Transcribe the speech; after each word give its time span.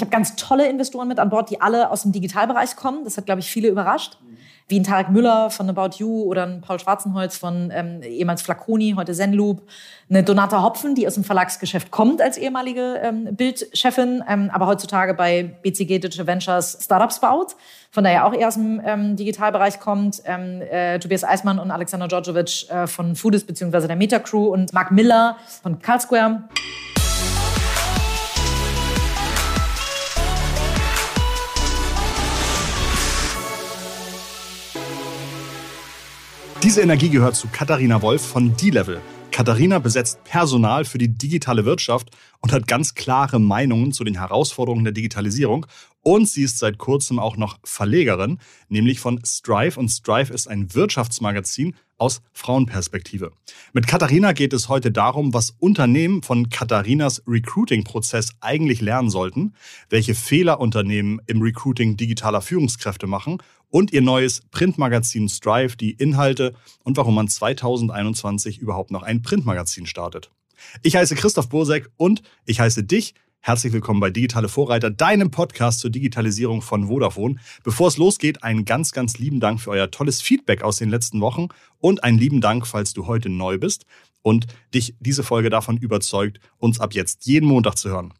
ich 0.00 0.02
habe 0.02 0.12
ganz 0.12 0.34
tolle 0.34 0.66
Investoren 0.66 1.08
mit 1.08 1.18
an 1.18 1.28
Bord, 1.28 1.50
die 1.50 1.60
alle 1.60 1.90
aus 1.90 2.02
dem 2.02 2.12
Digitalbereich 2.12 2.74
kommen. 2.74 3.04
Das 3.04 3.18
hat, 3.18 3.26
glaube 3.26 3.40
ich, 3.40 3.50
viele 3.50 3.68
überrascht. 3.68 4.16
Wie 4.66 4.80
ein 4.80 4.84
Tarek 4.84 5.10
Müller 5.10 5.50
von 5.50 5.68
About 5.68 5.96
You 5.98 6.22
oder 6.22 6.46
ein 6.46 6.62
Paul 6.62 6.78
Schwarzenholz 6.78 7.36
von 7.36 7.70
ähm, 7.74 8.02
ehemals 8.02 8.40
Flaconi, 8.40 8.94
heute 8.96 9.12
Zenloop. 9.12 9.60
Eine 10.08 10.22
Donata 10.22 10.62
Hopfen, 10.62 10.94
die 10.94 11.06
aus 11.06 11.14
dem 11.14 11.24
Verlagsgeschäft 11.24 11.90
kommt 11.90 12.22
als 12.22 12.38
ehemalige 12.38 12.98
ähm, 13.02 13.36
Bildchefin, 13.36 14.24
ähm, 14.26 14.48
aber 14.50 14.66
heutzutage 14.66 15.12
bei 15.12 15.42
BCG 15.42 15.98
Digital 15.98 16.26
Ventures 16.26 16.78
Startups 16.80 17.20
baut. 17.20 17.56
Von 17.90 18.04
daher 18.04 18.24
auch 18.24 18.32
eher 18.32 18.48
aus 18.48 18.54
dem 18.54 18.80
ähm, 18.82 19.16
Digitalbereich 19.16 19.80
kommt. 19.80 20.22
Ähm, 20.24 20.62
äh, 20.62 20.98
Tobias 20.98 21.24
Eismann 21.24 21.58
und 21.58 21.70
Alexander 21.70 22.08
Djordjevic 22.08 22.70
äh, 22.70 22.86
von 22.86 23.16
Foodist 23.16 23.46
beziehungsweise 23.46 23.86
der 23.86 23.96
Meta 23.96 24.18
Crew 24.18 24.46
und 24.46 24.72
Mark 24.72 24.92
Miller 24.92 25.36
von 25.62 25.78
Carlsquare. 25.78 26.44
Diese 36.70 36.82
Energie 36.82 37.10
gehört 37.10 37.34
zu 37.34 37.48
Katharina 37.48 38.00
Wolf 38.00 38.24
von 38.24 38.56
D-Level. 38.56 39.00
Katharina 39.32 39.80
besetzt 39.80 40.22
Personal 40.22 40.84
für 40.84 40.98
die 40.98 41.08
digitale 41.08 41.64
Wirtschaft 41.64 42.10
und 42.42 42.52
hat 42.52 42.68
ganz 42.68 42.94
klare 42.94 43.40
Meinungen 43.40 43.90
zu 43.90 44.04
den 44.04 44.14
Herausforderungen 44.14 44.84
der 44.84 44.92
Digitalisierung. 44.92 45.66
Und 46.02 46.28
sie 46.28 46.44
ist 46.44 46.58
seit 46.58 46.78
kurzem 46.78 47.18
auch 47.18 47.36
noch 47.36 47.58
Verlegerin, 47.64 48.38
nämlich 48.68 49.00
von 49.00 49.20
Strive. 49.26 49.80
Und 49.80 49.88
Strive 49.88 50.32
ist 50.32 50.46
ein 50.46 50.72
Wirtschaftsmagazin 50.72 51.74
aus 51.98 52.22
Frauenperspektive. 52.32 53.32
Mit 53.72 53.88
Katharina 53.88 54.32
geht 54.32 54.52
es 54.52 54.68
heute 54.68 54.92
darum, 54.92 55.34
was 55.34 55.50
Unternehmen 55.58 56.22
von 56.22 56.50
Katharinas 56.50 57.24
Recruiting-Prozess 57.26 58.30
eigentlich 58.40 58.80
lernen 58.80 59.10
sollten, 59.10 59.54
welche 59.88 60.14
Fehler 60.14 60.60
Unternehmen 60.60 61.20
im 61.26 61.42
Recruiting 61.42 61.96
digitaler 61.96 62.40
Führungskräfte 62.42 63.08
machen 63.08 63.38
und 63.70 63.92
ihr 63.92 64.02
neues 64.02 64.42
Printmagazin 64.50 65.28
Strive, 65.28 65.76
die 65.76 65.92
Inhalte 65.92 66.54
und 66.84 66.96
warum 66.96 67.14
man 67.14 67.28
2021 67.28 68.58
überhaupt 68.58 68.90
noch 68.90 69.02
ein 69.02 69.22
Printmagazin 69.22 69.86
startet. 69.86 70.30
Ich 70.82 70.96
heiße 70.96 71.14
Christoph 71.14 71.48
Bursek 71.48 71.88
und 71.96 72.22
ich 72.44 72.60
heiße 72.60 72.84
dich 72.84 73.14
Herzlich 73.42 73.72
willkommen 73.72 74.00
bei 74.00 74.10
Digitale 74.10 74.50
Vorreiter, 74.50 74.90
deinem 74.90 75.30
Podcast 75.30 75.80
zur 75.80 75.88
Digitalisierung 75.88 76.60
von 76.60 76.88
Vodafone. 76.88 77.36
Bevor 77.64 77.88
es 77.88 77.96
losgeht, 77.96 78.44
einen 78.44 78.66
ganz, 78.66 78.92
ganz 78.92 79.16
lieben 79.16 79.40
Dank 79.40 79.62
für 79.62 79.70
euer 79.70 79.90
tolles 79.90 80.20
Feedback 80.20 80.62
aus 80.62 80.76
den 80.76 80.90
letzten 80.90 81.22
Wochen 81.22 81.48
und 81.78 82.04
einen 82.04 82.18
lieben 82.18 82.42
Dank, 82.42 82.66
falls 82.66 82.92
du 82.92 83.06
heute 83.06 83.30
neu 83.30 83.56
bist 83.56 83.86
und 84.20 84.46
dich 84.74 84.94
diese 85.00 85.22
Folge 85.22 85.48
davon 85.48 85.78
überzeugt, 85.78 86.38
uns 86.58 86.80
ab 86.80 86.92
jetzt 86.92 87.24
jeden 87.24 87.46
Montag 87.46 87.78
zu 87.78 87.88
hören. 87.88 88.12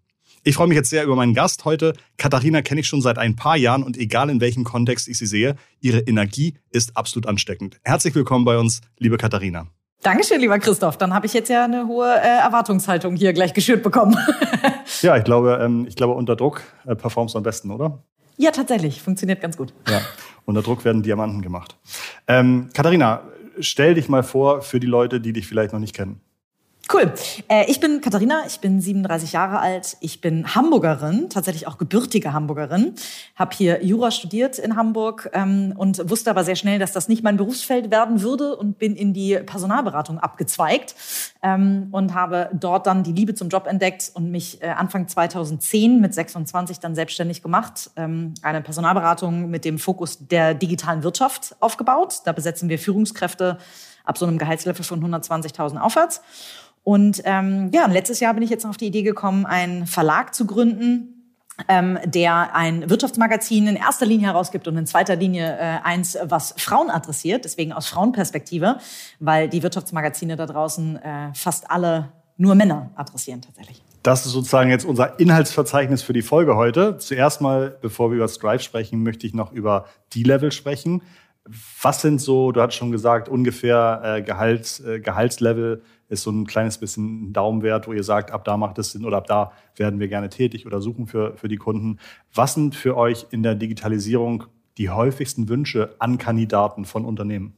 Ich 0.42 0.54
freue 0.54 0.68
mich 0.68 0.76
jetzt 0.76 0.88
sehr 0.88 1.04
über 1.04 1.16
meinen 1.16 1.34
Gast 1.34 1.66
heute. 1.66 1.92
Katharina 2.16 2.62
kenne 2.62 2.80
ich 2.80 2.86
schon 2.86 3.02
seit 3.02 3.18
ein 3.18 3.36
paar 3.36 3.58
Jahren 3.58 3.82
und 3.82 3.98
egal 3.98 4.30
in 4.30 4.40
welchem 4.40 4.64
Kontext 4.64 5.06
ich 5.06 5.18
sie 5.18 5.26
sehe, 5.26 5.54
ihre 5.80 5.98
Energie 6.00 6.54
ist 6.70 6.96
absolut 6.96 7.26
ansteckend. 7.26 7.78
Herzlich 7.84 8.14
willkommen 8.14 8.46
bei 8.46 8.56
uns, 8.56 8.80
liebe 8.96 9.18
Katharina. 9.18 9.66
Dankeschön, 10.02 10.40
lieber 10.40 10.58
Christoph. 10.58 10.96
Dann 10.96 11.12
habe 11.12 11.26
ich 11.26 11.34
jetzt 11.34 11.50
ja 11.50 11.66
eine 11.66 11.86
hohe 11.86 12.08
äh, 12.08 12.38
Erwartungshaltung 12.38 13.16
hier 13.16 13.34
gleich 13.34 13.52
geschürt 13.52 13.82
bekommen. 13.82 14.16
ja, 15.02 15.14
ich 15.18 15.24
glaube, 15.24 15.60
ähm, 15.62 15.84
ich 15.86 15.94
glaube, 15.94 16.14
unter 16.14 16.36
Druck 16.36 16.62
äh, 16.86 16.96
performst 16.96 17.34
du 17.34 17.38
am 17.38 17.44
besten, 17.44 17.70
oder? 17.70 18.02
Ja, 18.38 18.50
tatsächlich. 18.50 19.02
Funktioniert 19.02 19.42
ganz 19.42 19.58
gut. 19.58 19.74
Ja, 19.90 20.00
unter 20.46 20.62
Druck 20.62 20.86
werden 20.86 21.02
Diamanten 21.02 21.42
gemacht. 21.42 21.76
Ähm, 22.26 22.70
Katharina, 22.72 23.24
stell 23.58 23.92
dich 23.92 24.08
mal 24.08 24.22
vor 24.22 24.62
für 24.62 24.80
die 24.80 24.86
Leute, 24.86 25.20
die 25.20 25.34
dich 25.34 25.46
vielleicht 25.46 25.74
noch 25.74 25.80
nicht 25.80 25.94
kennen. 25.94 26.22
Cool. 26.92 27.12
Äh, 27.48 27.70
ich 27.70 27.78
bin 27.78 28.00
Katharina, 28.00 28.42
ich 28.48 28.58
bin 28.58 28.80
37 28.80 29.32
Jahre 29.32 29.60
alt, 29.60 29.96
ich 30.00 30.20
bin 30.20 30.56
Hamburgerin, 30.56 31.28
tatsächlich 31.30 31.68
auch 31.68 31.78
gebürtige 31.78 32.32
Hamburgerin, 32.32 32.94
habe 33.36 33.54
hier 33.54 33.84
Jura 33.84 34.10
studiert 34.10 34.58
in 34.58 34.74
Hamburg 34.74 35.30
ähm, 35.32 35.72
und 35.76 36.10
wusste 36.10 36.30
aber 36.30 36.42
sehr 36.42 36.56
schnell, 36.56 36.80
dass 36.80 36.90
das 36.90 37.08
nicht 37.08 37.22
mein 37.22 37.36
Berufsfeld 37.36 37.92
werden 37.92 38.22
würde 38.22 38.56
und 38.56 38.78
bin 38.78 38.96
in 38.96 39.14
die 39.14 39.38
Personalberatung 39.38 40.18
abgezweigt 40.18 40.96
ähm, 41.44 41.88
und 41.92 42.12
habe 42.14 42.50
dort 42.54 42.88
dann 42.88 43.04
die 43.04 43.12
Liebe 43.12 43.34
zum 43.34 43.50
Job 43.50 43.68
entdeckt 43.68 44.10
und 44.14 44.32
mich 44.32 44.60
äh, 44.60 44.70
Anfang 44.70 45.06
2010 45.06 46.00
mit 46.00 46.12
26 46.12 46.80
dann 46.80 46.96
selbstständig 46.96 47.40
gemacht, 47.40 47.90
ähm, 47.94 48.34
eine 48.42 48.62
Personalberatung 48.62 49.48
mit 49.48 49.64
dem 49.64 49.78
Fokus 49.78 50.26
der 50.26 50.54
digitalen 50.54 51.04
Wirtschaft 51.04 51.54
aufgebaut. 51.60 52.22
Da 52.24 52.32
besetzen 52.32 52.68
wir 52.68 52.80
Führungskräfte 52.80 53.58
ab 54.04 54.18
so 54.18 54.26
einem 54.26 54.38
Gehaltslevel 54.38 54.84
von 54.84 55.02
120.000 55.04 55.78
aufwärts. 55.78 56.20
Und 56.82 57.22
ähm, 57.24 57.70
ja, 57.72 57.86
letztes 57.86 58.20
Jahr 58.20 58.34
bin 58.34 58.42
ich 58.42 58.50
jetzt 58.50 58.64
auf 58.64 58.76
die 58.76 58.86
Idee 58.86 59.02
gekommen, 59.02 59.46
einen 59.46 59.86
Verlag 59.86 60.34
zu 60.34 60.46
gründen, 60.46 61.20
ähm, 61.68 61.98
der 62.04 62.54
ein 62.54 62.88
Wirtschaftsmagazin 62.88 63.66
in 63.66 63.76
erster 63.76 64.06
Linie 64.06 64.28
herausgibt 64.28 64.66
und 64.66 64.76
in 64.76 64.86
zweiter 64.86 65.16
Linie 65.16 65.56
äh, 65.58 65.78
eins, 65.82 66.16
was 66.22 66.54
Frauen 66.56 66.90
adressiert, 66.90 67.44
deswegen 67.44 67.72
aus 67.72 67.86
Frauenperspektive, 67.88 68.78
weil 69.18 69.48
die 69.48 69.62
Wirtschaftsmagazine 69.62 70.36
da 70.36 70.46
draußen 70.46 70.96
äh, 70.96 71.34
fast 71.34 71.70
alle 71.70 72.12
nur 72.36 72.54
Männer 72.54 72.90
adressieren 72.96 73.42
tatsächlich. 73.42 73.82
Das 74.02 74.24
ist 74.24 74.32
sozusagen 74.32 74.70
jetzt 74.70 74.86
unser 74.86 75.20
Inhaltsverzeichnis 75.20 76.02
für 76.02 76.14
die 76.14 76.22
Folge 76.22 76.56
heute. 76.56 76.96
Zuerst 76.96 77.42
mal, 77.42 77.76
bevor 77.82 78.10
wir 78.10 78.16
über 78.16 78.28
Strive 78.28 78.62
sprechen, 78.62 79.02
möchte 79.02 79.26
ich 79.26 79.34
noch 79.34 79.52
über 79.52 79.84
D-Level 80.14 80.50
sprechen. 80.52 81.02
Was 81.82 82.02
sind 82.02 82.20
so, 82.20 82.52
du 82.52 82.60
hast 82.60 82.74
schon 82.74 82.92
gesagt, 82.92 83.28
ungefähr 83.28 84.02
äh, 84.04 84.22
Gehalts, 84.22 84.80
äh, 84.80 85.00
Gehaltslevel 85.00 85.82
ist 86.08 86.22
so 86.22 86.30
ein 86.30 86.46
kleines 86.46 86.78
bisschen 86.78 87.32
Daumenwert, 87.32 87.88
wo 87.88 87.92
ihr 87.92 88.04
sagt, 88.04 88.30
ab 88.30 88.44
da 88.44 88.56
macht 88.56 88.78
es 88.78 88.92
Sinn 88.92 89.04
oder 89.04 89.16
ab 89.16 89.26
da 89.26 89.52
werden 89.76 90.00
wir 90.00 90.08
gerne 90.08 90.28
tätig 90.28 90.66
oder 90.66 90.80
suchen 90.80 91.06
für, 91.06 91.36
für 91.36 91.48
die 91.48 91.56
Kunden. 91.56 91.98
Was 92.34 92.54
sind 92.54 92.74
für 92.74 92.96
euch 92.96 93.26
in 93.30 93.42
der 93.42 93.54
Digitalisierung 93.54 94.44
die 94.76 94.90
häufigsten 94.90 95.48
Wünsche 95.48 95.94
an 95.98 96.18
Kandidaten 96.18 96.84
von 96.84 97.04
Unternehmen? 97.04 97.56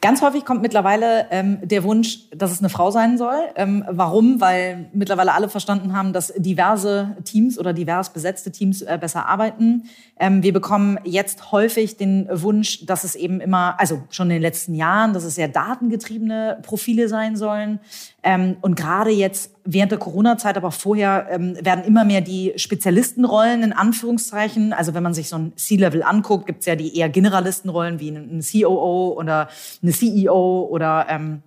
Ganz 0.00 0.22
häufig 0.22 0.44
kommt 0.44 0.62
mittlerweile 0.62 1.26
ähm, 1.30 1.58
der 1.62 1.82
Wunsch, 1.82 2.30
dass 2.30 2.52
es 2.52 2.60
eine 2.60 2.68
Frau 2.68 2.92
sein 2.92 3.18
soll. 3.18 3.40
Ähm, 3.56 3.84
warum? 3.90 4.40
Weil 4.40 4.88
mittlerweile 4.92 5.32
alle 5.32 5.48
verstanden 5.48 5.92
haben, 5.92 6.12
dass 6.12 6.32
diverse 6.36 7.16
Teams 7.24 7.58
oder 7.58 7.72
divers 7.72 8.12
besetzte 8.12 8.52
Teams 8.52 8.82
äh, 8.82 8.96
besser 9.00 9.26
arbeiten. 9.26 9.88
Ähm, 10.20 10.44
wir 10.44 10.52
bekommen 10.52 11.00
jetzt 11.02 11.50
häufig 11.50 11.96
den 11.96 12.28
Wunsch, 12.30 12.86
dass 12.86 13.02
es 13.02 13.16
eben 13.16 13.40
immer, 13.40 13.74
also 13.80 14.02
schon 14.10 14.28
in 14.28 14.36
den 14.36 14.42
letzten 14.42 14.74
Jahren, 14.74 15.14
dass 15.14 15.24
es 15.24 15.34
sehr 15.34 15.48
datengetriebene 15.48 16.60
Profile 16.62 17.08
sein 17.08 17.36
sollen. 17.36 17.80
Ähm, 18.28 18.58
und 18.60 18.76
gerade 18.76 19.10
jetzt 19.10 19.54
während 19.64 19.90
der 19.90 19.98
Corona-Zeit, 19.98 20.58
aber 20.58 20.70
vorher 20.70 21.28
ähm, 21.30 21.56
werden 21.62 21.82
immer 21.84 22.04
mehr 22.04 22.20
die 22.20 22.52
Spezialistenrollen 22.56 23.62
in 23.62 23.72
Anführungszeichen. 23.72 24.74
Also 24.74 24.92
wenn 24.92 25.02
man 25.02 25.14
sich 25.14 25.30
so 25.30 25.36
ein 25.36 25.56
C-Level 25.56 26.02
anguckt, 26.02 26.44
gibt 26.44 26.60
es 26.60 26.66
ja 26.66 26.76
die 26.76 26.94
eher 26.94 27.08
Generalistenrollen 27.08 28.00
wie 28.00 28.10
ein 28.10 28.42
COO 28.42 29.14
oder 29.16 29.48
eine 29.82 29.92
CEO 29.92 30.68
oder 30.70 31.06
ähm, 31.08 31.42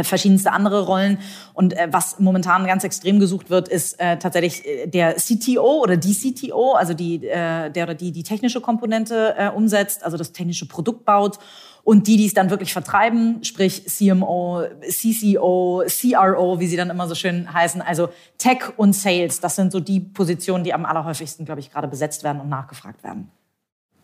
verschiedenste 0.00 0.52
andere 0.52 0.86
Rollen. 0.86 1.18
Und 1.54 1.76
äh, 1.76 1.88
was 1.90 2.20
momentan 2.20 2.66
ganz 2.66 2.84
extrem 2.84 3.18
gesucht 3.18 3.50
wird, 3.50 3.66
ist 3.66 3.98
äh, 3.98 4.16
tatsächlich 4.16 4.64
äh, 4.64 4.86
der 4.86 5.16
CTO 5.16 5.82
oder 5.82 5.96
die 5.96 6.14
CTO, 6.14 6.74
also 6.74 6.94
die, 6.94 7.26
äh, 7.26 7.68
der 7.68 7.82
oder 7.82 7.94
die 7.94 8.12
die 8.12 8.22
technische 8.22 8.60
Komponente 8.60 9.34
äh, 9.36 9.48
umsetzt, 9.48 10.04
also 10.04 10.16
das 10.16 10.30
technische 10.30 10.68
Produkt 10.68 11.04
baut 11.04 11.40
und 11.84 12.06
die, 12.06 12.16
die 12.16 12.26
es 12.26 12.34
dann 12.34 12.50
wirklich 12.50 12.72
vertreiben, 12.72 13.42
sprich 13.42 13.86
CMO, 13.86 14.62
CCO, 14.88 15.82
CRO, 15.86 16.60
wie 16.60 16.66
sie 16.66 16.76
dann 16.76 16.90
immer 16.90 17.08
so 17.08 17.14
schön 17.14 17.52
heißen, 17.52 17.82
also 17.82 18.08
Tech 18.38 18.76
und 18.76 18.94
Sales, 18.94 19.40
das 19.40 19.56
sind 19.56 19.72
so 19.72 19.80
die 19.80 20.00
Positionen, 20.00 20.64
die 20.64 20.72
am 20.72 20.84
allerhäufigsten, 20.84 21.44
glaube 21.44 21.60
ich, 21.60 21.70
gerade 21.72 21.88
besetzt 21.88 22.22
werden 22.22 22.40
und 22.40 22.48
nachgefragt 22.48 23.02
werden. 23.02 23.30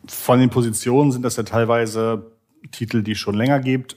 Von 0.06 0.40
den 0.40 0.50
Positionen 0.50 1.12
sind 1.12 1.22
das 1.22 1.36
ja 1.36 1.44
teilweise 1.44 2.32
Titel, 2.72 3.02
die 3.02 3.12
es 3.12 3.18
schon 3.18 3.34
länger 3.34 3.60
gibt. 3.60 3.96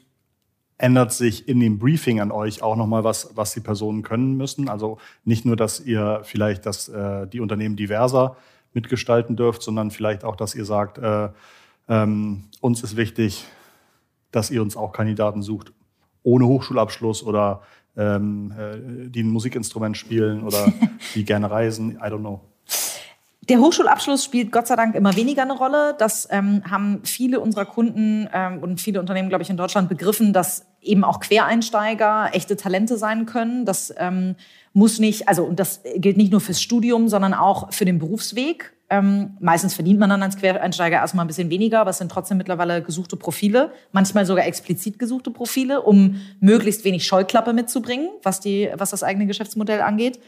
Ändert 0.77 1.13
sich 1.13 1.47
in 1.47 1.59
dem 1.59 1.79
Briefing 1.79 2.19
an 2.19 2.31
euch 2.31 2.61
auch 2.63 2.75
nochmal 2.75 3.03
was, 3.03 3.31
was 3.35 3.53
die 3.53 3.59
Personen 3.59 4.01
können 4.03 4.35
müssen? 4.35 4.67
Also 4.67 4.97
nicht 5.25 5.45
nur, 5.45 5.55
dass 5.55 5.79
ihr 5.79 6.21
vielleicht 6.23 6.65
das, 6.65 6.89
äh, 6.89 7.27
die 7.27 7.39
Unternehmen 7.39 7.75
diverser 7.75 8.35
mitgestalten 8.73 9.35
dürft, 9.35 9.61
sondern 9.61 9.91
vielleicht 9.91 10.23
auch, 10.23 10.35
dass 10.35 10.55
ihr 10.55 10.66
sagt, 10.66 10.97
äh, 10.97 11.29
ähm, 11.87 12.45
uns 12.61 12.84
ist 12.84 12.95
wichtig, 12.95 13.45
dass 14.31 14.51
ihr 14.51 14.61
uns 14.61 14.78
auch 14.78 14.91
Kandidaten 14.91 15.41
sucht, 15.41 15.73
ohne 16.23 16.45
Hochschulabschluss 16.45 17.23
oder 17.23 17.61
ähm, 17.97 18.53
äh, 18.57 19.09
die 19.09 19.23
ein 19.23 19.29
Musikinstrument 19.29 19.97
spielen 19.97 20.43
oder 20.43 20.72
die 21.16 21.25
gerne 21.25 21.49
reisen. 21.49 21.97
I 21.97 22.05
don't 22.05 22.19
know. 22.19 22.41
Der 23.51 23.59
Hochschulabschluss 23.59 24.23
spielt 24.23 24.53
Gott 24.53 24.67
sei 24.67 24.77
Dank 24.77 24.95
immer 24.95 25.13
weniger 25.17 25.41
eine 25.41 25.51
Rolle. 25.51 25.93
Das 25.97 26.25
ähm, 26.31 26.63
haben 26.71 27.01
viele 27.03 27.41
unserer 27.41 27.65
Kunden 27.65 28.29
ähm, 28.31 28.59
und 28.59 28.79
viele 28.79 29.01
Unternehmen, 29.01 29.27
glaube 29.27 29.43
ich, 29.43 29.49
in 29.49 29.57
Deutschland 29.57 29.89
begriffen, 29.89 30.31
dass 30.31 30.67
eben 30.81 31.03
auch 31.03 31.19
Quereinsteiger 31.19 32.29
echte 32.31 32.55
Talente 32.55 32.95
sein 32.95 33.25
können. 33.25 33.65
Das 33.65 33.93
ähm, 33.97 34.35
muss 34.71 34.99
nicht, 34.99 35.27
also 35.27 35.43
und 35.43 35.59
das 35.59 35.81
gilt 35.97 36.15
nicht 36.15 36.31
nur 36.31 36.39
fürs 36.39 36.61
Studium, 36.61 37.09
sondern 37.09 37.33
auch 37.33 37.73
für 37.73 37.83
den 37.83 37.99
Berufsweg. 37.99 38.71
Ähm, 38.89 39.35
meistens 39.41 39.73
verdient 39.73 39.99
man 39.99 40.09
dann 40.09 40.23
als 40.23 40.37
Quereinsteiger 40.37 40.95
erstmal 40.95 41.25
ein 41.25 41.27
bisschen 41.27 41.49
weniger, 41.49 41.81
aber 41.81 41.89
es 41.89 41.97
sind 41.97 42.09
trotzdem 42.09 42.37
mittlerweile 42.37 42.81
gesuchte 42.81 43.17
Profile, 43.17 43.73
manchmal 43.91 44.25
sogar 44.25 44.45
explizit 44.45 44.97
gesuchte 44.97 45.29
Profile, 45.29 45.81
um 45.81 46.21
möglichst 46.39 46.85
wenig 46.85 47.05
Scheuklappe 47.05 47.51
mitzubringen, 47.51 48.11
was, 48.23 48.39
die, 48.39 48.69
was 48.75 48.91
das 48.91 49.03
eigene 49.03 49.25
Geschäftsmodell 49.25 49.81
angeht. 49.81 50.19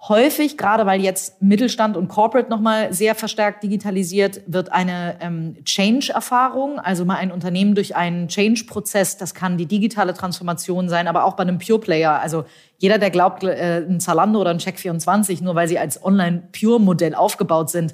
Häufig, 0.00 0.56
gerade 0.56 0.86
weil 0.86 1.00
jetzt 1.00 1.42
Mittelstand 1.42 1.96
und 1.96 2.06
Corporate 2.06 2.48
nochmal 2.48 2.92
sehr 2.92 3.16
verstärkt 3.16 3.64
digitalisiert, 3.64 4.42
wird 4.46 4.70
eine 4.70 5.16
ähm, 5.20 5.56
Change-Erfahrung, 5.64 6.78
also 6.78 7.04
mal 7.04 7.16
ein 7.16 7.32
Unternehmen 7.32 7.74
durch 7.74 7.96
einen 7.96 8.28
Change-Prozess, 8.28 9.16
das 9.16 9.34
kann 9.34 9.58
die 9.58 9.66
digitale 9.66 10.14
Transformation 10.14 10.88
sein, 10.88 11.08
aber 11.08 11.24
auch 11.24 11.34
bei 11.34 11.42
einem 11.42 11.58
Pure-Player. 11.58 12.20
Also 12.20 12.44
jeder, 12.76 12.98
der 12.98 13.10
glaubt, 13.10 13.42
äh, 13.42 13.84
ein 13.88 13.98
Zalando 13.98 14.40
oder 14.40 14.50
ein 14.50 14.58
Check24, 14.58 15.42
nur 15.42 15.56
weil 15.56 15.66
sie 15.66 15.80
als 15.80 16.02
Online-Pure-Modell 16.04 17.16
aufgebaut 17.16 17.70
sind, 17.70 17.92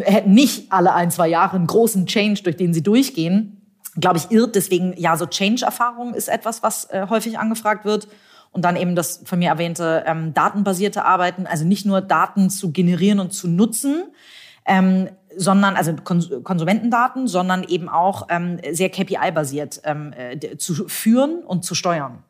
hätten 0.00 0.34
nicht 0.34 0.72
alle 0.72 0.92
ein, 0.92 1.12
zwei 1.12 1.28
Jahre 1.28 1.54
einen 1.54 1.68
großen 1.68 2.06
Change, 2.06 2.42
durch 2.42 2.56
den 2.56 2.74
sie 2.74 2.82
durchgehen, 2.82 3.62
glaube 4.00 4.18
ich, 4.18 4.32
irrt. 4.32 4.56
Deswegen, 4.56 4.92
ja, 4.96 5.16
so 5.16 5.26
Change-Erfahrung 5.26 6.14
ist 6.14 6.28
etwas, 6.28 6.64
was 6.64 6.86
äh, 6.90 7.06
häufig 7.08 7.38
angefragt 7.38 7.84
wird. 7.84 8.08
Und 8.54 8.64
dann 8.64 8.76
eben 8.76 8.94
das 8.94 9.20
von 9.24 9.40
mir 9.40 9.48
erwähnte 9.48 10.04
ähm, 10.06 10.32
datenbasierte 10.32 11.04
Arbeiten, 11.04 11.46
also 11.46 11.64
nicht 11.64 11.84
nur 11.86 12.00
Daten 12.00 12.50
zu 12.50 12.70
generieren 12.70 13.18
und 13.18 13.32
zu 13.32 13.48
nutzen, 13.48 14.04
ähm, 14.64 15.08
sondern 15.36 15.74
also 15.74 15.92
Kons 16.04 16.30
Konsumentendaten, 16.44 17.26
sondern 17.26 17.64
eben 17.64 17.88
auch 17.88 18.28
ähm, 18.30 18.60
sehr 18.70 18.90
KPI-basiert 18.90 19.82
ähm, 19.84 20.12
äh, 20.16 20.56
zu 20.56 20.88
führen 20.88 21.42
und 21.44 21.64
zu 21.64 21.74
steuern. 21.74 22.22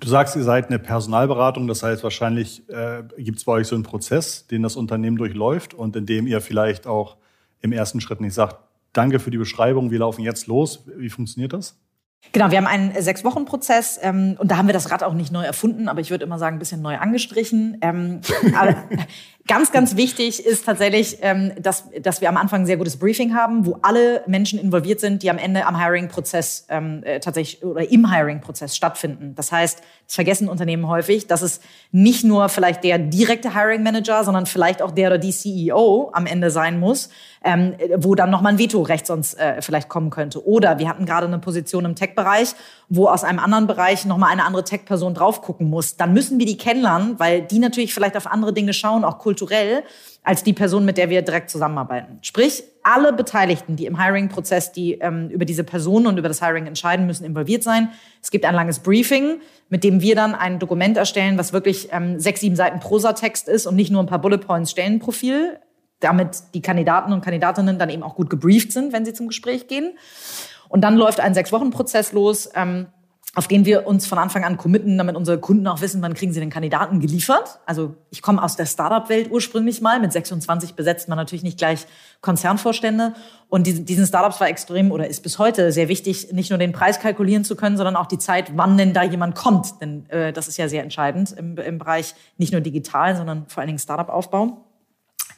Du 0.00 0.08
sagst, 0.08 0.34
ihr 0.34 0.42
seid 0.42 0.66
eine 0.66 0.80
Personalberatung, 0.80 1.68
das 1.68 1.84
heißt 1.84 2.02
wahrscheinlich 2.02 2.68
äh, 2.68 3.04
gibt 3.18 3.38
es 3.38 3.44
bei 3.44 3.52
euch 3.52 3.68
so 3.68 3.76
einen 3.76 3.84
Prozess, 3.84 4.48
den 4.48 4.64
das 4.64 4.74
Unternehmen 4.74 5.16
durchläuft 5.16 5.74
und 5.74 5.94
in 5.94 6.06
dem 6.06 6.26
ihr 6.26 6.40
vielleicht 6.40 6.88
auch 6.88 7.18
im 7.60 7.70
ersten 7.70 8.00
Schritt 8.00 8.20
nicht 8.20 8.34
sagt, 8.34 8.56
danke 8.92 9.20
für 9.20 9.30
die 9.30 9.38
Beschreibung, 9.38 9.92
wir 9.92 10.00
laufen 10.00 10.22
jetzt 10.22 10.48
los. 10.48 10.82
Wie 10.96 11.08
funktioniert 11.08 11.52
das? 11.52 11.78
Genau, 12.30 12.50
wir 12.50 12.58
haben 12.58 12.66
einen 12.66 12.94
Sechs-Wochen-Prozess 13.00 13.98
ähm, 14.02 14.36
und 14.38 14.50
da 14.50 14.56
haben 14.56 14.66
wir 14.66 14.72
das 14.72 14.90
Rad 14.90 15.02
auch 15.02 15.12
nicht 15.12 15.32
neu 15.32 15.42
erfunden, 15.42 15.88
aber 15.88 16.00
ich 16.00 16.10
würde 16.10 16.24
immer 16.24 16.38
sagen, 16.38 16.56
ein 16.56 16.58
bisschen 16.58 16.80
neu 16.80 16.96
angestrichen. 16.96 17.78
Ähm, 17.82 18.20
aber 18.56 18.84
ganz, 19.46 19.72
ganz 19.72 19.96
wichtig 19.96 20.44
ist 20.44 20.64
tatsächlich, 20.66 21.18
ähm, 21.22 21.52
dass, 21.58 21.84
dass 22.00 22.20
wir 22.20 22.28
am 22.28 22.36
Anfang 22.36 22.62
ein 22.62 22.66
sehr 22.66 22.76
gutes 22.76 22.96
Briefing 22.96 23.34
haben, 23.34 23.66
wo 23.66 23.78
alle 23.82 24.22
Menschen 24.26 24.58
involviert 24.58 25.00
sind, 25.00 25.22
die 25.22 25.30
am 25.30 25.38
Ende 25.38 25.66
am 25.66 25.78
Hiring-Prozess 25.78 26.66
ähm, 26.68 27.02
äh, 27.04 27.20
tatsächlich 27.20 27.62
oder 27.64 27.90
im 27.90 28.10
Hiring-Prozess 28.10 28.76
stattfinden. 28.76 29.34
Das 29.34 29.50
heißt, 29.50 29.80
das 30.06 30.14
vergessen 30.14 30.48
Unternehmen 30.48 30.86
häufig, 30.86 31.26
dass 31.26 31.42
es 31.42 31.60
nicht 31.90 32.24
nur 32.24 32.48
vielleicht 32.48 32.84
der 32.84 32.98
direkte 32.98 33.54
Hiring-Manager, 33.54 34.24
sondern 34.24 34.46
vielleicht 34.46 34.82
auch 34.82 34.90
der 34.90 35.08
oder 35.08 35.18
die 35.18 35.32
CEO 35.32 36.10
am 36.12 36.26
Ende 36.26 36.50
sein 36.50 36.78
muss, 36.78 37.08
ähm, 37.44 37.74
wo 37.96 38.14
dann 38.14 38.30
nochmal 38.30 38.52
ein 38.52 38.58
Vetorecht 38.58 39.06
sonst 39.06 39.34
äh, 39.34 39.60
vielleicht 39.60 39.88
kommen 39.88 40.10
könnte. 40.10 40.46
Oder 40.46 40.78
wir 40.78 40.88
hatten 40.88 41.06
gerade 41.06 41.26
eine 41.26 41.38
Position 41.38 41.84
im 41.84 41.94
Tech-Bereich, 41.96 42.54
wo 42.94 43.08
aus 43.08 43.24
einem 43.24 43.38
anderen 43.38 43.66
Bereich 43.66 44.04
nochmal 44.04 44.30
eine 44.30 44.44
andere 44.44 44.64
Tech-Person 44.64 45.14
drauf 45.14 45.40
gucken 45.40 45.70
muss. 45.70 45.96
Dann 45.96 46.12
müssen 46.12 46.38
wir 46.38 46.44
die 46.44 46.58
kennenlernen, 46.58 47.18
weil 47.18 47.40
die 47.40 47.58
natürlich 47.58 47.94
vielleicht 47.94 48.18
auf 48.18 48.26
andere 48.26 48.52
Dinge 48.52 48.74
schauen, 48.74 49.02
auch 49.02 49.18
kulturell, 49.18 49.82
als 50.22 50.44
die 50.44 50.52
Person, 50.52 50.84
mit 50.84 50.98
der 50.98 51.08
wir 51.08 51.22
direkt 51.22 51.48
zusammenarbeiten. 51.48 52.18
Sprich, 52.20 52.64
alle 52.82 53.14
Beteiligten, 53.14 53.76
die 53.76 53.86
im 53.86 53.98
Hiring-Prozess, 53.98 54.72
die 54.72 54.98
ähm, 55.00 55.30
über 55.30 55.46
diese 55.46 55.64
Person 55.64 56.06
und 56.06 56.18
über 56.18 56.28
das 56.28 56.44
Hiring 56.44 56.66
entscheiden, 56.66 57.06
müssen 57.06 57.24
involviert 57.24 57.62
sein. 57.62 57.88
Es 58.20 58.30
gibt 58.30 58.44
ein 58.44 58.54
langes 58.54 58.80
Briefing, 58.80 59.40
mit 59.70 59.84
dem 59.84 60.02
wir 60.02 60.14
dann 60.14 60.34
ein 60.34 60.58
Dokument 60.58 60.98
erstellen, 60.98 61.38
was 61.38 61.54
wirklich 61.54 61.88
ähm, 61.92 62.20
sechs, 62.20 62.40
sieben 62.40 62.56
Seiten 62.56 62.78
Prosatext 62.78 63.48
ist 63.48 63.66
und 63.66 63.74
nicht 63.74 63.90
nur 63.90 64.02
ein 64.02 64.06
paar 64.06 64.20
Bullet 64.20 64.38
Points 64.38 64.70
Stellenprofil 64.70 65.58
damit 66.02 66.42
die 66.54 66.62
Kandidaten 66.62 67.12
und 67.12 67.22
Kandidatinnen 67.22 67.78
dann 67.78 67.88
eben 67.88 68.02
auch 68.02 68.16
gut 68.16 68.28
gebrieft 68.28 68.72
sind, 68.72 68.92
wenn 68.92 69.04
sie 69.04 69.12
zum 69.12 69.28
Gespräch 69.28 69.68
gehen. 69.68 69.96
Und 70.72 70.80
dann 70.80 70.96
läuft 70.96 71.20
ein 71.20 71.34
Sechs-Wochen-Prozess 71.34 72.12
los, 72.12 72.48
ähm, 72.54 72.86
auf 73.34 73.46
den 73.46 73.66
wir 73.66 73.86
uns 73.86 74.06
von 74.06 74.16
Anfang 74.16 74.42
an 74.42 74.56
committen, 74.56 74.96
damit 74.96 75.16
unsere 75.16 75.38
Kunden 75.38 75.66
auch 75.66 75.82
wissen, 75.82 76.00
wann 76.00 76.14
kriegen 76.14 76.32
sie 76.32 76.40
den 76.40 76.48
Kandidaten 76.48 76.98
geliefert. 76.98 77.60
Also 77.66 77.94
ich 78.08 78.22
komme 78.22 78.42
aus 78.42 78.56
der 78.56 78.64
Startup-Welt 78.64 79.30
ursprünglich 79.30 79.82
mal. 79.82 80.00
Mit 80.00 80.12
26 80.12 80.72
besetzt 80.72 81.10
man 81.10 81.18
natürlich 81.18 81.42
nicht 81.42 81.58
gleich 81.58 81.86
Konzernvorstände. 82.22 83.12
Und 83.50 83.66
diesen 83.66 84.06
Startups 84.06 84.40
war 84.40 84.48
extrem 84.48 84.90
oder 84.90 85.06
ist 85.06 85.22
bis 85.22 85.38
heute 85.38 85.72
sehr 85.72 85.88
wichtig, 85.88 86.32
nicht 86.32 86.48
nur 86.48 86.58
den 86.58 86.72
Preis 86.72 87.00
kalkulieren 87.00 87.44
zu 87.44 87.54
können, 87.54 87.76
sondern 87.76 87.96
auch 87.96 88.06
die 88.06 88.18
Zeit, 88.18 88.56
wann 88.56 88.78
denn 88.78 88.94
da 88.94 89.02
jemand 89.02 89.34
kommt. 89.34 89.78
Denn 89.82 90.08
äh, 90.08 90.32
das 90.32 90.48
ist 90.48 90.56
ja 90.56 90.68
sehr 90.68 90.82
entscheidend 90.82 91.32
im, 91.32 91.58
im 91.58 91.76
Bereich 91.76 92.14
nicht 92.38 92.52
nur 92.52 92.62
digital, 92.62 93.14
sondern 93.14 93.46
vor 93.48 93.60
allen 93.60 93.68
Dingen 93.68 93.78
Startup-Aufbau. 93.78 94.71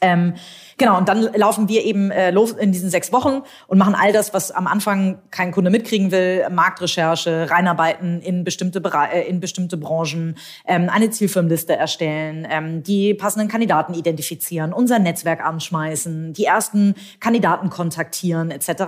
Ähm, 0.01 0.35
genau, 0.77 0.97
und 0.97 1.09
dann 1.09 1.21
laufen 1.33 1.67
wir 1.67 1.83
eben 1.83 2.11
äh, 2.11 2.31
los 2.31 2.51
in 2.51 2.71
diesen 2.71 2.89
sechs 2.89 3.11
Wochen 3.11 3.43
und 3.67 3.77
machen 3.77 3.95
all 3.95 4.11
das, 4.11 4.33
was 4.33 4.51
am 4.51 4.67
Anfang 4.67 5.19
kein 5.31 5.51
Kunde 5.51 5.69
mitkriegen 5.69 6.11
will, 6.11 6.45
Marktrecherche, 6.49 7.49
reinarbeiten 7.49 8.21
in 8.21 8.43
bestimmte, 8.43 8.81
Bere 8.81 9.09
äh, 9.13 9.27
in 9.27 9.39
bestimmte 9.39 9.77
Branchen, 9.77 10.35
ähm, 10.67 10.89
eine 10.89 11.09
Zielfirmenliste 11.09 11.75
erstellen, 11.75 12.47
ähm, 12.49 12.83
die 12.83 13.13
passenden 13.13 13.47
Kandidaten 13.47 13.93
identifizieren, 13.93 14.73
unser 14.73 14.99
Netzwerk 14.99 15.43
anschmeißen, 15.43 16.33
die 16.33 16.45
ersten 16.45 16.95
Kandidaten 17.19 17.69
kontaktieren 17.69 18.51
etc. 18.51 18.83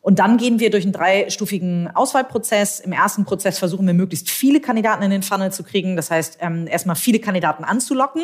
Und 0.00 0.18
dann 0.18 0.36
gehen 0.36 0.58
wir 0.58 0.70
durch 0.70 0.84
einen 0.84 0.92
dreistufigen 0.92 1.90
Auswahlprozess. 1.94 2.80
Im 2.80 2.92
ersten 2.92 3.24
Prozess 3.24 3.58
versuchen 3.58 3.86
wir 3.86 3.94
möglichst 3.94 4.30
viele 4.30 4.60
Kandidaten 4.60 5.02
in 5.02 5.10
den 5.10 5.22
Funnel 5.22 5.52
zu 5.52 5.62
kriegen. 5.62 5.96
Das 5.96 6.10
heißt, 6.10 6.38
ähm, 6.40 6.66
erstmal 6.66 6.96
viele 6.96 7.20
Kandidaten 7.20 7.64
anzulocken 7.64 8.22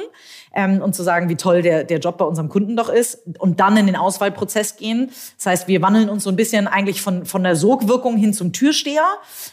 ähm, 0.54 0.82
und 0.82 0.94
zu 0.94 1.02
sagen, 1.02 1.28
wie 1.28 1.36
toll 1.36 1.62
der, 1.62 1.84
der 1.84 1.98
Job 1.98 2.07
bei 2.16 2.24
unserem 2.24 2.48
Kunden 2.48 2.76
doch 2.76 2.88
ist 2.88 3.20
und 3.38 3.60
dann 3.60 3.76
in 3.76 3.86
den 3.86 3.96
Auswahlprozess 3.96 4.76
gehen. 4.76 5.10
Das 5.36 5.46
heißt, 5.46 5.68
wir 5.68 5.82
wandeln 5.82 6.08
uns 6.08 6.24
so 6.24 6.30
ein 6.30 6.36
bisschen 6.36 6.66
eigentlich 6.66 7.02
von, 7.02 7.26
von 7.26 7.42
der 7.42 7.56
Sogwirkung 7.56 8.16
hin 8.16 8.32
zum 8.32 8.52
Türsteher, 8.52 9.04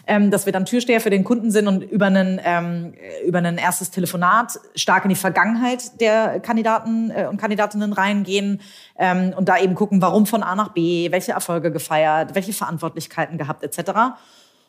ähm, 0.07 0.31
dass 0.31 0.45
wir 0.45 0.53
dann 0.53 0.65
Türsteher 0.65 1.01
für 1.01 1.09
den 1.09 1.23
Kunden 1.23 1.51
sind 1.51 1.67
und 1.67 1.83
über 1.83 2.05
einen, 2.05 2.39
ähm, 2.43 2.93
über 3.25 3.39
ein 3.39 3.57
erstes 3.57 3.91
Telefonat 3.91 4.59
stark 4.75 5.05
in 5.05 5.09
die 5.09 5.15
Vergangenheit 5.15 5.99
der 5.99 6.39
Kandidaten 6.39 7.11
äh, 7.11 7.27
und 7.27 7.37
Kandidatinnen 7.37 7.93
reingehen 7.93 8.61
ähm, 8.97 9.33
und 9.35 9.49
da 9.49 9.57
eben 9.57 9.75
gucken, 9.75 10.01
warum 10.01 10.25
von 10.25 10.43
A 10.43 10.55
nach 10.55 10.69
B, 10.69 11.11
welche 11.11 11.33
Erfolge 11.33 11.71
gefeiert, 11.71 12.35
welche 12.35 12.53
Verantwortlichkeiten 12.53 13.37
gehabt 13.37 13.63
etc. 13.63 14.15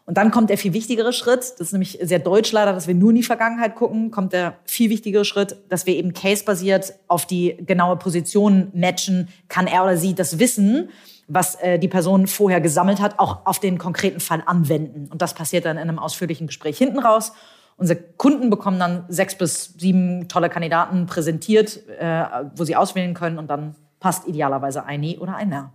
Und 0.06 0.17
dann 0.17 0.31
kommt 0.31 0.50
der 0.50 0.58
viel 0.58 0.73
wichtigere 0.73 1.12
Schritt, 1.12 1.41
das 1.41 1.61
ist 1.61 1.73
nämlich 1.73 1.99
sehr 2.00 2.20
deutsch 2.20 2.53
leider, 2.53 2.73
dass 2.73 2.87
wir 2.87 2.94
nur 2.94 3.11
in 3.11 3.17
die 3.17 3.23
Vergangenheit 3.25 3.75
gucken, 3.75 4.12
kommt 4.12 4.32
der 4.32 4.55
viel 4.64 4.88
wichtigere 4.88 5.25
Schritt, 5.25 5.56
dass 5.69 5.85
wir 5.85 5.97
eben 5.97 6.12
case-basiert 6.12 6.94
auf 7.08 7.26
die 7.26 7.56
genaue 7.67 7.97
Position 7.97 8.69
matchen, 8.73 9.29
kann 9.49 9.67
er 9.67 9.82
oder 9.82 9.97
sie 9.97 10.14
das 10.14 10.38
Wissen, 10.38 10.91
was 11.26 11.56
äh, 11.56 11.81
die 11.81 11.88
Person 11.88 12.29
vorher 12.29 12.61
gesammelt 12.61 13.00
hat, 13.00 13.19
auch 13.19 13.47
auf 13.47 13.58
den 13.58 13.79
konkreten 13.79 14.20
Fall 14.20 14.44
anwenden. 14.47 15.08
Und 15.11 15.23
das 15.23 15.35
passiert 15.35 15.64
dann 15.64 15.76
in 15.76 15.82
einem 15.82 15.99
ausführlichen 15.99 16.47
Gespräch 16.47 16.79
hinten 16.79 17.00
raus. 17.00 17.32
Unsere 17.76 18.00
Kunden 18.00 18.49
bekommen 18.49 18.79
dann 18.79 19.05
sechs 19.08 19.37
bis 19.37 19.75
sieben 19.76 20.29
tolle 20.29 20.49
Kandidaten 20.49 21.06
präsentiert, 21.06 21.81
äh, 21.99 22.25
wo 22.55 22.62
sie 22.62 22.76
auswählen 22.76 23.12
können 23.12 23.38
und 23.38 23.49
dann 23.49 23.75
passt 23.99 24.29
idealerweise 24.29 24.85
ein 24.85 25.01
Nee 25.01 25.19
oder 25.19 25.34
ein 25.34 25.51
Ja. 25.51 25.72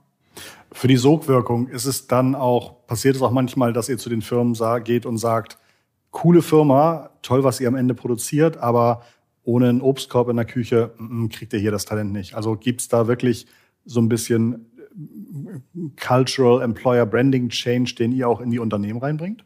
Für 0.72 0.88
die 0.88 0.98
Sogwirkung 0.98 1.68
ist 1.68 1.86
es 1.86 2.08
dann 2.08 2.34
auch, 2.34 2.88
passiert 2.88 3.16
es 3.16 3.22
auch 3.22 3.32
manchmal, 3.32 3.74
dass 3.74 3.90
ihr 3.90 3.98
zu 3.98 4.10
den 4.10 4.22
Firmen 4.22 4.56
geht 4.84 5.06
und 5.06 5.18
sagt, 5.18 5.58
coole 6.12 6.42
Firma, 6.42 7.10
toll, 7.22 7.44
was 7.44 7.60
ihr 7.60 7.68
am 7.68 7.76
Ende 7.76 7.94
produziert, 7.94 8.58
aber 8.58 9.04
ohne 9.44 9.70
einen 9.70 9.82
Obstkorb 9.82 10.30
in 10.30 10.36
der 10.36 10.46
Küche 10.46 10.92
mm, 10.98 11.24
mm, 11.24 11.30
kriegt 11.30 11.54
ihr 11.54 11.60
hier 11.60 11.72
das 11.72 11.86
Talent 11.86 12.12
nicht. 12.12 12.36
Also 12.36 12.56
gibt 12.56 12.82
es 12.82 12.88
da 12.88 13.08
wirklich 13.08 13.48
so 13.86 14.00
ein 14.00 14.10
bisschen 14.10 14.68
äh, 15.76 15.90
Cultural 16.00 16.62
Employer 16.62 17.06
Branding 17.06 17.50
Change, 17.50 17.96
den 17.96 18.12
ihr 18.12 18.28
auch 18.28 18.42
in 18.42 18.52
die 18.52 18.60
Unternehmen 18.60 19.00
reinbringt? 19.00 19.44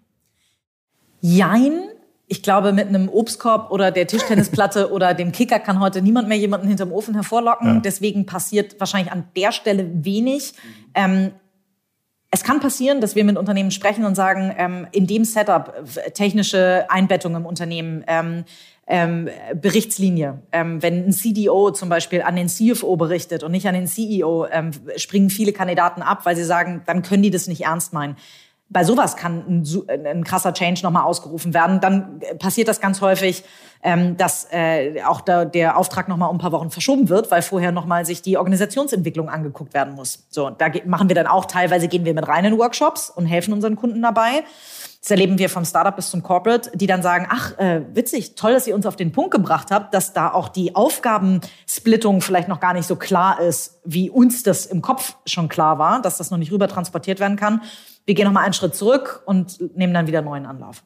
Jein, 1.21 1.84
ich 2.27 2.41
glaube, 2.41 2.73
mit 2.73 2.87
einem 2.87 3.09
Obstkorb 3.09 3.71
oder 3.71 3.91
der 3.91 4.07
Tischtennisplatte 4.07 4.91
oder 4.93 5.13
dem 5.13 5.31
Kicker 5.31 5.59
kann 5.59 5.79
heute 5.79 6.01
niemand 6.01 6.27
mehr 6.27 6.37
jemanden 6.37 6.67
hinterm 6.67 6.91
Ofen 6.91 7.13
hervorlocken. 7.13 7.75
Ja. 7.75 7.79
Deswegen 7.81 8.25
passiert 8.25 8.79
wahrscheinlich 8.79 9.11
an 9.11 9.25
der 9.35 9.51
Stelle 9.51 9.87
wenig. 10.03 10.53
Ähm, 10.93 11.31
es 12.31 12.43
kann 12.43 12.59
passieren, 12.59 12.99
dass 12.99 13.15
wir 13.15 13.23
mit 13.23 13.37
Unternehmen 13.37 13.71
sprechen 13.71 14.03
und 14.05 14.15
sagen, 14.15 14.53
ähm, 14.57 14.87
in 14.91 15.07
dem 15.07 15.23
Setup, 15.23 15.73
technische 16.13 16.85
Einbettung 16.89 17.35
im 17.35 17.45
Unternehmen, 17.45 18.03
ähm, 18.07 18.43
ähm, 18.87 19.29
Berichtslinie. 19.55 20.41
Ähm, 20.51 20.81
wenn 20.81 21.07
ein 21.07 21.13
CDO 21.13 21.71
zum 21.71 21.89
Beispiel 21.89 22.21
an 22.21 22.35
den 22.35 22.49
CFO 22.49 22.97
berichtet 22.97 23.43
und 23.43 23.51
nicht 23.51 23.67
an 23.67 23.73
den 23.73 23.87
CEO, 23.87 24.47
ähm, 24.51 24.71
springen 24.97 25.29
viele 25.29 25.53
Kandidaten 25.53 26.01
ab, 26.01 26.25
weil 26.25 26.35
sie 26.35 26.43
sagen, 26.43 26.81
dann 26.85 27.01
können 27.01 27.23
die 27.23 27.31
das 27.31 27.47
nicht 27.47 27.61
ernst 27.61 27.93
meinen 27.93 28.15
bei 28.69 28.83
sowas 28.83 29.15
kann 29.15 29.63
ein, 29.87 30.05
ein 30.05 30.23
krasser 30.23 30.53
Change 30.53 30.81
nochmal 30.83 31.03
ausgerufen 31.03 31.53
werden. 31.53 31.79
Dann 31.81 32.19
passiert 32.39 32.67
das 32.67 32.81
ganz 32.81 32.99
häufig, 32.99 33.43
ähm, 33.83 34.17
dass 34.17 34.47
äh, 34.51 35.03
auch 35.03 35.21
da, 35.21 35.45
der 35.45 35.77
Auftrag 35.77 36.07
nochmal 36.07 36.29
um 36.29 36.37
ein 36.37 36.39
paar 36.39 36.51
Wochen 36.51 36.71
verschoben 36.71 37.07
wird, 37.09 37.29
weil 37.29 37.43
vorher 37.43 37.71
nochmal 37.71 38.05
sich 38.05 38.23
die 38.23 38.37
Organisationsentwicklung 38.37 39.29
angeguckt 39.29 39.75
werden 39.75 39.93
muss. 39.93 40.25
So, 40.29 40.49
da 40.49 40.67
machen 40.85 41.09
wir 41.09 41.15
dann 41.15 41.27
auch 41.27 41.45
teilweise 41.45 41.87
gehen 41.87 42.05
wir 42.05 42.15
mit 42.15 42.27
rein 42.27 42.45
in 42.45 42.57
Workshops 42.57 43.11
und 43.11 43.27
helfen 43.27 43.53
unseren 43.53 43.75
Kunden 43.75 44.01
dabei. 44.01 44.43
Das 44.99 45.11
erleben 45.11 45.37
wir 45.37 45.51
vom 45.51 45.63
Startup 45.65 45.95
bis 45.95 46.09
zum 46.09 46.23
Corporate, 46.23 46.71
die 46.73 46.87
dann 46.87 47.03
sagen, 47.03 47.27
ach, 47.29 47.55
äh, 47.59 47.81
witzig, 47.93 48.33
toll, 48.33 48.53
dass 48.53 48.65
ihr 48.65 48.73
uns 48.73 48.87
auf 48.87 48.95
den 48.95 49.11
Punkt 49.11 49.29
gebracht 49.29 49.69
habt, 49.69 49.93
dass 49.93 50.13
da 50.13 50.33
auch 50.33 50.49
die 50.49 50.75
Aufgabensplittung 50.75 52.21
vielleicht 52.21 52.47
noch 52.47 52.59
gar 52.59 52.73
nicht 52.73 52.87
so 52.87 52.95
klar 52.95 53.39
ist, 53.39 53.79
wie 53.85 54.09
uns 54.09 54.41
das 54.41 54.65
im 54.65 54.81
Kopf 54.81 55.15
schon 55.27 55.47
klar 55.47 55.77
war, 55.77 56.01
dass 56.01 56.17
das 56.17 56.31
noch 56.31 56.39
nicht 56.39 56.51
rüber 56.51 56.67
transportiert 56.67 57.19
werden 57.19 57.37
kann 57.37 57.61
wir 58.05 58.15
gehen 58.15 58.25
nochmal 58.25 58.43
einen 58.43 58.53
Schritt 58.53 58.75
zurück 58.75 59.23
und 59.25 59.59
nehmen 59.75 59.93
dann 59.93 60.07
wieder 60.07 60.19
einen 60.19 60.27
neuen 60.27 60.45
Anlauf. 60.45 60.83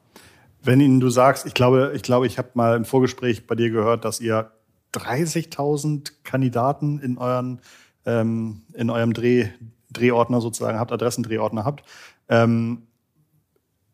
Wenn 0.62 0.80
Ihnen 0.80 1.00
du 1.00 1.08
sagst, 1.08 1.46
ich 1.46 1.54
glaube, 1.54 1.92
ich 1.94 2.02
glaube, 2.02 2.26
ich 2.26 2.38
habe 2.38 2.50
mal 2.54 2.76
im 2.76 2.84
Vorgespräch 2.84 3.46
bei 3.46 3.54
dir 3.54 3.70
gehört, 3.70 4.04
dass 4.04 4.20
ihr 4.20 4.50
30.000 4.94 6.12
Kandidaten 6.24 6.98
in, 6.98 7.16
euren, 7.18 7.60
ähm, 8.04 8.62
in 8.74 8.90
eurem 8.90 9.12
Dreh, 9.12 9.48
Drehordner 9.92 10.40
sozusagen 10.40 10.78
habt, 10.78 10.92
Adressendrehordner 10.92 11.64
habt. 11.64 11.84
Ähm, 12.28 12.86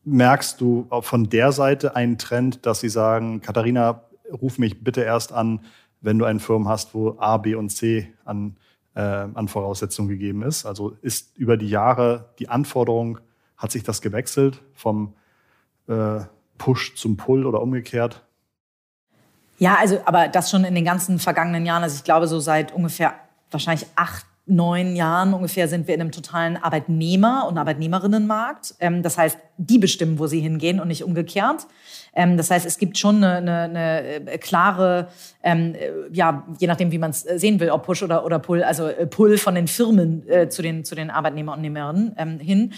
merkst 0.05 0.61
du 0.61 0.87
von 1.01 1.29
der 1.29 1.53
Seite 1.53 1.97
einen 1.97 2.19
Trend, 2.19 2.65
dass 2.67 2.81
sie 2.81 2.89
sagen, 2.89 3.41
Katharina, 3.41 4.03
ruf 4.31 4.59
mich 4.59 4.85
bitte 4.85 5.03
erst 5.03 5.33
an, 5.33 5.61
wenn 6.01 6.19
du 6.19 6.25
einen 6.25 6.41
Firmen 6.41 6.69
hast, 6.69 6.95
wo 6.95 7.17
A, 7.19 7.39
B 7.39 7.55
und 7.55 7.71
C 7.71 8.13
an, 8.25 8.57
äh, 8.97 9.01
an 9.01 9.47
Voraussetzungen 9.47 10.09
gegeben 10.09 10.43
ist? 10.43 10.67
Also 10.67 10.97
ist 11.03 11.37
über 11.37 11.57
die 11.57 11.69
Jahre 11.69 12.31
die 12.39 12.49
Anforderung, 12.49 13.21
hat 13.57 13.71
sich 13.71 13.85
das 13.85 14.01
gewechselt 14.01 14.63
vom 14.75 15.15
äh, 15.87 16.21
Push 16.59 16.97
zum 16.97 17.17
Pull 17.17 17.47
oder 17.47 17.63
umgekehrt? 17.63 18.25
Ja, 19.59 19.77
also, 19.77 20.01
aber 20.05 20.29
das 20.29 20.51
schon 20.51 20.65
in 20.65 20.75
den 20.75 20.85
ganzen 20.85 21.19
vergangenen 21.19 21.65
Jahren. 21.65 21.83
Also 21.83 21.97
ich 21.97 22.05
glaube, 22.05 22.27
so 22.27 22.41
seit 22.41 22.73
ungefähr 22.73 23.15
wahrscheinlich 23.51 23.87
acht, 23.97 24.27
neun 24.47 24.95
Jahren 24.95 25.35
ungefähr 25.35 25.67
sind 25.67 25.89
wir 25.89 25.95
in 25.95 26.01
einem 26.01 26.13
totalen 26.13 26.57
Arbeitnehmer- 26.57 27.49
und 27.49 27.59
Arbeitnehmerinnenmarkt. 27.59 28.77
Ähm, 28.79 29.03
das 29.03 29.19
heißt, 29.19 29.39
die 29.59 29.79
bestimmen, 29.79 30.19
wo 30.19 30.29
sie 30.29 30.41
hingehen 30.41 30.79
und 30.81 30.89
nicht 30.89 31.03
umgekehrt. 31.03 31.67
Ähm, 32.15 32.37
das 32.37 32.51
heißt, 32.51 32.65
es 32.65 32.79
gibt 32.79 32.97
schon 32.97 33.23
eine, 33.23 33.37
eine, 33.37 33.61
eine 33.63 34.03
äh, 34.31 34.39
klare, 34.39 35.09
ähm, 35.43 35.75
äh, 35.75 35.91
ja, 36.13 36.47
je 36.59 36.69
nachdem, 36.69 36.93
wie 36.93 36.99
man 36.99 37.11
es 37.11 37.23
sehen 37.23 37.59
will, 37.59 37.71
ob 37.71 37.85
Push 37.85 38.05
oder, 38.05 38.25
oder 38.25 38.39
Pull, 38.39 38.63
also 38.63 38.87
äh, 38.87 39.07
Pull 39.07 39.37
von 39.37 39.57
den 39.57 39.67
Firmen 39.67 40.29
äh, 40.29 40.49
zu, 40.49 40.63
den, 40.63 40.85
zu 40.85 40.95
den 40.95 41.11
Arbeitnehmer 41.11 41.55
und 41.55 41.63
Nehmerinnen 41.63 42.39
hin. 42.39 42.73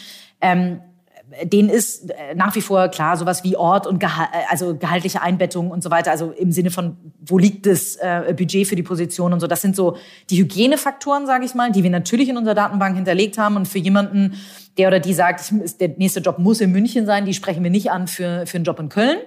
Denen 1.43 1.69
ist 1.69 2.11
äh, 2.11 2.35
nach 2.35 2.55
wie 2.55 2.61
vor 2.61 2.89
klar 2.89 3.17
sowas 3.17 3.45
wie 3.45 3.57
Ort 3.57 3.87
und 3.87 3.99
Gehalt, 3.99 4.31
äh, 4.33 4.51
also 4.51 4.77
gehaltliche 4.77 5.21
Einbettung 5.21 5.71
und 5.71 5.83
so 5.83 5.91
weiter. 5.91 6.11
Also 6.11 6.31
im 6.31 6.53
Sinne 6.53 6.71
von, 6.71 6.97
wo 7.21 7.39
liegt 7.39 7.67
das 7.67 7.97
äh, 7.97 8.35
Budget 8.37 8.67
für 8.67 8.77
die 8.77 8.83
Position 8.83 9.33
und 9.33 9.41
so. 9.41 9.47
Das 9.47 9.61
sind 9.61 9.77
so 9.77 9.97
die 10.31 10.39
Hygienefaktoren, 10.39 11.27
sage 11.27 11.45
ich 11.45 11.55
mal, 11.55 11.71
die 11.71 11.83
wir 11.83 11.91
natürlich 11.91 12.29
in 12.29 12.37
unserer 12.37 12.55
Datenbank 12.55 12.97
hinterlegt 12.97 13.37
haben. 13.37 13.57
Und 13.57 13.69
für 13.69 13.79
jemanden, 13.79 14.35
der 14.79 14.89
oder 14.89 15.01
die 15.01 15.13
sagt, 15.13 15.53
der 15.81 15.89
nächste 15.97 16.21
Job 16.21 16.39
muss 16.39 16.61
in 16.61 16.73
München 16.73 17.05
sein, 17.05 17.27
die 17.27 17.35
sprechen 17.35 17.63
wir 17.63 17.71
nicht 17.71 17.91
an 17.91 18.09
für, 18.09 18.47
für 18.47 18.57
einen 18.57 18.65
Job 18.65 18.81
in 18.81 18.89
Köln. 18.89 19.19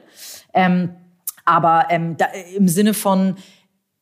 Ähm, 0.53 0.89
aber 1.45 1.87
ähm, 1.89 2.17
da, 2.17 2.27
im 2.55 2.67
Sinne 2.67 2.93
von, 2.93 3.35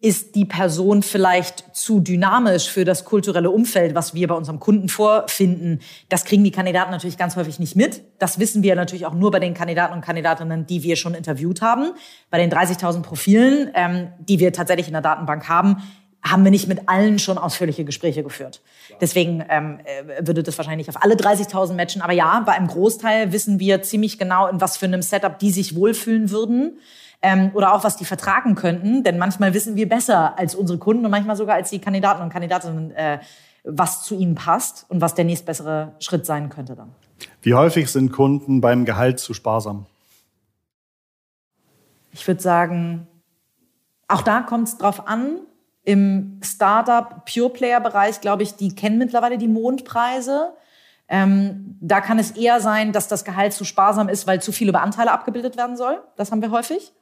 ist 0.01 0.35
die 0.35 0.45
Person 0.45 1.03
vielleicht 1.03 1.75
zu 1.75 1.99
dynamisch 1.99 2.69
für 2.69 2.85
das 2.85 3.03
kulturelle 3.03 3.51
Umfeld, 3.51 3.95
was 3.95 4.13
wir 4.13 4.29
bei 4.29 4.35
unserem 4.35 4.59
Kunden 4.59 4.87
vorfinden. 4.87 5.81
Das 6.07 6.23
kriegen 6.23 6.43
die 6.45 6.51
Kandidaten 6.51 6.91
natürlich 6.91 7.17
ganz 7.17 7.35
häufig 7.35 7.59
nicht 7.59 7.75
mit. 7.75 8.01
Das 8.17 8.39
wissen 8.39 8.63
wir 8.63 8.75
natürlich 8.75 9.05
auch 9.05 9.13
nur 9.13 9.29
bei 9.31 9.39
den 9.39 9.53
Kandidaten 9.53 9.93
und 9.93 10.01
Kandidatinnen, 10.01 10.65
die 10.65 10.83
wir 10.83 10.95
schon 10.95 11.15
interviewt 11.15 11.61
haben. 11.61 11.91
Bei 12.29 12.37
den 12.37 12.49
30.000 12.49 13.01
Profilen, 13.01 13.71
ähm, 13.73 14.07
die 14.19 14.39
wir 14.39 14.53
tatsächlich 14.53 14.87
in 14.87 14.93
der 14.93 15.01
Datenbank 15.01 15.49
haben, 15.49 15.83
haben 16.21 16.43
wir 16.45 16.51
nicht 16.51 16.69
mit 16.69 16.87
allen 16.87 17.19
schon 17.19 17.37
ausführliche 17.37 17.83
Gespräche 17.83 18.23
geführt. 18.23 18.61
Deswegen 19.01 19.43
ähm, 19.49 19.79
äh, 19.83 20.25
würde 20.25 20.43
das 20.43 20.57
wahrscheinlich 20.57 20.87
auf 20.87 21.01
alle 21.01 21.15
30.000 21.15 21.73
matchen. 21.73 22.01
Aber 22.01 22.13
ja, 22.13 22.41
bei 22.45 22.53
einem 22.53 22.67
Großteil 22.67 23.33
wissen 23.33 23.59
wir 23.59 23.81
ziemlich 23.81 24.17
genau, 24.17 24.47
in 24.47 24.61
was 24.61 24.77
für 24.77 24.85
einem 24.85 25.01
Setup 25.01 25.39
die 25.39 25.51
sich 25.51 25.75
wohlfühlen 25.75 26.29
würden 26.29 26.77
ähm, 27.21 27.51
oder 27.53 27.73
auch 27.73 27.83
was 27.83 27.97
die 27.97 28.05
vertragen 28.05 28.55
könnten. 28.55 29.03
Denn 29.03 29.17
manchmal 29.17 29.53
wissen 29.53 29.75
wir 29.75 29.89
besser 29.89 30.37
als 30.37 30.55
unsere 30.55 30.79
Kunden 30.79 31.05
und 31.05 31.11
manchmal 31.11 31.35
sogar 31.35 31.55
als 31.55 31.69
die 31.69 31.79
Kandidaten 31.79 32.21
und 32.21 32.29
Kandidatinnen, 32.29 32.91
äh, 32.91 33.19
was 33.63 34.03
zu 34.03 34.15
ihnen 34.15 34.35
passt 34.35 34.85
und 34.89 35.01
was 35.01 35.15
der 35.15 35.25
nächstbessere 35.25 35.93
Schritt 35.99 36.25
sein 36.25 36.49
könnte 36.49 36.75
dann. 36.75 36.91
Wie 37.41 37.53
häufig 37.53 37.91
sind 37.91 38.11
Kunden 38.11 38.61
beim 38.61 38.85
Gehalt 38.85 39.19
zu 39.19 39.33
sparsam? 39.33 39.85
Ich 42.11 42.27
würde 42.27 42.41
sagen, 42.41 43.07
auch 44.07 44.21
da 44.21 44.41
kommt 44.41 44.67
es 44.67 44.77
drauf 44.77 45.07
an. 45.07 45.39
Im 45.83 46.39
Startup 46.43 47.25
Pure 47.25 47.49
Player 47.49 47.79
Bereich, 47.79 48.21
glaube 48.21 48.43
ich, 48.43 48.55
die 48.55 48.75
kennen 48.75 48.97
mittlerweile 48.97 49.37
die 49.37 49.47
Mondpreise. 49.47 50.53
Ähm, 51.07 51.77
da 51.81 52.01
kann 52.01 52.19
es 52.19 52.31
eher 52.31 52.59
sein, 52.59 52.91
dass 52.91 53.07
das 53.07 53.25
Gehalt 53.25 53.53
zu 53.53 53.65
sparsam 53.65 54.09
ist, 54.09 54.27
weil 54.27 54.41
zu 54.41 54.51
viel 54.51 54.69
über 54.69 54.81
Anteile 54.81 55.11
abgebildet 55.11 55.57
werden 55.57 55.75
soll. 55.75 56.01
Das 56.15 56.31
haben 56.31 56.41
wir 56.41 56.51
häufig. 56.51 56.93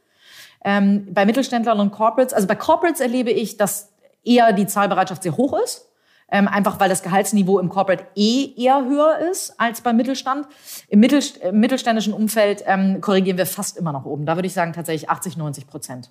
Ähm, 0.67 1.07
bei 1.13 1.25
Mittelständlern 1.25 1.79
und 1.79 1.91
Corporates, 1.91 2.33
also 2.33 2.45
bei 2.45 2.55
Corporates 2.55 2.99
erlebe 2.99 3.31
ich, 3.31 3.55
dass 3.55 3.93
eher 4.25 4.51
die 4.51 4.67
Zahlbereitschaft 4.67 5.23
sehr 5.23 5.37
hoch 5.37 5.57
ist. 5.63 5.87
Ähm, 6.29 6.49
einfach 6.49 6.77
weil 6.81 6.89
das 6.89 7.03
Gehaltsniveau 7.03 7.59
im 7.59 7.69
Corporate 7.69 8.05
eh 8.15 8.53
eher 8.57 8.83
höher 8.83 9.29
ist 9.31 9.57
als 9.61 9.79
beim 9.79 9.95
Mittelstand. 9.95 10.45
Im, 10.89 10.99
Mittel, 10.99 11.23
im 11.41 11.61
mittelständischen 11.61 12.11
Umfeld 12.11 12.63
ähm, 12.65 12.99
korrigieren 12.99 13.37
wir 13.37 13.45
fast 13.45 13.77
immer 13.77 13.93
nach 13.93 14.03
oben. 14.03 14.25
Da 14.25 14.35
würde 14.35 14.47
ich 14.47 14.53
sagen 14.53 14.73
tatsächlich 14.73 15.09
80, 15.09 15.37
90 15.37 15.67
Prozent. 15.67 16.09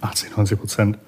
80, 0.00 0.36
90 0.36 0.58
Prozent. 0.58 0.98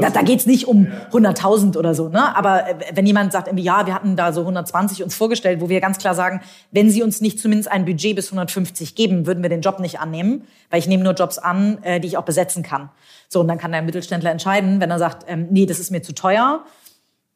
Da, 0.00 0.10
da 0.10 0.22
geht 0.22 0.40
es 0.40 0.46
nicht 0.46 0.66
um 0.66 0.88
100.000 1.12 1.76
oder 1.76 1.94
so. 1.94 2.08
Ne? 2.08 2.36
Aber 2.36 2.68
äh, 2.68 2.74
wenn 2.94 3.06
jemand 3.06 3.32
sagt, 3.32 3.48
ja, 3.58 3.86
wir 3.86 3.94
hatten 3.94 4.16
da 4.16 4.32
so 4.32 4.40
120 4.40 5.02
uns 5.02 5.14
vorgestellt, 5.14 5.60
wo 5.60 5.68
wir 5.68 5.80
ganz 5.80 5.98
klar 5.98 6.14
sagen, 6.14 6.40
wenn 6.70 6.90
Sie 6.90 7.02
uns 7.02 7.20
nicht 7.20 7.38
zumindest 7.38 7.70
ein 7.70 7.84
Budget 7.84 8.16
bis 8.16 8.26
150 8.28 8.94
geben, 8.94 9.26
würden 9.26 9.42
wir 9.42 9.50
den 9.50 9.60
Job 9.60 9.80
nicht 9.80 10.00
annehmen, 10.00 10.44
weil 10.70 10.78
ich 10.78 10.88
nehme 10.88 11.04
nur 11.04 11.14
Jobs 11.14 11.38
an, 11.38 11.82
äh, 11.82 12.00
die 12.00 12.08
ich 12.08 12.16
auch 12.16 12.24
besetzen 12.24 12.62
kann. 12.62 12.90
So, 13.28 13.40
und 13.40 13.48
dann 13.48 13.58
kann 13.58 13.72
der 13.72 13.82
Mittelständler 13.82 14.30
entscheiden, 14.30 14.80
wenn 14.80 14.90
er 14.90 14.98
sagt, 14.98 15.24
ähm, 15.28 15.48
nee, 15.50 15.66
das 15.66 15.78
ist 15.78 15.90
mir 15.90 16.02
zu 16.02 16.14
teuer, 16.14 16.64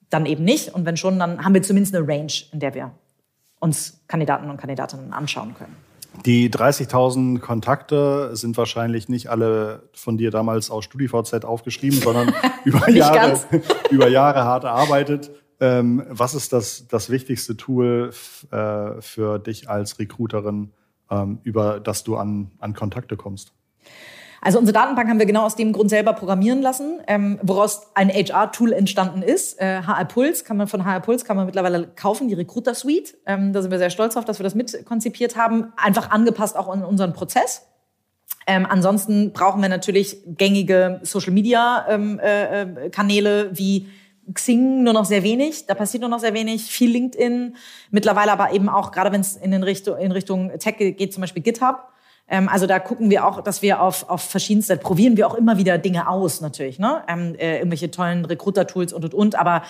dann 0.09 0.26
eben 0.26 0.45
nicht. 0.45 0.75
Und 0.75 0.87
wenn 0.87 0.97
schon, 0.97 1.19
dann 1.19 1.45
haben 1.45 1.55
wir 1.55 1.62
zumindest 1.62 1.95
eine 1.95 2.07
Range, 2.07 2.33
in 2.52 2.61
der 2.61 2.75
wir 2.75 2.90
uns 3.61 4.00
Kandidaten 4.09 4.49
und 4.50 4.57
Kandidatinnen 4.57 5.12
anschauen 5.12 5.55
können. 5.55 5.76
Die 6.26 6.50
30.000 6.50 7.38
Kontakte 7.38 8.31
sind 8.35 8.57
wahrscheinlich 8.57 9.09
nicht 9.09 9.31
alle 9.31 9.88
von 9.95 10.19
dir 10.19 10.31
damals 10.31 10.71
aus 10.71 10.85
StudiVZ 10.85 11.45
aufgeschrieben, 11.45 11.99
sondern 12.00 12.35
über, 12.64 12.90
Jahre, 12.90 13.40
über 13.90 14.09
Jahre 14.09 14.45
hart 14.45 14.64
erarbeitet. 14.64 15.31
Ähm, 15.61 16.05
was 16.09 16.35
ist 16.35 16.52
das, 16.52 16.88
das 16.88 17.11
wichtigste 17.11 17.57
Tool 17.57 18.12
äh, 18.50 19.00
für 19.00 19.38
dich 19.38 19.69
als 19.69 19.99
Recruiterin, 19.99 20.73
ähm, 21.11 21.38
über 21.43 21.81
das 21.81 22.02
du 22.05 22.17
an, 22.17 22.50
an 22.59 22.75
Kontakte 22.75 23.17
kommst? 23.17 23.52
Also 24.42 24.59
unsere 24.59 24.73
Datenbank 24.73 25.09
haben 25.09 25.18
wir 25.18 25.26
genau 25.26 25.44
aus 25.44 25.56
dem 25.56 25.73
Grund 25.73 25.90
selber 25.90 26.14
programmieren 26.14 26.62
lassen, 26.62 27.00
ähm, 27.06 27.38
woraus 27.42 27.88
ein 27.94 28.09
HR-Tool 28.09 28.73
entstanden 28.73 29.23
ist. 29.23 29.61
Äh, 29.61 29.82
HR 29.82 30.06
Puls 30.06 30.44
kann 30.44 30.56
man 30.56 30.66
von 30.66 30.85
HR 30.85 31.00
Puls 31.00 31.25
kann 31.25 31.37
man 31.37 31.47
mittlerweile 31.47 31.88
kaufen, 31.88 32.28
die 32.28 32.35
Recruiter 32.35 32.75
Suite. 32.75 33.16
Ähm, 33.26 33.52
da 33.52 33.61
sind 33.61 33.70
wir 33.70 33.78
sehr 33.78 33.90
stolz 33.90 34.16
auf, 34.16 34.25
dass 34.25 34.38
wir 34.38 34.44
das 34.44 34.54
mitkonzipiert 34.54 35.37
haben, 35.37 35.73
einfach 35.76 36.11
angepasst 36.11 36.56
auch 36.56 36.68
an 36.68 36.85
unseren 36.85 37.12
Prozess. 37.12 37.66
Ähm, 38.47 38.66
ansonsten 38.68 39.32
brauchen 39.32 39.61
wir 39.61 39.68
natürlich 39.68 40.16
gängige 40.26 41.00
Social 41.02 41.32
Media 41.32 41.87
ähm, 41.88 42.18
äh, 42.18 42.62
äh, 42.62 42.90
Kanäle 42.90 43.50
wie 43.52 43.88
Xing 44.32 44.82
nur 44.82 44.92
noch 44.92 45.04
sehr 45.04 45.23
wenig, 45.23 45.66
da 45.66 45.75
passiert 45.75 46.02
nur 46.02 46.11
noch 46.11 46.20
sehr 46.20 46.35
wenig, 46.35 46.64
viel 46.64 46.90
LinkedIn, 46.90 47.56
mittlerweile 47.90 48.32
aber 48.32 48.52
eben 48.52 48.68
auch, 48.68 48.92
gerade 48.92 49.12
wenn 49.12 49.20
es 49.20 49.37
in, 49.37 49.50
den 49.50 49.62
Richtung, 49.62 49.99
in 49.99 50.12
Richtung 50.12 50.50
Tech 50.59 50.76
geht, 50.78 51.12
zum 51.12 51.20
Beispiel 51.20 51.42
GitHub. 51.42 51.88
Ähm, 52.30 52.49
also 52.49 52.66
da 52.66 52.78
gucken 52.78 53.10
wir 53.10 53.26
auch, 53.26 53.42
dass 53.42 53.60
wir 53.60 53.82
auf, 53.82 54.08
auf 54.08 54.22
verschiedenste, 54.22 54.76
probieren 54.76 55.16
wir 55.16 55.26
auch 55.26 55.34
immer 55.34 55.58
wieder 55.58 55.76
Dinge 55.76 56.08
aus 56.08 56.40
natürlich, 56.40 56.78
ne? 56.78 57.02
Ähm, 57.08 57.34
äh, 57.34 57.58
irgendwelche 57.58 57.90
tollen 57.90 58.25
Recruiter-Tools 58.25 58.92
und 58.92 59.04
und 59.04 59.14
und, 59.14 59.34
aber 59.34 59.62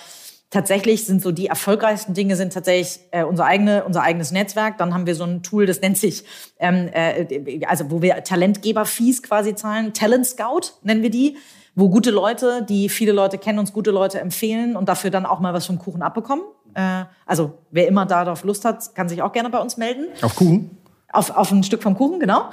tatsächlich 0.50 1.06
sind 1.06 1.22
so 1.22 1.32
die 1.32 1.46
erfolgreichsten 1.46 2.12
Dinge 2.12 2.36
sind 2.36 2.52
tatsächlich 2.52 3.00
äh, 3.12 3.24
unser 3.24 3.46
eigene 3.46 3.84
unser 3.84 4.02
eigenes 4.02 4.30
Netzwerk. 4.30 4.78
Dann 4.78 4.92
haben 4.92 5.06
wir 5.06 5.14
so 5.14 5.24
ein 5.24 5.42
Tool, 5.42 5.64
das 5.64 5.80
nennt 5.80 5.96
sich 5.96 6.24
ähm, 6.58 6.88
äh, 6.92 7.64
also 7.66 7.90
wo 7.90 8.02
wir 8.02 8.22
Talentgeber-Fees 8.22 9.22
quasi 9.22 9.54
zahlen, 9.54 9.94
Talent 9.94 10.26
Scout 10.26 10.74
nennen 10.82 11.02
wir 11.02 11.10
die, 11.10 11.38
wo 11.74 11.88
gute 11.88 12.10
Leute, 12.10 12.66
die 12.68 12.88
viele 12.88 13.12
Leute 13.12 13.38
kennen, 13.38 13.58
uns 13.58 13.72
gute 13.72 13.90
Leute 13.90 14.20
empfehlen 14.20 14.76
und 14.76 14.88
dafür 14.88 15.10
dann 15.10 15.24
auch 15.24 15.40
mal 15.40 15.54
was 15.54 15.66
vom 15.66 15.78
Kuchen 15.78 16.02
abbekommen. 16.02 16.44
Äh, 16.74 17.04
also 17.24 17.58
wer 17.70 17.88
immer 17.88 18.04
darauf 18.04 18.44
Lust 18.44 18.64
hat, 18.64 18.94
kann 18.94 19.08
sich 19.08 19.22
auch 19.22 19.32
gerne 19.32 19.50
bei 19.50 19.58
uns 19.58 19.76
melden. 19.76 20.06
Auf 20.20 20.36
Kuchen? 20.36 20.79
Auf, 21.12 21.30
auf 21.30 21.50
ein 21.50 21.62
Stück 21.64 21.82
vom 21.82 21.96
Kuchen, 21.96 22.20
genau. 22.20 22.50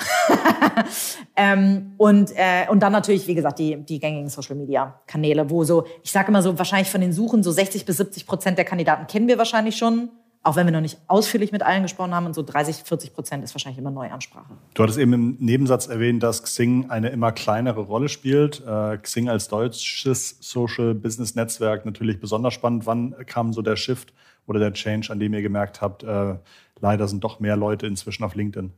ähm, 1.35 1.93
und, 1.97 2.31
äh, 2.35 2.67
und 2.69 2.81
dann 2.81 2.91
natürlich, 2.91 3.27
wie 3.27 3.35
gesagt, 3.35 3.59
die, 3.59 3.77
die 3.77 3.99
gängigen 3.99 4.29
Social-Media-Kanäle, 4.29 5.49
wo 5.49 5.63
so, 5.63 5.85
ich 6.03 6.11
sage 6.11 6.29
immer 6.29 6.41
so, 6.41 6.57
wahrscheinlich 6.57 6.89
von 6.89 7.01
den 7.01 7.13
Suchen 7.13 7.43
so 7.43 7.51
60 7.51 7.85
bis 7.85 7.97
70 7.97 8.25
Prozent 8.25 8.57
der 8.57 8.65
Kandidaten 8.65 9.05
kennen 9.05 9.27
wir 9.27 9.37
wahrscheinlich 9.37 9.77
schon, 9.77 10.09
auch 10.47 10.55
wenn 10.55 10.65
wir 10.65 10.71
noch 10.71 10.81
nicht 10.81 10.97
ausführlich 11.07 11.51
mit 11.51 11.61
allen 11.61 11.83
gesprochen 11.83 12.15
haben. 12.15 12.25
Und 12.25 12.33
so 12.33 12.41
30, 12.41 12.77
40 12.77 13.13
Prozent 13.13 13.43
ist 13.43 13.53
wahrscheinlich 13.53 13.77
immer 13.77 13.91
Neuansprache. 13.91 14.53
Du 14.73 14.83
hattest 14.83 14.97
eben 14.97 15.13
im 15.13 15.37
Nebensatz 15.39 15.87
erwähnt, 15.87 16.23
dass 16.23 16.41
Xing 16.41 16.89
eine 16.89 17.09
immer 17.09 17.31
kleinere 17.31 17.81
Rolle 17.81 18.09
spielt. 18.09 18.63
Äh, 18.65 18.97
Xing 18.97 19.29
als 19.29 19.49
deutsches 19.49 20.37
Social-Business-Netzwerk 20.39 21.85
natürlich 21.85 22.19
besonders 22.19 22.53
spannend. 22.53 22.85
Wann 22.85 23.13
kam 23.25 23.53
so 23.53 23.61
der 23.61 23.75
Shift 23.75 24.13
oder 24.47 24.59
der 24.59 24.73
Change, 24.73 25.11
an 25.11 25.19
dem 25.19 25.33
ihr 25.33 25.41
gemerkt 25.41 25.81
habt, 25.81 26.03
äh, 26.03 26.35
leider 26.79 27.07
sind 27.07 27.23
doch 27.23 27.39
mehr 27.39 27.55
Leute 27.55 27.87
inzwischen 27.87 28.23
auf 28.23 28.35
LinkedIn. 28.35 28.71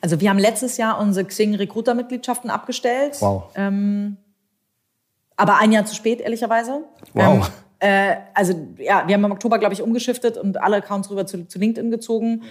Also 0.00 0.20
wir 0.20 0.30
haben 0.30 0.38
letztes 0.38 0.76
Jahr 0.76 1.00
unsere 1.00 1.26
Xing 1.26 1.54
Recruiter-Mitgliedschaften 1.54 2.50
abgestellt. 2.50 3.16
Wow. 3.20 3.50
Ähm, 3.54 4.16
aber 5.36 5.58
ein 5.58 5.72
Jahr 5.72 5.84
zu 5.84 5.94
spät, 5.94 6.20
ehrlicherweise. 6.20 6.84
Wow. 7.12 7.50
Ähm, 7.80 7.88
äh, 7.90 8.16
also 8.34 8.54
ja, 8.78 9.06
wir 9.06 9.14
haben 9.14 9.24
im 9.24 9.32
Oktober, 9.32 9.58
glaube 9.58 9.74
ich, 9.74 9.82
umgeschiftet 9.82 10.38
und 10.38 10.60
alle 10.60 10.76
Accounts 10.76 11.10
rüber 11.10 11.26
zu, 11.26 11.46
zu 11.46 11.58
LinkedIn 11.58 11.90
gezogen. 11.90 12.44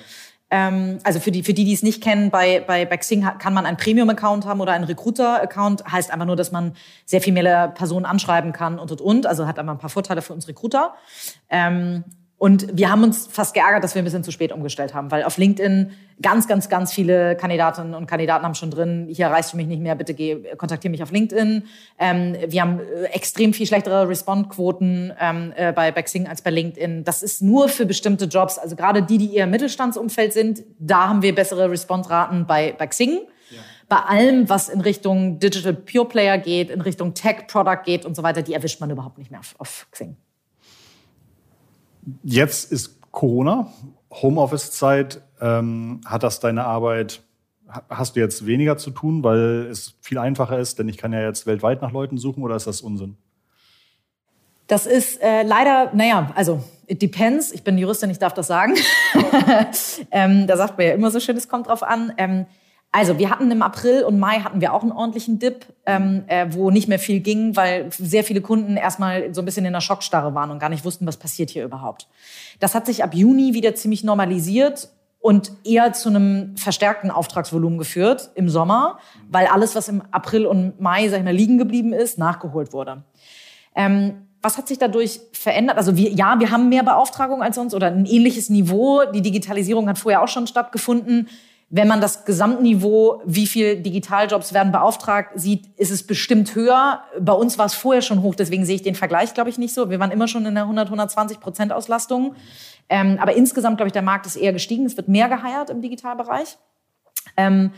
Ähm, 0.51 1.00
also 1.03 1.20
für 1.20 1.32
die, 1.32 1.44
für 1.44 1.53
die, 1.53 1.65
die 1.65 1.74
es 1.74 1.82
nicht 1.82 2.03
kennen, 2.03 2.29
bei, 2.29 2.60
bei, 2.60 2.86
bei 2.86 2.98
Xing 2.98 3.25
kann 3.39 3.53
man 3.53 3.65
einen 3.65 3.77
Premium-Account 3.77 4.46
haben 4.46 4.62
oder 4.62 4.74
einen 4.74 4.84
Recruiter-Account. 4.84 5.91
Heißt 5.91 6.12
einfach 6.12 6.27
nur, 6.27 6.36
dass 6.36 6.51
man 6.51 6.75
sehr 7.05 7.22
viel 7.22 7.34
mehr 7.34 7.70
Personen 7.70 8.05
anschreiben 8.05 8.51
kann 8.51 8.77
und, 8.77 8.91
und, 8.91 9.01
und. 9.01 9.25
Also 9.25 9.48
hat 9.48 9.58
einfach 9.58 9.74
ein 9.74 9.79
paar 9.79 9.89
Vorteile 9.89 10.22
für 10.22 10.34
uns 10.34 10.48
Recruiter. 10.48 10.94
Ähm, 11.50 12.03
und 12.38 12.77
wir 12.77 12.92
haben 12.92 13.04
uns 13.04 13.27
fast 13.27 13.54
geärgert, 13.54 13.84
dass 13.84 13.96
wir 13.96 14.01
ein 14.01 14.06
bisschen 14.06 14.24
zu 14.24 14.32
spät 14.32 14.51
umgestellt 14.51 14.94
haben, 14.94 15.10
weil 15.10 15.24
auf 15.24 15.38
LinkedIn 15.38 15.92
ganz, 16.22 16.48
ganz, 16.48 16.68
ganz 16.68 16.92
viele 16.92 17.38
Kandidatinnen 17.38 17.94
und 17.94 18.08
Kandidaten 18.08 18.44
haben 18.44 18.56
schon 18.56 18.72
drin, 18.72 19.08
hier 19.10 19.27
erreichst 19.27 19.54
du 19.54 19.58
mich 19.58 19.68
nicht 19.68 19.82
mehr, 19.82 19.96
bitte 19.96 20.13
geh, 20.13 20.56
kontaktiere 20.58 20.92
mich 20.92 21.01
auf 21.01 21.12
LinkedIn. 21.12 21.63
Ähm, 21.98 22.36
wir 22.48 22.62
haben 22.62 22.80
äh, 22.80 23.06
extrem 23.06 23.54
viel 23.54 23.65
schlechtere 23.65 24.10
Respond-Quoten 24.10 25.13
ähm, 25.18 25.54
äh, 25.56 25.72
bei, 25.72 25.92
bei 25.94 26.01
Xing 26.01 26.27
als 26.27 26.42
bei 26.42 26.51
LinkedIn. 26.51 27.06
Das 27.06 27.24
ist 27.24 27.42
nur 27.42 27.70
für 27.70 27.86
bestimmte 27.86 28.25
Jobs, 28.25 28.58
also 28.58 28.75
gerade 28.75 29.01
die, 29.01 29.18
die 29.18 29.34
eher 29.34 29.46
im 29.46 29.51
Mittelstandsumfeld 29.51 30.34
sind, 30.34 30.63
da 30.77 31.08
haben 31.08 31.22
wir 31.22 31.34
bessere 31.34 31.72
Respond-Raten 31.72 32.46
bei, 32.46 32.75
bei 32.77 32.88
Xing. 32.88 33.22
Ja. 33.50 33.62
Bei 33.88 33.98
allem, 33.98 34.50
was 34.50 34.68
in 34.68 34.82
Richtung 34.82 35.39
Digital 35.39 35.74
Pure 35.74 36.06
Player 36.06 36.38
geht, 36.38 36.70
in 36.70 36.82
Richtung 36.82 37.13
Tech 37.13 37.48
Product 37.48 37.84
geht 37.86 38.06
und 38.06 38.15
so 38.15 38.24
weiter, 38.24 38.42
die 38.42 38.54
erwischt 38.54 38.82
man 38.82 38.89
überhaupt 38.89 39.18
nicht 39.18 39.32
mehr 39.32 39.39
auf, 39.39 39.56
auf 39.58 39.88
Xing. 39.92 40.18
Jetzt 42.24 42.71
ist 42.71 43.01
Corona, 43.12 43.71
Homeoffice-Zeit. 44.12 45.21
Ähm, 45.41 46.01
hat 46.05 46.24
das 46.24 46.39
deine 46.39 46.65
Arbeit, 46.65 47.21
hast 47.89 48.15
du 48.15 48.19
jetzt 48.19 48.45
weniger 48.45 48.77
zu 48.77 48.91
tun, 48.91 49.24
weil 49.24 49.67
es 49.69 49.95
viel 50.01 50.17
einfacher 50.17 50.59
ist, 50.59 50.79
denn 50.79 50.88
ich 50.88 50.97
kann 50.97 51.13
ja 51.13 51.21
jetzt 51.21 51.45
weltweit 51.45 51.81
nach 51.81 51.91
Leuten 51.91 52.17
suchen 52.17 52.43
oder 52.43 52.55
ist 52.55 52.67
das 52.67 52.81
Unsinn? 52.81 53.17
Das 54.67 54.85
ist 54.85 55.21
äh, 55.21 55.43
leider, 55.43 55.91
naja, 55.93 56.31
also 56.35 56.63
it 56.88 57.01
depends. 57.01 57.51
Ich 57.51 57.63
bin 57.63 57.77
Juristin, 57.77 58.09
ich 58.09 58.17
darf 58.17 58.33
das 58.33 58.47
sagen. 58.47 58.75
ähm, 60.12 60.47
da 60.47 60.57
sagt 60.57 60.77
man 60.77 60.88
ja 60.88 60.93
immer 60.93 61.12
so 61.12 61.19
schön, 61.19 61.38
es 61.38 61.47
kommt 61.47 61.67
drauf 61.67 61.83
an. 61.83 62.13
Ähm, 62.17 62.45
also 62.95 63.19
wir 63.19 63.29
hatten 63.29 63.51
im 63.51 63.61
April 63.61 64.03
und 64.03 64.19
Mai 64.19 64.39
hatten 64.39 64.61
wir 64.61 64.73
auch 64.73 64.81
einen 64.81 64.93
ordentlichen 64.93 65.37
Dip, 65.37 65.65
ähm, 65.85 66.23
äh, 66.27 66.47
wo 66.51 66.71
nicht 66.71 66.87
mehr 66.87 66.97
viel 66.97 67.19
ging, 67.19 67.57
weil 67.57 67.91
sehr 67.91 68.23
viele 68.23 68.39
Kunden 68.39 68.77
erstmal 68.77 69.33
so 69.33 69.41
ein 69.41 69.45
bisschen 69.45 69.65
in 69.65 69.73
der 69.73 69.81
Schockstarre 69.81 70.33
waren 70.33 70.49
und 70.49 70.59
gar 70.59 70.69
nicht 70.69 70.85
wussten, 70.85 71.05
was 71.05 71.17
passiert 71.17 71.49
hier 71.49 71.65
überhaupt. 71.65 72.07
Das 72.61 72.73
hat 72.73 72.85
sich 72.85 73.03
ab 73.03 73.13
Juni 73.13 73.53
wieder 73.53 73.75
ziemlich 73.75 74.05
normalisiert 74.05 74.87
und 75.19 75.51
eher 75.65 75.91
zu 75.91 76.07
einem 76.07 76.55
verstärkten 76.55 77.11
Auftragsvolumen 77.11 77.77
geführt 77.77 78.31
im 78.35 78.47
Sommer, 78.47 78.97
weil 79.29 79.47
alles, 79.47 79.75
was 79.75 79.89
im 79.89 80.01
April 80.11 80.45
und 80.45 80.79
Mai, 80.79 81.09
sag 81.09 81.17
ich 81.17 81.25
mal, 81.25 81.35
liegen 81.35 81.57
geblieben 81.57 81.91
ist, 81.91 82.17
nachgeholt 82.17 82.71
wurde. 82.71 83.03
Ähm, 83.75 84.27
was 84.41 84.57
hat 84.57 84.69
sich 84.69 84.77
dadurch 84.77 85.19
verändert? 85.33 85.77
Also 85.77 85.97
wir, 85.97 86.11
ja, 86.11 86.39
wir 86.39 86.49
haben 86.49 86.69
mehr 86.69 86.83
Beauftragungen 86.83 87.43
als 87.43 87.57
sonst 87.57 87.73
oder 87.73 87.87
ein 87.87 88.05
ähnliches 88.05 88.49
Niveau. 88.49 89.03
Die 89.13 89.21
Digitalisierung 89.21 89.89
hat 89.89 89.97
vorher 89.97 90.23
auch 90.23 90.29
schon 90.29 90.47
stattgefunden 90.47 91.27
wenn 91.69 91.88
man 91.88 92.00
das 92.00 92.25
Gesamtniveau, 92.25 93.22
wie 93.25 93.48
viel 93.48 93.81
Digitaljobs 93.81 94.53
werden 94.53 94.72
beauftragt, 94.72 95.31
sieht, 95.36 95.67
ist 95.77 95.91
es 95.91 96.05
bestimmt 96.05 96.53
höher. 96.53 97.01
Bei 97.19 97.34
uns 97.34 97.57
war 97.57 97.65
es 97.65 97.74
vorher 97.74 98.01
schon 98.01 98.22
hoch, 98.22 98.36
deswegen 98.36 98.65
sehe 98.65 98.75
ich 98.75 98.84
den 98.84 98.95
Vergleich, 98.95 99.34
glaube 99.34 99.50
ich, 99.50 99.57
nicht 99.57 99.74
so. 99.74 99.89
Wir 99.89 100.00
waren 100.00 100.12
immer 100.12 100.27
schon 100.27 100.45
in 100.45 100.53
der 100.53 100.63
100, 100.63 100.88
120 100.88 101.39
Prozent 101.39 101.74
Auslastung. 101.74 102.36
Ähm, 102.88 103.17
aber 103.19 103.36
insgesamt, 103.36 103.77
glaube 103.77 103.88
ich, 103.88 103.93
der 103.93 104.03
Markt 104.03 104.27
ist 104.27 104.36
eher 104.36 104.53
gestiegen. 104.53 104.86
Es 104.86 104.95
wird 104.95 105.07
mehr 105.07 105.27
geheiert 105.27 105.72
im 105.72 105.81
Digitalbereich. 105.81 106.57
Ähm, 107.36 107.72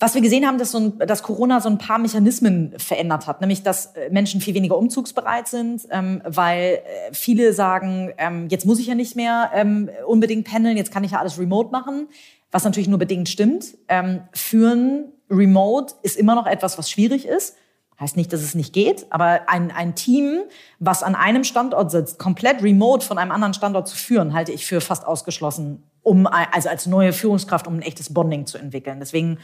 was 0.00 0.16
wir 0.16 0.20
gesehen 0.20 0.44
haben, 0.44 0.58
dass, 0.58 0.72
so 0.72 0.78
ein, 0.78 0.98
dass 0.98 1.22
Corona 1.22 1.60
so 1.60 1.68
ein 1.68 1.78
paar 1.78 1.98
Mechanismen 1.98 2.74
verändert 2.76 3.28
hat, 3.28 3.40
nämlich 3.40 3.62
dass 3.62 3.94
äh, 3.94 4.10
Menschen 4.10 4.40
viel 4.40 4.54
weniger 4.54 4.76
umzugsbereit 4.76 5.46
sind, 5.46 5.82
ähm, 5.92 6.20
weil 6.24 6.80
äh, 6.84 7.14
viele 7.14 7.52
sagen, 7.52 8.12
ähm, 8.18 8.48
jetzt 8.48 8.66
muss 8.66 8.80
ich 8.80 8.88
ja 8.88 8.96
nicht 8.96 9.14
mehr 9.14 9.52
ähm, 9.54 9.88
unbedingt 10.08 10.44
pendeln, 10.44 10.76
jetzt 10.76 10.90
kann 10.90 11.04
ich 11.04 11.12
ja 11.12 11.20
alles 11.20 11.38
remote 11.38 11.70
machen 11.70 12.08
was 12.52 12.64
natürlich 12.64 12.88
nur 12.88 12.98
bedingt 12.98 13.28
stimmt. 13.28 13.76
Ähm, 13.88 14.20
führen 14.32 15.12
remote 15.28 15.94
ist 16.02 16.16
immer 16.16 16.34
noch 16.34 16.46
etwas, 16.46 16.78
was 16.78 16.90
schwierig 16.90 17.26
ist. 17.26 17.56
Heißt 17.98 18.16
nicht, 18.16 18.32
dass 18.32 18.40
es 18.40 18.54
nicht 18.54 18.72
geht, 18.72 19.06
aber 19.10 19.48
ein, 19.48 19.70
ein 19.70 19.94
Team, 19.94 20.40
was 20.78 21.02
an 21.02 21.14
einem 21.14 21.44
Standort 21.44 21.90
sitzt, 21.90 22.18
komplett 22.18 22.62
remote 22.62 23.06
von 23.06 23.16
einem 23.16 23.30
anderen 23.30 23.54
Standort 23.54 23.86
zu 23.86 23.96
führen, 23.96 24.34
halte 24.34 24.50
ich 24.50 24.66
für 24.66 24.80
fast 24.80 25.06
ausgeschlossen, 25.06 25.84
um 26.02 26.26
also 26.26 26.68
als 26.68 26.86
neue 26.86 27.12
Führungskraft, 27.12 27.66
um 27.66 27.74
ein 27.74 27.82
echtes 27.82 28.12
Bonding 28.12 28.46
zu 28.46 28.58
entwickeln. 28.58 28.98
Deswegen 28.98 29.38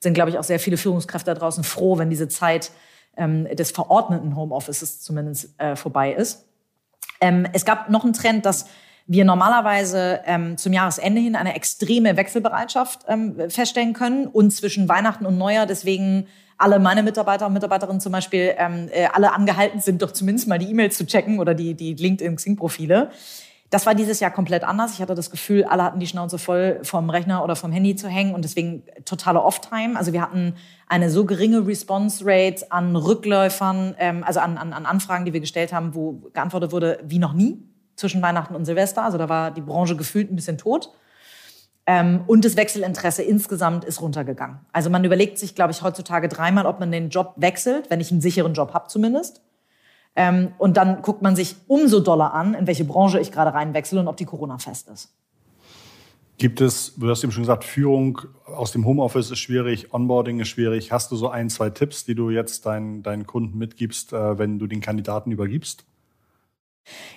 sind, 0.00 0.14
glaube 0.14 0.30
ich, 0.30 0.38
auch 0.38 0.44
sehr 0.44 0.60
viele 0.60 0.76
Führungskräfte 0.76 1.32
da 1.32 1.40
draußen 1.40 1.64
froh, 1.64 1.98
wenn 1.98 2.08
diese 2.08 2.28
Zeit 2.28 2.70
ähm, 3.16 3.48
des 3.56 3.72
verordneten 3.72 4.36
Homeoffices 4.36 5.00
zumindest 5.00 5.58
äh, 5.58 5.74
vorbei 5.74 6.12
ist. 6.12 6.46
Ähm, 7.20 7.48
es 7.52 7.64
gab 7.64 7.90
noch 7.90 8.04
einen 8.04 8.12
Trend, 8.12 8.46
dass 8.46 8.66
wir 9.06 9.24
normalerweise 9.24 10.20
ähm, 10.24 10.56
zum 10.56 10.72
Jahresende 10.72 11.20
hin 11.20 11.36
eine 11.36 11.54
extreme 11.54 12.16
Wechselbereitschaft 12.16 13.00
ähm, 13.08 13.50
feststellen 13.50 13.92
können 13.92 14.26
und 14.26 14.50
zwischen 14.50 14.88
Weihnachten 14.88 15.26
und 15.26 15.36
Neujahr 15.36 15.66
deswegen 15.66 16.26
alle 16.56 16.78
meine 16.78 17.02
Mitarbeiter 17.02 17.46
und 17.46 17.52
Mitarbeiterinnen 17.52 18.00
zum 18.00 18.12
Beispiel 18.12 18.54
ähm, 18.56 18.88
äh, 18.92 19.06
alle 19.12 19.32
angehalten 19.32 19.80
sind, 19.80 20.00
doch 20.00 20.12
zumindest 20.12 20.48
mal 20.48 20.58
die 20.58 20.70
E-Mails 20.70 20.96
zu 20.96 21.04
checken 21.04 21.38
oder 21.38 21.54
die, 21.54 21.74
die 21.74 21.94
LinkedIn-Xing-Profile. 21.94 23.10
Das 23.70 23.86
war 23.86 23.94
dieses 23.94 24.20
Jahr 24.20 24.30
komplett 24.30 24.62
anders. 24.62 24.94
Ich 24.94 25.02
hatte 25.02 25.16
das 25.16 25.30
Gefühl, 25.30 25.64
alle 25.64 25.82
hatten 25.82 25.98
die 25.98 26.06
Schnauze 26.06 26.38
voll 26.38 26.78
vom 26.82 27.10
Rechner 27.10 27.42
oder 27.42 27.56
vom 27.56 27.72
Handy 27.72 27.96
zu 27.96 28.08
hängen 28.08 28.32
und 28.32 28.44
deswegen 28.44 28.84
totale 29.04 29.42
Off-Time. 29.42 29.98
Also 29.98 30.12
wir 30.12 30.22
hatten 30.22 30.54
eine 30.86 31.10
so 31.10 31.24
geringe 31.24 31.66
Response-Rate 31.66 32.70
an 32.70 32.94
Rückläufern, 32.94 33.96
ähm, 33.98 34.22
also 34.24 34.40
an, 34.40 34.56
an, 34.56 34.72
an 34.72 34.86
Anfragen, 34.86 35.24
die 35.24 35.32
wir 35.32 35.40
gestellt 35.40 35.72
haben, 35.72 35.94
wo 35.94 36.22
geantwortet 36.32 36.70
wurde, 36.70 37.00
wie 37.04 37.18
noch 37.18 37.32
nie 37.32 37.73
zwischen 37.96 38.22
Weihnachten 38.22 38.54
und 38.54 38.64
Silvester. 38.64 39.02
Also 39.02 39.18
da 39.18 39.28
war 39.28 39.50
die 39.50 39.60
Branche 39.60 39.96
gefühlt 39.96 40.30
ein 40.30 40.36
bisschen 40.36 40.58
tot. 40.58 40.90
Ähm, 41.86 42.22
und 42.26 42.44
das 42.44 42.56
Wechselinteresse 42.56 43.22
insgesamt 43.22 43.84
ist 43.84 44.00
runtergegangen. 44.00 44.60
Also 44.72 44.88
man 44.88 45.04
überlegt 45.04 45.38
sich, 45.38 45.54
glaube 45.54 45.72
ich, 45.72 45.82
heutzutage 45.82 46.28
dreimal, 46.28 46.66
ob 46.66 46.80
man 46.80 46.90
den 46.90 47.10
Job 47.10 47.34
wechselt, 47.36 47.90
wenn 47.90 48.00
ich 48.00 48.10
einen 48.10 48.22
sicheren 48.22 48.54
Job 48.54 48.72
habe 48.72 48.88
zumindest. 48.88 49.42
Ähm, 50.16 50.52
und 50.58 50.76
dann 50.76 51.02
guckt 51.02 51.22
man 51.22 51.36
sich 51.36 51.56
umso 51.66 52.00
doller 52.00 52.32
an, 52.32 52.54
in 52.54 52.66
welche 52.66 52.84
Branche 52.84 53.20
ich 53.20 53.32
gerade 53.32 53.52
reinwechsle 53.52 54.00
und 54.00 54.08
ob 54.08 54.16
die 54.16 54.24
Corona-fest 54.24 54.88
ist. 54.88 55.12
Gibt 56.38 56.60
es, 56.60 56.94
du 56.96 57.08
hast 57.08 57.22
eben 57.22 57.32
schon 57.32 57.44
gesagt, 57.44 57.64
Führung 57.64 58.20
aus 58.44 58.72
dem 58.72 58.84
Homeoffice 58.84 59.30
ist 59.30 59.38
schwierig, 59.38 59.92
Onboarding 59.94 60.40
ist 60.40 60.48
schwierig. 60.48 60.90
Hast 60.90 61.12
du 61.12 61.16
so 61.16 61.28
ein, 61.28 61.48
zwei 61.48 61.70
Tipps, 61.70 62.04
die 62.04 62.14
du 62.14 62.30
jetzt 62.30 62.66
deinen, 62.66 63.02
deinen 63.02 63.26
Kunden 63.26 63.56
mitgibst, 63.56 64.12
äh, 64.12 64.38
wenn 64.38 64.58
du 64.58 64.66
den 64.66 64.80
Kandidaten 64.80 65.30
übergibst? 65.30 65.84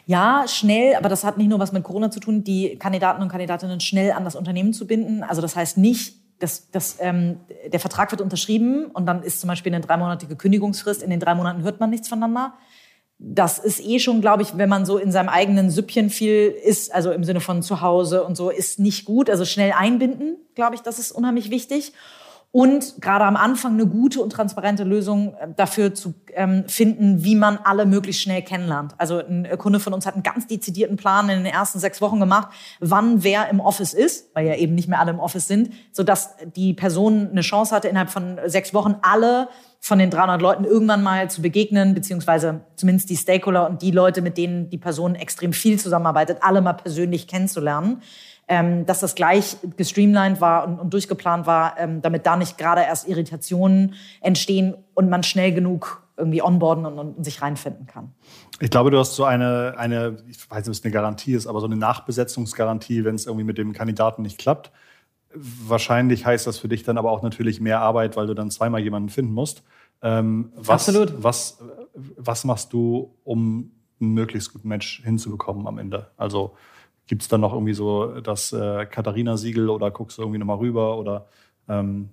Ja, 0.06 0.46
schnell, 0.48 0.96
aber 0.96 1.10
das 1.10 1.24
hat 1.24 1.38
nicht 1.38 1.50
nur 1.50 1.60
was 1.60 1.72
mit 1.72 1.84
Corona 1.84 2.10
zu 2.10 2.20
tun, 2.20 2.44
die 2.44 2.78
Kandidaten 2.78 3.22
und 3.22 3.30
Kandidatinnen 3.30 3.80
schnell 3.80 4.12
an 4.12 4.24
das 4.24 4.36
Unternehmen 4.36 4.74
zu 4.74 4.88
binden. 4.88 5.24
Also 5.24 5.42
das 5.42 5.56
heißt 5.56 5.78
nicht, 5.78 6.16
dass, 6.40 6.70
dass 6.72 6.98
ähm, 7.00 7.40
der 7.72 7.80
Vertrag 7.80 8.12
wird 8.12 8.22
unterschrieben 8.22 8.86
und 8.86 9.06
dann 9.06 9.24
ist 9.24 9.42
zum 9.42 9.48
Beispiel 9.48 9.74
eine 9.74 9.84
dreimonatige 9.84 10.36
Kündigungsfrist. 10.36 11.04
In 11.04 11.10
den 11.10 11.20
drei 11.20 11.36
Monaten 11.36 11.64
hört 11.64 11.80
man 11.80 11.90
nichts 11.90 12.08
voneinander. 12.08 12.54
Das 13.20 13.58
ist 13.58 13.84
eh 13.84 13.98
schon, 13.98 14.22
glaube 14.22 14.44
ich, 14.44 14.58
wenn 14.58 14.70
man 14.70 14.86
so 14.86 14.98
in 15.00 15.12
seinem 15.12 15.30
eigenen 15.30 15.72
Süppchen 15.72 16.12
viel 16.12 16.50
ist, 16.64 16.94
also 16.94 17.12
im 17.12 17.24
Sinne 17.24 17.40
von 17.40 17.64
zu 17.64 17.82
Hause 17.82 18.24
und 18.24 18.38
so, 18.38 18.52
ist 18.52 18.78
nicht 18.78 19.06
gut. 19.06 19.30
Also 19.30 19.44
schnell 19.44 19.74
einbinden, 19.76 20.38
glaube 20.54 20.76
ich, 20.76 20.82
das 20.82 21.00
ist 21.00 21.12
unheimlich 21.12 21.50
wichtig 21.50 21.94
und 22.52 23.02
gerade 23.02 23.26
am 23.26 23.36
Anfang 23.36 23.74
eine 23.74 23.86
gute 23.86 24.22
und 24.22 24.32
transparente 24.32 24.84
Lösung 24.84 25.36
äh, 25.36 25.50
dafür 25.56 25.94
zu 25.94 26.14
ähm, 26.34 26.64
finden, 26.68 27.24
wie 27.24 27.36
man 27.36 27.60
alle 27.64 27.86
möglichst 27.86 28.22
schnell 28.22 28.42
kennenlernt. 28.42 28.94
Also 28.98 29.20
ein 29.20 29.48
Kunde 29.58 29.80
von 29.80 29.94
uns 29.94 30.06
hat 30.06 30.14
einen 30.14 30.24
ganz 30.24 30.48
dezidierten 30.48 30.96
Plan 30.96 31.30
in 31.30 31.44
den 31.44 31.54
ersten 31.54 31.80
sechs 31.80 32.02
Wochen 32.02 32.20
gemacht, 32.20 32.50
wann 32.80 33.24
wer 33.24 33.50
im 33.50 33.60
Office 33.60 33.94
ist, 33.94 34.34
weil 34.34 34.48
ja 34.48 34.56
eben 34.56 34.76
nicht 34.76 34.88
mehr 34.88 35.00
alle 35.00 35.12
im 35.12 35.20
Office 35.20 35.48
sind, 35.48 35.74
sodass 35.92 36.36
die 36.56 36.74
Person 36.74 37.30
eine 37.32 37.42
Chance 37.42 37.76
hatte, 37.76 37.90
innerhalb 37.90 38.10
von 38.10 38.40
sechs 38.46 38.74
Wochen 38.74 38.96
alle 39.02 39.50
von 39.80 40.00
den 40.00 40.10
300 40.10 40.42
Leuten 40.42 40.64
irgendwann 40.64 41.04
mal 41.04 41.30
zu 41.30 41.42
begegnen, 41.42 41.94
beziehungsweise 41.94 42.62
zumindest 42.76 43.10
die 43.10 43.18
Stakeholder 43.18 43.70
und 43.70 43.82
die 43.82 43.92
Leute, 43.92 44.22
mit 44.22 44.38
denen 44.38 44.70
die 44.70 44.78
Person 44.78 45.16
extrem 45.16 45.54
viel 45.54 45.80
zusammenarbeitet, 45.80 46.40
alle 46.42 46.62
mal 46.62 46.74
persönlich 46.74 47.28
kennenzulernen 47.28 48.02
ähm, 48.48 48.86
dass 48.86 49.02
das 49.02 49.16
gleich 49.16 49.58
gestreamlined 49.76 50.40
war 50.40 50.68
und, 50.68 50.80
und 50.80 50.94
durchgeplant 50.94 51.46
war, 51.48 51.78
ähm, 51.78 52.02
damit 52.02 52.26
da 52.26 52.38
nicht 52.38 52.58
gerade 52.58 52.82
erst 52.82 53.08
Irritationen 53.08 53.96
entstehen 54.22 54.76
und 54.94 55.10
man 55.10 55.24
schnell 55.24 55.54
genug 55.54 56.04
irgendwie 56.16 56.42
onboarden 56.42 56.86
und, 56.86 56.98
und, 56.98 57.24
sich 57.24 57.42
reinfinden 57.42 57.86
kann. 57.86 58.12
Ich 58.60 58.72
glaube, 58.72 58.90
du 58.90 58.98
hast 58.98 59.16
so 59.16 59.24
eine, 59.24 59.76
eine, 59.78 60.18
ich 60.28 60.50
weiß 60.50 60.60
nicht, 60.60 60.70
ob 60.70 60.74
es 60.74 60.84
eine 60.84 60.92
Garantie 60.92 61.34
ist, 61.34 61.46
aber 61.46 61.60
so 61.60 61.68
eine 61.68 61.76
Nachbesetzungsgarantie, 61.76 63.06
wenn 63.06 63.16
es 63.16 63.28
irgendwie 63.28 63.44
mit 63.44 63.58
dem 63.60 63.74
Kandidaten 63.74 64.24
nicht 64.24 64.40
klappt. 64.40 64.72
Wahrscheinlich 65.36 66.26
heißt 66.26 66.48
das 66.48 66.58
für 66.58 66.68
dich 66.68 66.82
dann 66.84 66.98
aber 66.98 67.12
auch 67.12 67.22
natürlich 67.22 67.62
mehr 67.62 67.82
Arbeit, 67.82 68.16
weil 68.16 68.26
du 68.26 68.34
dann 68.34 68.50
zweimal 68.50 68.82
jemanden 68.82 69.10
finden 69.10 69.34
musst. 69.34 69.64
Ähm, 70.02 70.52
was, 70.56 70.88
Absolut. 70.88 71.24
Was, 71.24 71.60
was 71.94 72.46
machst 72.46 72.74
du, 72.74 73.16
um 73.24 73.72
einen 74.00 74.14
möglichst 74.14 74.54
guten 74.54 74.70
Match 74.70 75.04
hinzubekommen 75.04 75.68
am 75.68 75.78
Ende? 75.78 76.10
Also 76.18 76.56
Gibt 77.08 77.22
es 77.22 77.28
dann 77.28 77.42
noch 77.42 77.54
irgendwie 77.54 77.74
so 77.74 78.20
das 78.20 78.52
äh, 78.54 78.86
Katharina-Siegel 78.86 79.70
oder 79.70 79.92
guckst 79.92 80.18
du 80.18 80.22
irgendwie 80.22 80.40
nochmal 80.40 80.58
rüber? 80.58 80.98
Oder 80.98 81.28
ähm, 81.68 82.10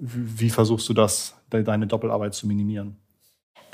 wie 0.00 0.50
versuchst 0.50 0.88
du 0.88 0.94
das, 0.94 1.36
de 1.52 1.62
deine 1.62 1.86
Doppelarbeit 1.86 2.34
zu 2.34 2.46
minimieren? 2.46 2.96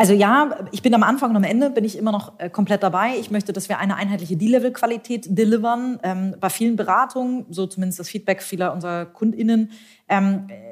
Also 0.00 0.12
ja, 0.12 0.50
ich 0.70 0.82
bin 0.82 0.94
am 0.94 1.02
Anfang 1.02 1.30
und 1.30 1.36
am 1.36 1.42
Ende 1.42 1.70
bin 1.70 1.84
ich 1.84 1.98
immer 1.98 2.12
noch 2.12 2.38
äh, 2.38 2.48
komplett 2.48 2.84
dabei. 2.84 3.16
Ich 3.18 3.32
möchte, 3.32 3.52
dass 3.52 3.68
wir 3.68 3.78
eine 3.78 3.96
einheitliche 3.96 4.36
D-Level-Qualität 4.36 5.26
delivern. 5.36 5.98
Ähm, 6.04 6.36
bei 6.38 6.50
vielen 6.50 6.76
Beratungen, 6.76 7.46
so 7.50 7.66
zumindest 7.66 7.98
das 7.98 8.08
Feedback 8.08 8.44
vieler 8.44 8.72
unserer 8.72 9.06
KundInnen, 9.06 9.72
ähm, 10.08 10.46
äh, 10.48 10.67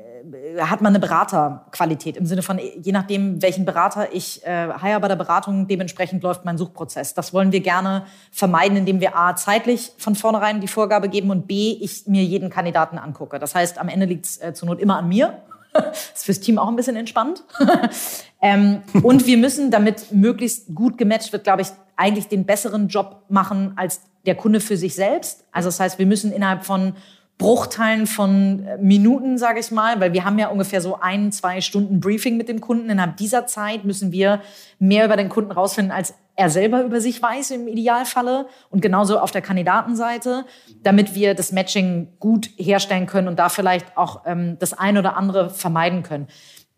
hat 0.61 0.81
man 0.81 0.93
eine 0.93 1.01
Beraterqualität 1.01 2.17
im 2.17 2.27
Sinne 2.27 2.43
von, 2.43 2.59
je 2.59 2.93
nachdem, 2.93 3.43
welchen 3.43 3.65
Berater 3.65 4.13
ich 4.13 4.45
äh, 4.45 4.69
hire 4.81 5.01
bei 5.01 5.09
der 5.09 5.17
Beratung, 5.17 5.67
dementsprechend 5.69 6.23
läuft 6.23 6.45
mein 6.45 6.59
Suchprozess. 6.59 7.15
Das 7.15 7.33
wollen 7.33 7.53
wir 7.53 7.61
gerne 7.61 8.07
vermeiden, 8.31 8.77
indem 8.77 9.01
wir 9.01 9.17
A, 9.17 9.37
zeitlich 9.37 9.93
von 9.99 10.15
vornherein 10.15 10.61
die 10.61 10.69
Vorgabe 10.69 11.09
geben 11.09 11.31
und 11.31 11.47
B, 11.47 11.73
ich 11.81 12.07
mir 12.07 12.25
jeden 12.25 12.51
Kandidaten 12.51 12.99
angucke. 12.99 13.39
Das 13.39 13.55
heißt, 13.55 13.79
am 13.79 13.89
Ende 13.89 14.07
liegt 14.07 14.27
es 14.27 14.41
äh, 14.41 14.55
zur 14.55 14.69
Not 14.69 14.81
immer 14.81 14.99
an 14.99 15.09
mir 15.09 15.43
ist 16.15 16.25
fürs 16.25 16.41
Team 16.41 16.59
auch 16.59 16.69
ein 16.69 16.77
bisschen 16.77 16.97
entspannt. 16.97 17.45
ähm, 18.43 18.83
und 19.03 19.27
wir 19.27 19.37
müssen, 19.37 19.71
damit 19.71 20.13
möglichst 20.13 20.75
gut 20.75 20.99
gematcht 20.99 21.33
wird, 21.33 21.45
glaube 21.45 21.63
ich, 21.63 21.69
eigentlich 21.97 22.29
den 22.29 22.45
besseren 22.45 22.89
Job 22.89 23.25
machen 23.29 23.73
als 23.77 24.03
der 24.27 24.35
Kunde 24.35 24.61
für 24.61 24.77
sich 24.77 24.95
selbst. 24.95 25.45
Also 25.53 25.69
das 25.69 25.81
heißt, 25.81 25.99
wir 25.99 26.07
müssen 26.07 26.33
innerhalb 26.33 26.65
von 26.65 26.95
Bruchteilen 27.39 28.07
von 28.07 28.65
äh, 28.65 28.79
Minuten, 28.79 29.37
sage 29.37 29.61
ich 29.61 29.71
mal, 29.71 30.01
weil 30.01 30.13
wir 30.13 30.25
haben 30.25 30.39
ja 30.39 30.49
ungefähr 30.49 30.81
so 30.81 30.99
ein, 31.01 31.33
zwei 31.33 31.61
Stunden 31.61 32.01
Briefing 32.01 32.37
mit 32.37 32.49
dem 32.49 32.61
Kunden. 32.61 32.89
Innerhalb 32.89 33.19
dieser 33.19 33.47
Zeit 33.47 33.85
müssen 33.85 34.11
wir 34.11 34.41
mehr 34.79 35.05
über 35.05 35.17
den 35.17 35.29
Kunden 35.29 35.51
rausfinden, 35.51 35.93
als 35.93 36.15
er 36.35 36.51
selber 36.51 36.83
über 36.83 37.01
sich 37.01 37.21
weiß 37.21 37.51
im 37.53 37.69
Idealfalle 37.69 38.47
und 38.71 38.81
genauso 38.81 39.19
auf 39.19 39.31
der 39.31 39.43
Kandidatenseite, 39.43 40.45
damit 40.83 41.15
wir 41.15 41.35
das 41.35 41.53
Matching 41.53 42.09
gut 42.21 42.51
herstellen 42.57 43.07
können 43.07 43.29
und 43.29 43.39
da 43.39 43.49
vielleicht 43.49 43.97
auch 43.97 44.23
ähm, 44.27 44.57
das 44.59 44.75
eine 44.75 45.01
oder 45.01 45.17
andere 45.17 45.51
vermeiden 45.51 46.03
können. 46.03 46.29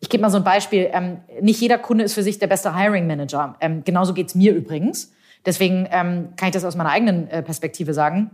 Ich 0.01 0.09
gebe 0.09 0.23
mal 0.23 0.31
so 0.31 0.37
ein 0.38 0.44
Beispiel. 0.44 0.90
Ähm, 0.92 1.18
nicht 1.40 1.61
jeder 1.61 1.79
Kunde 1.79 2.05
ist 2.05 2.14
für 2.14 2.23
sich 2.23 2.38
der 2.38 2.47
beste 2.47 2.77
Hiring 2.77 3.07
Manager. 3.07 3.57
Ähm, 3.61 3.83
genauso 3.85 4.14
geht's 4.14 4.35
mir 4.35 4.55
übrigens. 4.55 5.12
Deswegen 5.44 5.88
ähm, 5.90 6.31
kann 6.37 6.49
ich 6.49 6.53
das 6.53 6.64
aus 6.64 6.77
meiner 6.77 6.90
eigenen 6.90 7.29
äh, 7.29 7.42
Perspektive 7.42 7.94
sagen. 7.94 8.31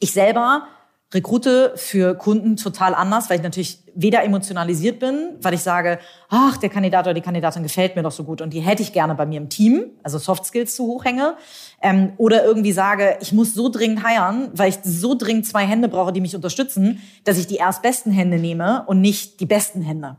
Ich 0.00 0.12
selber 0.12 0.66
rekrute 1.14 1.72
für 1.76 2.14
Kunden 2.14 2.56
total 2.56 2.94
anders, 2.94 3.30
weil 3.30 3.36
ich 3.36 3.42
natürlich 3.42 3.78
weder 3.94 4.24
emotionalisiert 4.24 4.98
bin, 4.98 5.30
weil 5.40 5.54
ich 5.54 5.62
sage, 5.62 5.98
ach, 6.28 6.56
der 6.56 6.68
Kandidat 6.68 7.06
oder 7.06 7.14
die 7.14 7.20
Kandidatin 7.20 7.62
gefällt 7.62 7.96
mir 7.96 8.02
doch 8.02 8.12
so 8.12 8.24
gut 8.24 8.42
und 8.42 8.52
die 8.52 8.60
hätte 8.60 8.82
ich 8.82 8.92
gerne 8.92 9.14
bei 9.14 9.24
mir 9.24 9.38
im 9.38 9.48
Team, 9.48 9.86
also 10.02 10.18
Soft 10.18 10.44
Skills 10.44 10.74
zu 10.74 10.84
hoch 10.84 11.04
hänge, 11.04 11.36
ähm, 11.80 12.12
oder 12.16 12.44
irgendwie 12.44 12.72
sage, 12.72 13.16
ich 13.20 13.32
muss 13.32 13.54
so 13.54 13.68
dringend 13.68 14.04
heiern, 14.04 14.50
weil 14.54 14.68
ich 14.68 14.78
so 14.82 15.14
dringend 15.14 15.46
zwei 15.46 15.64
Hände 15.64 15.88
brauche, 15.88 16.12
die 16.12 16.20
mich 16.20 16.34
unterstützen, 16.34 17.00
dass 17.24 17.38
ich 17.38 17.46
die 17.46 17.56
erstbesten 17.56 18.12
Hände 18.12 18.38
nehme 18.38 18.84
und 18.86 19.00
nicht 19.00 19.40
die 19.40 19.46
besten 19.46 19.82
Hände. 19.82 20.16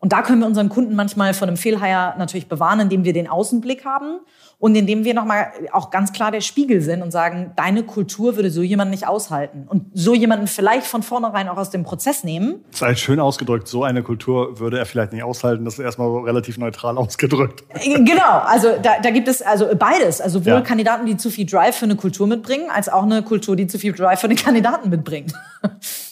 Und 0.00 0.12
da 0.12 0.22
können 0.22 0.40
wir 0.40 0.46
unseren 0.46 0.68
Kunden 0.68 0.94
manchmal 0.94 1.34
von 1.34 1.48
einem 1.48 1.56
Fehlheier 1.56 2.14
natürlich 2.18 2.48
bewahren, 2.48 2.78
indem 2.78 3.04
wir 3.04 3.12
den 3.12 3.26
Außenblick 3.26 3.84
haben 3.84 4.20
und 4.60 4.76
indem 4.76 5.04
wir 5.04 5.12
nochmal 5.12 5.48
auch 5.72 5.90
ganz 5.90 6.12
klar 6.12 6.30
der 6.30 6.40
Spiegel 6.40 6.80
sind 6.80 7.02
und 7.02 7.10
sagen, 7.10 7.52
deine 7.56 7.82
Kultur 7.82 8.36
würde 8.36 8.50
so 8.50 8.62
jemanden 8.62 8.92
nicht 8.92 9.08
aushalten. 9.08 9.66
Und 9.68 9.86
so 9.94 10.14
jemanden 10.14 10.46
vielleicht 10.46 10.86
von 10.86 11.02
vornherein 11.02 11.48
auch 11.48 11.56
aus 11.56 11.70
dem 11.70 11.82
Prozess 11.82 12.22
nehmen. 12.22 12.64
Das 12.70 12.80
ist 12.80 12.86
halt 12.86 12.98
schön 13.00 13.18
ausgedrückt. 13.18 13.66
So 13.66 13.82
eine 13.82 14.04
Kultur 14.04 14.60
würde 14.60 14.78
er 14.78 14.86
vielleicht 14.86 15.12
nicht 15.12 15.24
aushalten. 15.24 15.64
Das 15.64 15.74
ist 15.74 15.80
erstmal 15.80 16.08
relativ 16.24 16.58
neutral 16.58 16.96
ausgedrückt. 16.96 17.64
Äh, 17.70 18.02
genau. 18.04 18.38
Also 18.44 18.68
da, 18.80 19.00
da 19.02 19.10
gibt 19.10 19.26
es 19.26 19.42
also 19.42 19.66
beides. 19.76 20.20
Also 20.20 20.38
sowohl 20.38 20.52
ja. 20.52 20.60
Kandidaten, 20.60 21.06
die 21.06 21.16
zu 21.16 21.30
viel 21.30 21.46
Drive 21.46 21.76
für 21.76 21.86
eine 21.86 21.96
Kultur 21.96 22.28
mitbringen, 22.28 22.70
als 22.70 22.88
auch 22.88 23.02
eine 23.02 23.22
Kultur, 23.22 23.56
die 23.56 23.66
zu 23.66 23.78
viel 23.78 23.92
Drive 23.92 24.20
für 24.20 24.28
den 24.28 24.38
Kandidaten 24.38 24.90
mitbringt. 24.90 25.32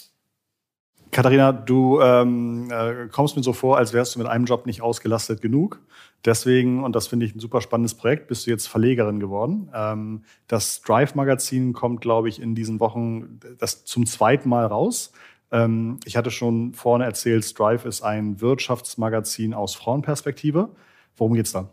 Katharina, 1.16 1.50
du 1.50 1.98
ähm, 2.02 2.70
äh, 2.70 3.08
kommst 3.10 3.36
mir 3.36 3.42
so 3.42 3.54
vor, 3.54 3.78
als 3.78 3.94
wärst 3.94 4.14
du 4.14 4.18
mit 4.18 4.28
einem 4.28 4.44
Job 4.44 4.66
nicht 4.66 4.82
ausgelastet 4.82 5.40
genug. 5.40 5.80
Deswegen, 6.26 6.84
und 6.84 6.94
das 6.94 7.06
finde 7.06 7.24
ich 7.24 7.34
ein 7.34 7.40
super 7.40 7.62
spannendes 7.62 7.94
Projekt, 7.94 8.28
bist 8.28 8.46
du 8.46 8.50
jetzt 8.50 8.66
Verlegerin 8.66 9.18
geworden. 9.18 9.70
Ähm, 9.74 10.24
das 10.46 10.82
Drive-Magazin 10.82 11.72
kommt, 11.72 12.02
glaube 12.02 12.28
ich, 12.28 12.38
in 12.38 12.54
diesen 12.54 12.80
Wochen 12.80 13.40
das 13.56 13.86
zum 13.86 14.04
zweiten 14.04 14.50
Mal 14.50 14.66
raus. 14.66 15.10
Ähm, 15.50 16.00
ich 16.04 16.18
hatte 16.18 16.30
schon 16.30 16.74
vorne 16.74 17.06
erzählt, 17.06 17.46
Strive 17.46 17.88
ist 17.88 18.02
ein 18.02 18.42
Wirtschaftsmagazin 18.42 19.54
aus 19.54 19.74
Frauenperspektive. 19.74 20.68
Worum 21.16 21.32
geht's 21.32 21.52
da? 21.52 21.70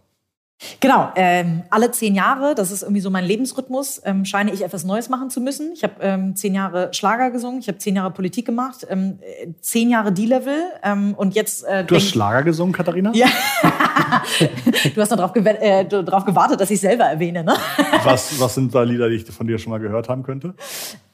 Genau, 0.79 1.11
ähm, 1.15 1.63
alle 1.69 1.91
zehn 1.91 2.15
Jahre, 2.15 2.55
das 2.55 2.71
ist 2.71 2.83
irgendwie 2.83 3.01
so 3.01 3.09
mein 3.09 3.25
Lebensrhythmus, 3.25 4.01
ähm, 4.05 4.25
scheine 4.25 4.51
ich 4.53 4.63
etwas 4.63 4.83
Neues 4.83 5.09
machen 5.09 5.29
zu 5.29 5.41
müssen. 5.41 5.71
Ich 5.73 5.83
habe 5.83 5.95
ähm, 6.01 6.35
zehn 6.35 6.53
Jahre 6.53 6.93
Schlager 6.93 7.31
gesungen, 7.31 7.59
ich 7.59 7.67
habe 7.67 7.77
zehn 7.77 7.95
Jahre 7.95 8.11
Politik 8.11 8.45
gemacht, 8.45 8.85
ähm, 8.89 9.19
zehn 9.61 9.89
Jahre 9.89 10.11
D-Level 10.11 10.57
ähm, 10.83 11.15
und 11.15 11.35
jetzt... 11.35 11.63
Äh, 11.65 11.83
du 11.85 11.95
hast 11.95 12.09
Schlager 12.09 12.43
gesungen, 12.43 12.73
Katharina? 12.73 13.11
Ja. 13.13 13.27
du 14.95 15.01
hast 15.01 15.09
noch 15.09 15.17
drauf, 15.17 15.33
gew 15.33 15.41
äh, 15.45 15.85
gewartet, 15.85 16.61
dass 16.61 16.71
ich 16.71 16.79
selber 16.79 17.05
erwähne, 17.05 17.43
ne? 17.43 17.55
was, 18.03 18.39
was 18.39 18.55
sind 18.55 18.73
da 18.73 18.83
Lieder, 18.83 19.09
die 19.09 19.15
ich 19.15 19.25
von 19.25 19.47
dir 19.47 19.57
schon 19.57 19.71
mal 19.71 19.79
gehört 19.79 20.09
haben 20.09 20.23
könnte? 20.23 20.53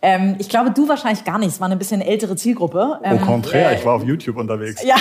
Ähm, 0.01 0.35
ich 0.39 0.47
glaube, 0.47 0.71
du 0.71 0.87
wahrscheinlich 0.87 1.25
gar 1.25 1.37
nicht. 1.39 1.49
Es 1.49 1.59
war 1.59 1.67
eine 1.67 1.75
bisschen 1.75 2.01
ältere 2.01 2.35
Zielgruppe. 2.35 2.99
Au 3.03 3.17
contraire, 3.17 3.71
äh, 3.71 3.75
ich 3.75 3.85
war 3.85 3.95
auf 3.95 4.03
YouTube 4.03 4.37
unterwegs. 4.37 4.81
Ja. 4.83 4.95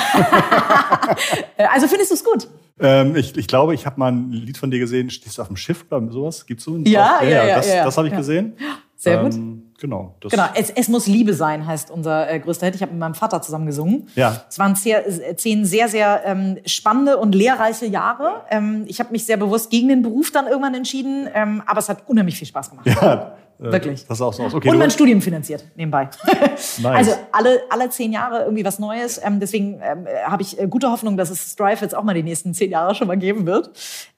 also 1.73 1.87
findest 1.87 2.11
du 2.11 2.15
es 2.15 2.25
gut? 2.25 2.49
Ähm, 2.81 3.15
ich, 3.17 3.37
ich 3.37 3.47
glaube, 3.47 3.75
ich 3.75 3.87
habe 3.87 3.99
mal 3.99 4.11
ein 4.11 4.31
Lied 4.31 4.59
von 4.59 4.71
dir 4.71 4.79
gesehen, 4.79 5.11
stehst 5.11 5.39
du 5.39 5.43
auf 5.43 5.49
dem 5.49 5.57
Schiff 5.57 5.85
oder 5.91 6.11
sowas? 6.11 6.47
Gibt's 6.47 6.65
so 6.65 6.75
ein 6.75 6.85
ja, 6.85 7.23
ja, 7.23 7.29
ja, 7.29 7.57
das, 7.57 7.69
ja, 7.69 7.85
das 7.85 7.97
habe 7.97 8.09
ich 8.09 8.13
ja. 8.13 8.19
gesehen. 8.19 8.55
Sehr 8.97 9.23
gut. 9.23 9.35
Ähm, 9.35 9.71
genau. 9.79 10.17
Genau. 10.21 10.47
Es, 10.55 10.71
es 10.71 10.89
muss 10.89 11.07
Liebe 11.07 11.33
sein, 11.33 11.65
heißt 11.65 11.93
unser 11.93 12.29
äh, 12.29 12.41
größter 12.41 12.67
Hit. 12.67 12.75
Ich 12.75 12.83
habe 12.83 12.91
mit 12.91 12.99
meinem 12.99 13.15
Vater 13.15 13.41
zusammen 13.41 13.67
gesungen. 13.67 14.09
Ja. 14.17 14.45
Es 14.49 14.59
waren 14.59 14.75
sehr, 14.75 15.37
zehn 15.37 15.65
sehr, 15.65 15.89
sehr 15.89 16.23
ähm, 16.25 16.59
spannende 16.67 17.19
und 17.19 17.33
lehrreiche 17.33 17.87
Jahre. 17.87 18.43
Ähm, 18.51 18.85
ich 18.89 18.99
habe 18.99 19.13
mich 19.13 19.25
sehr 19.25 19.37
bewusst 19.37 19.71
gegen 19.71 19.87
den 19.87 20.03
Beruf 20.03 20.33
dann 20.33 20.49
irgendwann 20.49 20.75
entschieden, 20.75 21.29
ähm, 21.33 21.63
aber 21.67 21.79
es 21.79 21.89
hat 21.89 22.09
unheimlich 22.09 22.37
viel 22.37 22.49
Spaß 22.49 22.71
gemacht. 22.71 22.87
Ja, 22.87 23.15
äh, 23.15 23.27
Wirklich. 23.59 24.07
Das 24.07 24.21
auch 24.21 24.33
so 24.33 24.45
aus. 24.45 24.55
Okay, 24.55 24.71
und 24.71 24.79
mein 24.79 24.91
Studium 24.91 25.21
finanziert 25.21 25.65
nebenbei. 25.75 26.09
nice. 26.79 26.85
Also 26.85 27.13
alle, 27.33 27.61
alle 27.71 27.91
zehn 27.91 28.13
Jahre 28.13 28.43
irgendwie 28.45 28.65
was 28.65 28.79
Neues. 28.79 29.21
Ähm, 29.23 29.41
deswegen 29.41 29.81
ähm, 29.83 30.07
habe 30.25 30.43
ich 30.43 30.61
äh, 30.61 30.69
gute 30.69 30.91
Hoffnung, 30.91 31.17
dass 31.17 31.31
es 31.31 31.53
Strive 31.53 31.81
jetzt 31.81 31.97
auch 31.97 32.05
mal 32.05 32.15
die 32.15 32.23
nächsten 32.23 32.55
zehn 32.55 32.71
Jahre 32.71 32.95
schon 32.95 33.09
mal 33.09 33.19
geben 33.19 33.47
wird. 33.47 33.71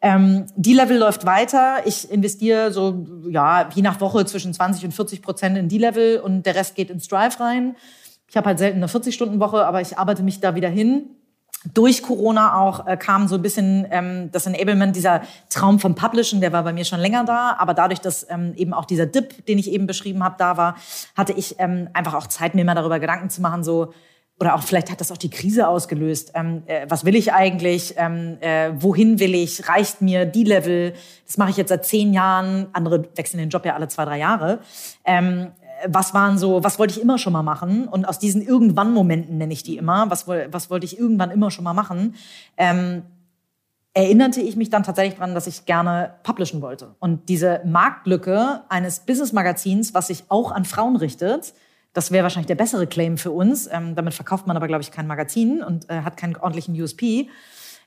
Ähm, 0.03 0.45
die 0.57 0.75
Level 0.75 0.99
läuft 0.99 1.25
weiter. 1.25 1.79
Ich 1.87 2.11
investiere 2.11 2.71
so, 2.71 3.07
ja, 3.31 3.69
je 3.75 3.81
nach 3.83 4.01
Woche 4.01 4.27
zwischen 4.27 4.53
20 4.53 4.85
und 4.85 4.93
40 4.93 5.23
Prozent 5.23 5.57
in 5.57 5.69
die 5.69 5.79
Level 5.79 6.19
und 6.19 6.45
der 6.45 6.55
Rest 6.55 6.75
geht 6.75 6.91
in 6.91 7.01
Strive 7.01 7.41
rein. 7.41 7.77
Ich 8.29 8.37
habe 8.37 8.47
halt 8.47 8.59
selten 8.59 8.77
eine 8.77 8.87
40-Stunden-Woche, 8.87 9.65
aber 9.65 9.81
ich 9.81 9.99
arbeite 9.99 10.23
mich 10.23 10.41
da 10.41 10.55
wieder 10.55 10.69
hin 10.69 11.17
durch 11.75 12.03
Corona 12.03 12.59
auch 12.59 12.87
äh, 12.87 12.97
kam 12.97 13.29
so 13.29 13.35
ein 13.35 13.43
bisschen 13.43 13.87
ähm, 13.91 14.31
das 14.33 14.47
Enablement, 14.47 14.97
dieser 14.97 15.23
Traum 15.51 15.79
vom 15.79 15.95
Publishen, 15.95 16.41
der 16.41 16.53
war 16.53 16.63
bei 16.63 16.73
mir 16.73 16.85
schon 16.85 17.01
länger 17.01 17.25
da, 17.25 17.57
aber 17.59 17.75
dadurch, 17.75 18.01
dass 18.01 18.27
ähm, 18.31 18.55
eben 18.57 18.73
auch 18.73 18.87
dieser 18.87 19.07
Dip, 19.07 19.45
den 19.47 19.59
ich 19.59 19.71
eben 19.71 19.87
beschrieben 19.87 20.25
habe, 20.25 20.37
da 20.39 20.57
war, 20.57 20.77
hatte 21.17 21.33
ich 21.35 21.57
ähm, 21.59 21.89
einfach 21.93 22.15
auch 22.15 22.27
Zeit, 22.27 22.55
mir 22.55 22.65
mal 22.65 22.75
darüber 22.75 22.99
Gedanken 22.99 23.29
zu 23.29 23.43
machen, 23.43 23.63
so 23.63 23.93
oder 24.41 24.55
auch 24.55 24.63
vielleicht 24.63 24.91
hat 24.91 25.03
das 25.03 25.13
auch 25.13 25.19
die 25.19 25.29
Krise 25.29 25.69
ausgelöst. 25.69 26.33
Ähm, 26.35 26.63
äh, 26.65 26.87
was 26.89 27.05
will 27.05 27.15
ich 27.15 27.35
eigentlich? 27.35 27.95
Ähm, 27.99 28.39
äh, 28.41 28.71
wohin 28.75 29.21
will 29.21 29.35
ich? 29.35 29.69
Reicht 29.69 30.01
mir 30.01 30.25
die 30.25 30.45
Level? 30.45 30.95
Das 31.27 31.37
mache 31.37 31.51
ich 31.51 31.59
jetzt 31.59 31.69
seit 31.69 31.85
zehn 31.85 32.15
Jahren. 32.15 32.69
Andere 32.73 33.07
wechseln 33.17 33.39
den 33.39 33.51
Job 33.51 33.67
ja 33.67 33.75
alle 33.75 33.89
zwei, 33.89 34.07
drei 34.07 34.19
Jahre. 34.19 34.61
Ähm, 35.05 35.49
was 35.87 36.15
waren 36.15 36.39
so, 36.39 36.63
was 36.65 36.79
wollte 36.79 36.95
ich 36.95 37.03
immer 37.03 37.19
schon 37.19 37.33
mal 37.33 37.43
machen? 37.43 37.89
Und 37.89 38.07
aus 38.07 38.19
diesen 38.19 38.43
Irgendwann-Momenten 38.43 39.39
nenne 39.39 39.53
ich 39.53 39.63
die 39.63 39.77
immer, 39.77 40.11
was, 40.11 40.27
was 40.29 40.71
wollte 40.71 40.87
ich 40.87 40.99
irgendwann 40.99 41.31
immer 41.31 41.51
schon 41.51 41.65
mal 41.65 41.75
machen, 41.75 42.15
ähm, 42.57 43.03
erinnerte 43.93 44.41
ich 44.41 44.57
mich 44.57 44.71
dann 44.71 44.83
tatsächlich 44.83 45.15
daran, 45.17 45.35
dass 45.35 45.47
ich 45.47 45.67
gerne 45.67 46.15
publishen 46.23 46.63
wollte. 46.63 46.95
Und 47.01 47.29
diese 47.29 47.61
Marktlücke 47.65 48.63
eines 48.69 49.01
Business-Magazins, 49.01 49.95
was 49.95 50.07
sich 50.07 50.25
auch 50.29 50.53
an 50.53 50.65
Frauen 50.65 50.97
richtet, 50.97 51.55
das 51.93 52.13
wäre 52.13 52.23
wahrscheinlich 52.23 52.47
der 52.47 52.55
bessere 52.55 52.87
Claim 52.87 53.19
für 53.19 53.33
uns. 53.33 53.69
Ähm, 53.71 53.97
damit 53.97 54.15
verkauft 54.15 54.47
man 54.47 54.57
aber, 54.57 54.69
glaube 54.69 54.83
ich, 54.83 54.93
kein 54.93 55.09
Magazin 55.09 55.63
und 55.63 55.91
äh, 55.91 56.03
hat 56.03 56.17
keinen 56.17 56.37
ordentlichen 56.37 56.81
USP. 56.81 57.29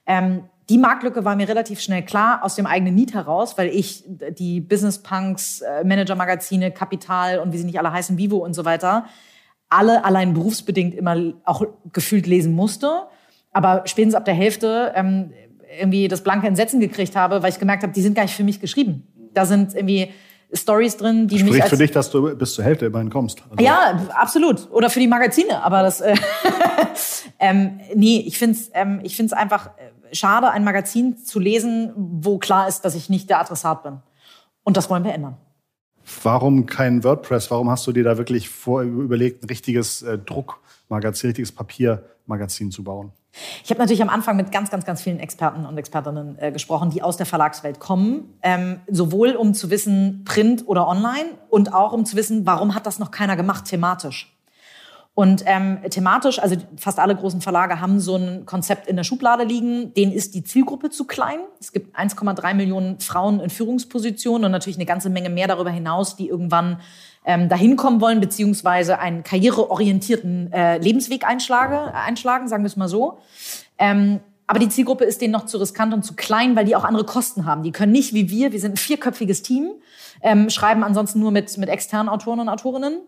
Ähm, 0.06 0.44
die 0.70 0.78
Marktlücke 0.78 1.26
war 1.26 1.36
mir 1.36 1.48
relativ 1.48 1.82
schnell 1.82 2.04
klar 2.04 2.44
aus 2.44 2.56
dem 2.56 2.66
eigenen 2.66 2.96
Need 2.96 3.14
heraus, 3.14 3.58
weil 3.58 3.68
ich 3.68 4.04
die 4.08 4.62
Business 4.62 5.04
Punks, 5.04 5.62
äh, 5.62 5.84
Manager 5.84 6.16
Magazine, 6.16 6.72
Kapital 6.72 7.40
und 7.40 7.52
wie 7.52 7.58
sie 7.58 7.66
nicht 7.66 7.80
alle 7.80 7.92
heißen, 7.92 8.18
Vivo 8.18 8.38
und 8.38 8.54
so 8.54 8.64
weiter, 8.64 9.06
alle 9.70 10.06
allein 10.06 10.34
berufsbedingt 10.34 10.94
immer 10.94 11.34
auch 11.44 11.66
gefühlt 11.92 12.28
lesen 12.28 12.54
musste. 12.54 13.08
Aber 13.52 13.84
spätestens 13.86 14.16
ab 14.16 14.26
der 14.26 14.34
Hälfte 14.34 14.94
ähm, 14.96 15.34
irgendwie 15.80 16.08
das 16.08 16.24
blanke 16.24 16.48
Entsetzen 16.48 16.80
gekriegt 16.80 17.16
habe, 17.16 17.44
weil 17.44 17.50
ich 17.50 17.60
gemerkt 17.60 17.84
habe, 17.84 17.94
die 17.94 18.02
sind 18.02 18.16
gar 18.16 18.24
nicht 18.24 18.36
für 18.36 18.44
mich 18.44 18.60
geschrieben. 18.60 19.08
Da 19.34 19.46
sind 19.46 19.76
irgendwie 19.76 20.12
Stories 20.54 20.98
drin, 20.98 21.28
die 21.28 21.40
Spricht 21.40 21.54
mich 21.54 21.64
als 21.64 21.70
für 21.72 21.78
dich, 21.78 21.92
dass 21.92 22.12
du 22.12 22.36
bis 22.36 22.54
zur 22.54 22.64
Hälfte 22.64 22.86
immerhin 22.86 23.10
kommst. 23.10 23.42
Also 23.50 23.64
ja, 23.64 24.00
absolut. 24.14 24.70
Oder 24.72 24.90
für 24.90 25.00
die 25.00 25.08
Magazine. 25.08 25.64
Aber 25.64 25.82
das, 25.82 26.02
äh, 26.02 26.16
ähm, 27.40 27.80
nee, 27.96 28.24
ich 28.26 28.38
find's, 28.38 28.70
ähm, 28.74 29.00
ich 29.04 29.16
find's 29.16 29.34
einfach 29.34 29.68
äh, 29.78 30.16
schade, 30.16 30.52
ein 30.52 30.64
Magazin 30.64 31.18
zu 31.18 31.40
lesen, 31.40 31.92
wo 31.96 32.38
klar 32.38 32.68
ist, 32.68 32.82
dass 32.82 32.96
ich 32.96 33.10
nicht 33.10 33.30
der 33.30 33.40
Adressat 33.40 33.84
bin. 33.84 34.00
Und 34.64 34.78
das 34.78 34.90
wollen 34.90 35.04
wir 35.04 35.14
ändern. 35.14 35.38
Warum 36.22 36.66
kein 36.66 37.04
WordPress? 37.04 37.50
Warum 37.50 37.70
hast 37.70 37.88
du 37.88 37.92
dir 37.92 38.04
da 38.04 38.18
wirklich 38.18 38.50
vor 38.50 38.84
überlegt, 38.84 39.44
ein 39.44 39.48
richtiges 39.48 40.02
äh, 40.04 40.18
Druckmagazin, 40.18 41.30
richtiges 41.30 41.52
Papiermagazin 41.52 42.72
zu 42.72 42.84
bauen? 42.84 43.12
Ich 43.64 43.70
habe 43.72 43.80
natürlich 43.80 44.02
am 44.02 44.10
Anfang 44.10 44.38
mit 44.38 44.52
ganz, 44.52 44.70
ganz, 44.70 44.86
ganz 44.86 45.02
vielen 45.02 45.20
Experten 45.20 45.66
und 45.66 45.78
Expertinnen 45.78 46.38
äh, 46.40 46.52
gesprochen, 46.52 46.92
die 46.92 47.02
aus 47.02 47.18
der 47.18 47.26
Verlagswelt 47.26 47.80
kommen, 47.80 48.38
ähm, 48.44 48.82
sowohl 48.88 49.32
um 49.36 49.54
zu 49.54 49.70
wissen, 49.70 50.24
Print 50.26 50.68
oder 50.68 50.88
Online 50.88 51.26
und 51.50 51.74
auch 51.74 51.94
um 51.94 52.06
zu 52.06 52.16
wissen, 52.16 52.46
warum 52.46 52.76
hat 52.76 52.86
das 52.86 53.00
noch 53.00 53.12
keiner 53.12 53.36
gemacht 53.36 53.66
thematisch. 53.66 54.30
Und 55.16 55.44
ähm, 55.46 55.78
thematisch, 55.92 56.40
also 56.40 56.56
fast 56.76 56.98
alle 56.98 57.16
großen 57.16 57.40
Verlage 57.40 57.80
haben 57.80 58.00
so 58.00 58.16
ein 58.16 58.48
Konzept 58.48 58.88
in 58.88 58.96
der 58.96 59.04
Schublade 59.04 59.44
liegen. 59.44 59.94
Denen 59.94 60.12
ist 60.12 60.34
die 60.34 60.44
Zielgruppe 60.44 60.90
zu 60.90 61.06
klein. 61.06 61.38
Es 61.60 61.72
gibt 61.72 61.96
1,3 61.96 62.56
Millionen 62.56 63.00
Frauen 63.00 63.40
in 63.40 63.52
Führungspositionen 63.52 64.46
und 64.46 64.52
natürlich 64.52 64.78
eine 64.78 64.88
ganze 64.88 65.12
Menge 65.12 65.30
mehr 65.30 65.48
darüber 65.48 65.70
hinaus, 65.70 66.16
die 66.16 66.30
irgendwann 66.30 66.80
ähm, 67.26 67.50
dahin 67.50 67.76
kommen 67.76 68.02
wollen, 68.02 68.20
beziehungsweise 68.20 69.00
einen 69.00 69.24
karriereorientierten 69.24 70.52
äh, 70.52 70.78
Lebensweg 70.78 71.26
einschlage, 71.26 71.94
einschlagen, 71.94 72.48
sagen 72.48 72.64
wir 72.64 72.68
es 72.68 72.76
mal 72.76 72.88
so. 72.88 73.20
Ähm, 73.78 74.20
aber 74.46 74.60
die 74.60 74.70
Zielgruppe 74.70 75.06
ist 75.06 75.22
denen 75.22 75.32
noch 75.32 75.46
zu 75.46 75.58
riskant 75.58 75.94
und 75.94 76.04
zu 76.04 76.16
klein, 76.16 76.56
weil 76.56 76.66
die 76.66 76.76
auch 76.76 76.84
andere 76.84 77.06
Kosten 77.06 77.46
haben. 77.46 77.64
Die 77.64 77.72
können 77.72 77.92
nicht 77.92 78.14
wie 78.14 78.30
wir, 78.30 78.52
wir 78.52 78.60
sind 78.60 78.74
ein 78.74 78.78
vierköpfiges 78.78 79.42
Team, 79.42 79.72
ähm, 80.22 80.50
schreiben 80.50 80.84
ansonsten 80.84 81.20
nur 81.20 81.32
mit, 81.32 81.58
mit 81.58 81.70
externen 81.70 82.10
Autoren 82.10 82.40
und 82.40 82.50
Autorinnen 82.50 83.00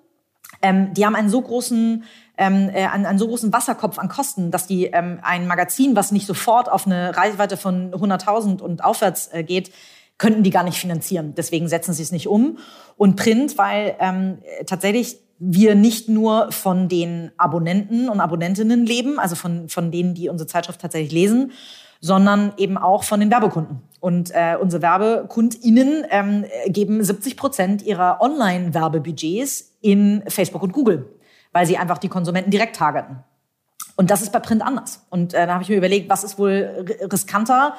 ähm, 0.62 0.93
die 0.93 1.06
haben 1.06 1.15
einen 1.15 1.30
so 1.30 1.41
großen 1.41 2.04
ähm, 2.38 2.69
äh, 2.73 2.86
einen, 2.88 3.06
einen 3.06 3.19
so 3.19 3.28
großen 3.28 3.54
Wasserkopf 3.54 3.97
an 3.97 4.10
Kosten, 4.10 4.51
dass 4.51 4.67
die 4.67 4.86
ähm, 4.88 5.19
ein 5.21 5.47
Magazin, 5.47 5.95
was 5.95 6.12
nicht 6.12 6.28
sofort 6.28 6.69
auf 6.69 6.86
eine 6.86 7.15
Reichweite 7.15 7.56
von 7.56 7.91
100.000 7.93 8.62
und 8.62 8.84
aufwärts 8.84 9.30
äh, 9.32 9.43
geht, 9.43 9.71
könnten 10.17 10.43
die 10.43 10.49
gar 10.49 10.63
nicht 10.63 10.80
finanzieren. 10.80 11.34
Deswegen 11.36 11.67
setzen 11.67 11.93
sie 11.93 12.04
es 12.04 12.12
nicht 12.12 12.28
um. 12.28 12.58
Und 12.97 13.15
Print, 13.15 13.58
weil 13.58 13.95
ähm, 13.99 14.39
tatsächlich 14.65 15.17
wir 15.38 15.75
nicht 15.75 16.08
nur 16.08 16.51
von 16.51 16.88
den 16.88 17.32
Abonnenten 17.38 18.08
und 18.08 18.21
Abonnentinnen 18.21 18.86
leben, 18.86 19.19
also 19.19 19.36
von, 19.36 19.67
von 19.67 19.91
denen, 19.91 20.13
die 20.13 20.30
unsere 20.30 20.47
Zeitschrift 20.47 20.80
tatsächlich 20.80 21.12
lesen, 21.12 21.51
sondern 21.99 22.54
eben 22.58 22.78
auch 22.78 23.04
von 23.04 23.19
den 23.19 23.32
Werbekunden. 23.32 23.82
Und 23.99 24.32
äh, 24.32 24.58
unsere 24.60 24.82
WerbekundInnen 24.82 26.06
ähm, 26.10 26.45
geben 26.67 27.04
70 27.04 27.36
Prozent 27.36 27.82
ihrer 27.82 28.21
Online-Werbebudgets 28.21 29.78
in 29.82 30.23
Facebook 30.28 30.63
und 30.63 30.71
Google, 30.71 31.10
weil 31.51 31.65
sie 31.65 31.78
einfach 31.78 31.97
die 31.97 32.10
Konsumenten 32.10 32.51
direkt 32.51 32.75
targeten. 32.75 33.23
Und 33.95 34.12
das 34.12 34.21
ist 34.21 34.32
bei 34.32 34.39
Print 34.39 34.62
anders. 34.62 35.06
Und 35.10 35.34
äh, 35.34 35.47
da 35.47 35.54
habe 35.54 35.63
ich 35.63 35.69
mir 35.69 35.78
überlegt, 35.78 36.10
was 36.10 36.23
ist 36.23 36.38
wohl 36.38 36.86
riskanter, 37.12 37.75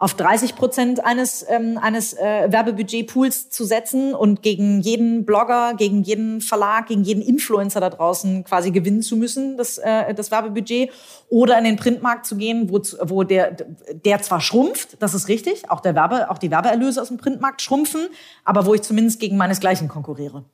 auf 0.00 0.14
30 0.14 0.54
Prozent 0.54 1.04
eines, 1.04 1.44
ähm, 1.48 1.76
eines 1.76 2.12
äh, 2.12 2.46
Werbebudgetpools 2.52 3.50
zu 3.50 3.64
setzen 3.64 4.14
und 4.14 4.42
gegen 4.42 4.80
jeden 4.80 5.24
Blogger, 5.24 5.74
gegen 5.76 6.04
jeden 6.04 6.40
Verlag, 6.40 6.86
gegen 6.86 7.02
jeden 7.02 7.20
Influencer 7.20 7.80
da 7.80 7.90
draußen 7.90 8.44
quasi 8.44 8.70
gewinnen 8.70 9.02
zu 9.02 9.16
müssen, 9.16 9.56
das, 9.56 9.76
äh, 9.78 10.14
das 10.14 10.30
Werbebudget, 10.30 10.90
oder 11.28 11.58
in 11.58 11.64
den 11.64 11.76
Printmarkt 11.76 12.26
zu 12.26 12.36
gehen, 12.36 12.70
wo, 12.70 12.80
wo 13.06 13.24
der, 13.24 13.56
der 14.04 14.22
zwar 14.22 14.40
schrumpft, 14.40 15.02
das 15.02 15.14
ist 15.14 15.26
richtig, 15.26 15.68
auch, 15.68 15.80
der 15.80 15.96
Werbe, 15.96 16.30
auch 16.30 16.38
die 16.38 16.52
Werbeerlöse 16.52 17.02
aus 17.02 17.08
dem 17.08 17.16
Printmarkt 17.16 17.60
schrumpfen, 17.60 18.06
aber 18.44 18.66
wo 18.66 18.74
ich 18.74 18.82
zumindest 18.82 19.18
gegen 19.18 19.36
meinesgleichen 19.36 19.88
konkurriere. 19.88 20.44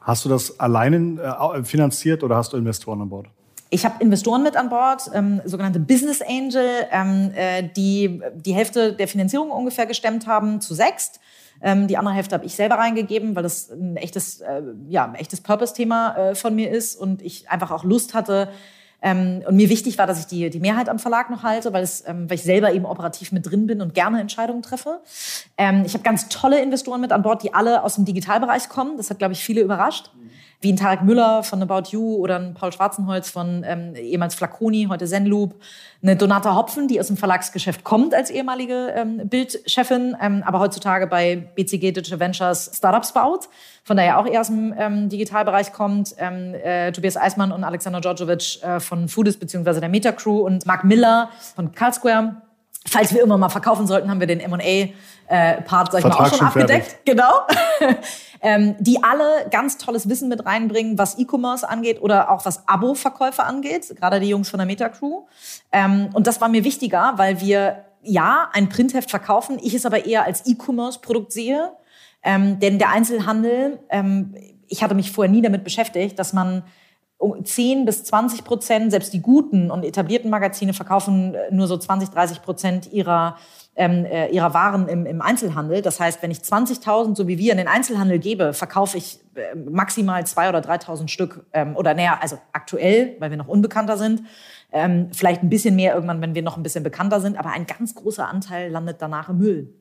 Hast 0.00 0.24
du 0.24 0.28
das 0.28 0.60
alleine 0.60 1.20
äh, 1.20 1.64
finanziert 1.64 2.22
oder 2.22 2.36
hast 2.36 2.52
du 2.52 2.56
Investoren 2.56 3.02
an 3.02 3.08
Bord? 3.08 3.26
Ich 3.68 3.84
habe 3.84 4.02
Investoren 4.02 4.42
mit 4.42 4.56
an 4.56 4.68
Bord, 4.68 5.10
ähm, 5.12 5.40
sogenannte 5.44 5.80
Business 5.80 6.22
Angel, 6.22 6.86
ähm, 6.92 7.32
äh, 7.34 7.68
die 7.76 8.20
die 8.34 8.54
Hälfte 8.54 8.92
der 8.92 9.08
Finanzierung 9.08 9.50
ungefähr 9.50 9.86
gestemmt 9.86 10.26
haben 10.26 10.60
zu 10.60 10.74
sechst. 10.74 11.20
Ähm, 11.60 11.88
die 11.88 11.96
andere 11.96 12.14
Hälfte 12.14 12.34
habe 12.34 12.44
ich 12.44 12.54
selber 12.54 12.76
reingegeben, 12.76 13.34
weil 13.34 13.42
das 13.42 13.70
ein 13.70 13.96
echtes, 13.96 14.40
äh, 14.40 14.62
ja, 14.88 15.12
echtes 15.16 15.40
Purpose-Thema 15.40 16.16
äh, 16.16 16.34
von 16.34 16.54
mir 16.54 16.70
ist 16.70 16.96
und 16.96 17.22
ich 17.22 17.50
einfach 17.50 17.70
auch 17.70 17.82
Lust 17.82 18.14
hatte, 18.14 18.48
ähm, 19.02 19.42
und 19.46 19.56
mir 19.56 19.68
wichtig 19.68 19.98
war, 19.98 20.06
dass 20.06 20.18
ich 20.18 20.26
die, 20.26 20.48
die 20.48 20.58
Mehrheit 20.58 20.88
am 20.88 20.98
Verlag 20.98 21.28
noch 21.28 21.42
halte, 21.42 21.72
weil, 21.72 21.82
es, 21.82 22.02
ähm, 22.08 22.30
weil 22.30 22.36
ich 22.36 22.42
selber 22.42 22.72
eben 22.72 22.86
operativ 22.86 23.30
mit 23.30 23.48
drin 23.48 23.66
bin 23.66 23.82
und 23.82 23.94
gerne 23.94 24.20
Entscheidungen 24.20 24.62
treffe. 24.62 25.00
Ähm, 25.58 25.82
ich 25.84 25.92
habe 25.92 26.02
ganz 26.02 26.28
tolle 26.28 26.62
Investoren 26.62 27.02
mit 27.02 27.12
an 27.12 27.22
Bord, 27.22 27.42
die 27.42 27.52
alle 27.52 27.84
aus 27.84 27.96
dem 27.96 28.06
Digitalbereich 28.06 28.70
kommen. 28.70 28.96
Das 28.96 29.10
hat, 29.10 29.18
glaube 29.18 29.34
ich, 29.34 29.44
viele 29.44 29.60
überrascht. 29.60 30.10
Mhm 30.14 30.30
wie 30.60 30.72
ein 30.72 30.76
Tarek 30.76 31.02
Müller 31.02 31.42
von 31.42 31.62
About 31.62 31.90
You 31.90 32.16
oder 32.16 32.38
ein 32.38 32.54
Paul 32.54 32.72
Schwarzenholz 32.72 33.30
von 33.30 33.62
ähm, 33.66 33.94
ehemals 33.94 34.34
Flaconi, 34.34 34.86
heute 34.88 35.06
Zenloop, 35.06 35.54
eine 36.02 36.16
Donata 36.16 36.54
Hopfen, 36.54 36.88
die 36.88 36.98
aus 36.98 37.08
dem 37.08 37.16
Verlagsgeschäft 37.16 37.84
kommt 37.84 38.14
als 38.14 38.30
ehemalige 38.30 38.92
ähm, 38.94 39.28
Bildchefin, 39.28 40.16
ähm, 40.20 40.42
aber 40.46 40.60
heutzutage 40.60 41.06
bei 41.06 41.36
BCG 41.54 41.92
Digital 41.92 42.20
Ventures 42.20 42.70
Startups 42.74 43.12
baut, 43.12 43.48
von 43.84 43.96
daher 43.96 44.18
auch 44.18 44.26
eher 44.26 44.40
aus 44.40 44.48
dem 44.48 44.74
ähm, 44.78 45.08
Digitalbereich 45.08 45.72
kommt, 45.72 46.14
ähm, 46.18 46.54
äh, 46.54 46.90
Tobias 46.92 47.16
Eismann 47.16 47.52
und 47.52 47.64
Alexander 47.64 48.00
Djordjevic 48.00 48.62
äh, 48.62 48.80
von 48.80 49.08
Foodist 49.08 49.40
beziehungsweise 49.40 49.80
der 49.80 49.88
Meta 49.88 50.12
Crew 50.12 50.38
und 50.38 50.66
Mark 50.66 50.84
Miller 50.84 51.30
von 51.54 51.72
Carlsquare. 51.72 52.42
Falls 52.88 53.12
wir 53.12 53.22
immer 53.22 53.36
mal 53.36 53.48
verkaufen 53.48 53.86
sollten, 53.86 54.10
haben 54.10 54.20
wir 54.20 54.26
den 54.26 54.40
M&A 54.40 54.92
äh, 55.28 55.62
sag 55.68 55.94
ich 55.98 56.04
mal, 56.04 56.12
auch 56.12 56.34
schon 56.34 56.46
abgedeckt. 56.46 56.86
Fertig. 56.86 57.04
Genau. 57.04 57.46
ähm, 58.40 58.76
die 58.78 59.02
alle 59.02 59.48
ganz 59.50 59.78
tolles 59.78 60.08
Wissen 60.08 60.28
mit 60.28 60.46
reinbringen, 60.46 60.98
was 60.98 61.18
E-Commerce 61.18 61.68
angeht 61.68 62.00
oder 62.00 62.30
auch 62.30 62.44
was 62.44 62.68
Abo-Verkäufe 62.68 63.42
angeht, 63.42 63.94
gerade 63.96 64.20
die 64.20 64.28
Jungs 64.28 64.48
von 64.48 64.58
der 64.58 64.66
Meta 64.66 64.88
Crew. 64.88 65.22
Ähm, 65.72 66.10
und 66.12 66.26
das 66.26 66.40
war 66.40 66.48
mir 66.48 66.64
wichtiger, 66.64 67.14
weil 67.16 67.40
wir 67.40 67.84
ja 68.02 68.48
ein 68.52 68.68
Printheft 68.68 69.10
verkaufen, 69.10 69.58
ich 69.60 69.74
es 69.74 69.84
aber 69.84 70.06
eher 70.06 70.24
als 70.24 70.46
E-Commerce-Produkt 70.46 71.32
sehe. 71.32 71.72
Ähm, 72.22 72.58
denn 72.60 72.78
der 72.78 72.90
Einzelhandel, 72.90 73.80
ähm, 73.90 74.34
ich 74.68 74.82
hatte 74.82 74.94
mich 74.94 75.12
vorher 75.12 75.32
nie 75.32 75.42
damit 75.42 75.64
beschäftigt, 75.64 76.18
dass 76.18 76.32
man 76.32 76.62
10 77.18 77.84
bis 77.86 78.04
20 78.04 78.44
Prozent, 78.44 78.90
selbst 78.90 79.12
die 79.12 79.22
guten 79.22 79.70
und 79.70 79.84
etablierten 79.84 80.30
Magazine 80.30 80.74
verkaufen 80.74 81.34
nur 81.50 81.66
so 81.66 81.76
20, 81.76 82.10
30 82.10 82.42
Prozent 82.42 82.92
ihrer 82.92 83.36
ähm, 83.76 84.06
äh, 84.06 84.28
ihrer 84.28 84.54
Waren 84.54 84.88
im, 84.88 85.06
im 85.06 85.20
Einzelhandel. 85.20 85.82
Das 85.82 86.00
heißt, 86.00 86.22
wenn 86.22 86.30
ich 86.30 86.38
20.000, 86.38 87.14
so 87.14 87.28
wie 87.28 87.38
wir, 87.38 87.52
in 87.52 87.58
den 87.58 87.68
Einzelhandel 87.68 88.18
gebe, 88.18 88.54
verkaufe 88.54 88.96
ich 88.96 89.20
äh, 89.34 89.54
maximal 89.54 90.22
2.000 90.22 90.48
oder 90.48 90.60
3.000 90.60 91.08
Stück. 91.08 91.44
Ähm, 91.52 91.76
oder 91.76 91.94
näher, 91.94 92.22
also 92.22 92.38
aktuell, 92.52 93.16
weil 93.20 93.30
wir 93.30 93.36
noch 93.36 93.48
unbekannter 93.48 93.98
sind. 93.98 94.22
Ähm, 94.72 95.10
vielleicht 95.12 95.42
ein 95.42 95.50
bisschen 95.50 95.76
mehr 95.76 95.94
irgendwann, 95.94 96.22
wenn 96.22 96.34
wir 96.34 96.42
noch 96.42 96.56
ein 96.56 96.62
bisschen 96.62 96.84
bekannter 96.84 97.20
sind. 97.20 97.38
Aber 97.38 97.50
ein 97.50 97.66
ganz 97.66 97.94
großer 97.94 98.26
Anteil 98.26 98.70
landet 98.70 98.96
danach 99.00 99.28
im 99.28 99.38
Müll. 99.38 99.74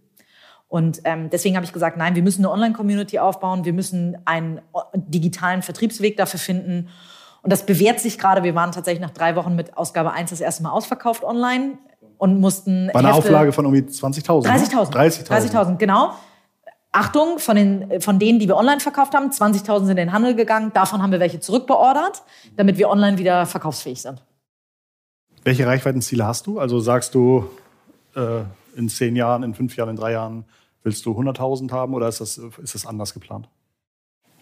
Und 0.68 1.02
ähm, 1.06 1.30
deswegen 1.30 1.56
habe 1.56 1.66
ich 1.66 1.72
gesagt, 1.72 1.96
nein, 1.96 2.16
wir 2.16 2.24
müssen 2.24 2.42
eine 2.42 2.52
Online-Community 2.52 3.20
aufbauen. 3.20 3.64
Wir 3.64 3.74
müssen 3.74 4.18
einen 4.26 4.60
digitalen 4.94 5.62
Vertriebsweg 5.62 6.18
dafür 6.18 6.40
finden. 6.40 6.90
Und 7.46 7.52
das 7.52 7.64
bewährt 7.64 8.00
sich 8.00 8.18
gerade. 8.18 8.42
Wir 8.42 8.56
waren 8.56 8.72
tatsächlich 8.72 9.02
nach 9.02 9.12
drei 9.12 9.36
Wochen 9.36 9.56
mit 9.56 9.78
Ausgabe 9.78 10.12
1 10.12 10.32
das 10.32 10.42
erste 10.42 10.64
Mal 10.64 10.72
ausverkauft 10.72 11.24
online 11.24 11.78
und 12.18 12.40
mussten. 12.40 12.90
Bei 12.92 13.02
einer 13.02 13.14
Auflage 13.14 13.52
von 13.52 13.66
irgendwie 13.66 13.88
20.000. 13.88 14.48
30.000. 14.48 14.92
30.000. 14.92 15.52
30.000, 15.52 15.78
genau. 15.78 16.16
Achtung, 16.92 17.38
von, 17.38 17.56
den, 17.56 18.02
von 18.02 18.18
denen, 18.18 18.40
die 18.40 18.48
wir 18.48 18.58
online 18.58 18.80
verkauft 18.80 19.14
haben, 19.14 19.30
20.000 19.30 19.80
sind 19.82 19.90
in 19.92 19.98
den 19.98 20.12
Handel 20.12 20.34
gegangen. 20.34 20.72
Davon 20.74 21.04
haben 21.04 21.12
wir 21.12 21.20
welche 21.20 21.40
zurückbeordert, 21.40 22.24
damit 22.56 22.80
wir 22.80 22.90
online 22.90 23.20
wieder 23.20 23.46
verkaufsfähig 23.46 24.02
sind. 24.02 24.24
Welche 25.44 25.68
Reichweitenziele 25.68 26.26
hast 26.26 26.48
du? 26.48 26.58
Also 26.58 26.80
sagst 26.80 27.14
du, 27.14 27.48
äh, 28.16 28.42
in 28.76 28.90
zehn 28.90 29.16
Jahren, 29.16 29.44
in 29.44 29.54
fünf 29.54 29.76
Jahren, 29.76 29.90
in 29.90 29.98
drei 29.98 30.14
Jahren 30.14 30.46
willst 30.82 31.06
du 31.06 31.12
100.000 31.12 31.72
haben 31.72 31.94
oder 31.94 32.08
ist 32.08 32.22
das, 32.22 32.40
ist 32.40 32.74
das 32.74 32.88
anders 32.88 33.14
geplant? 33.14 33.48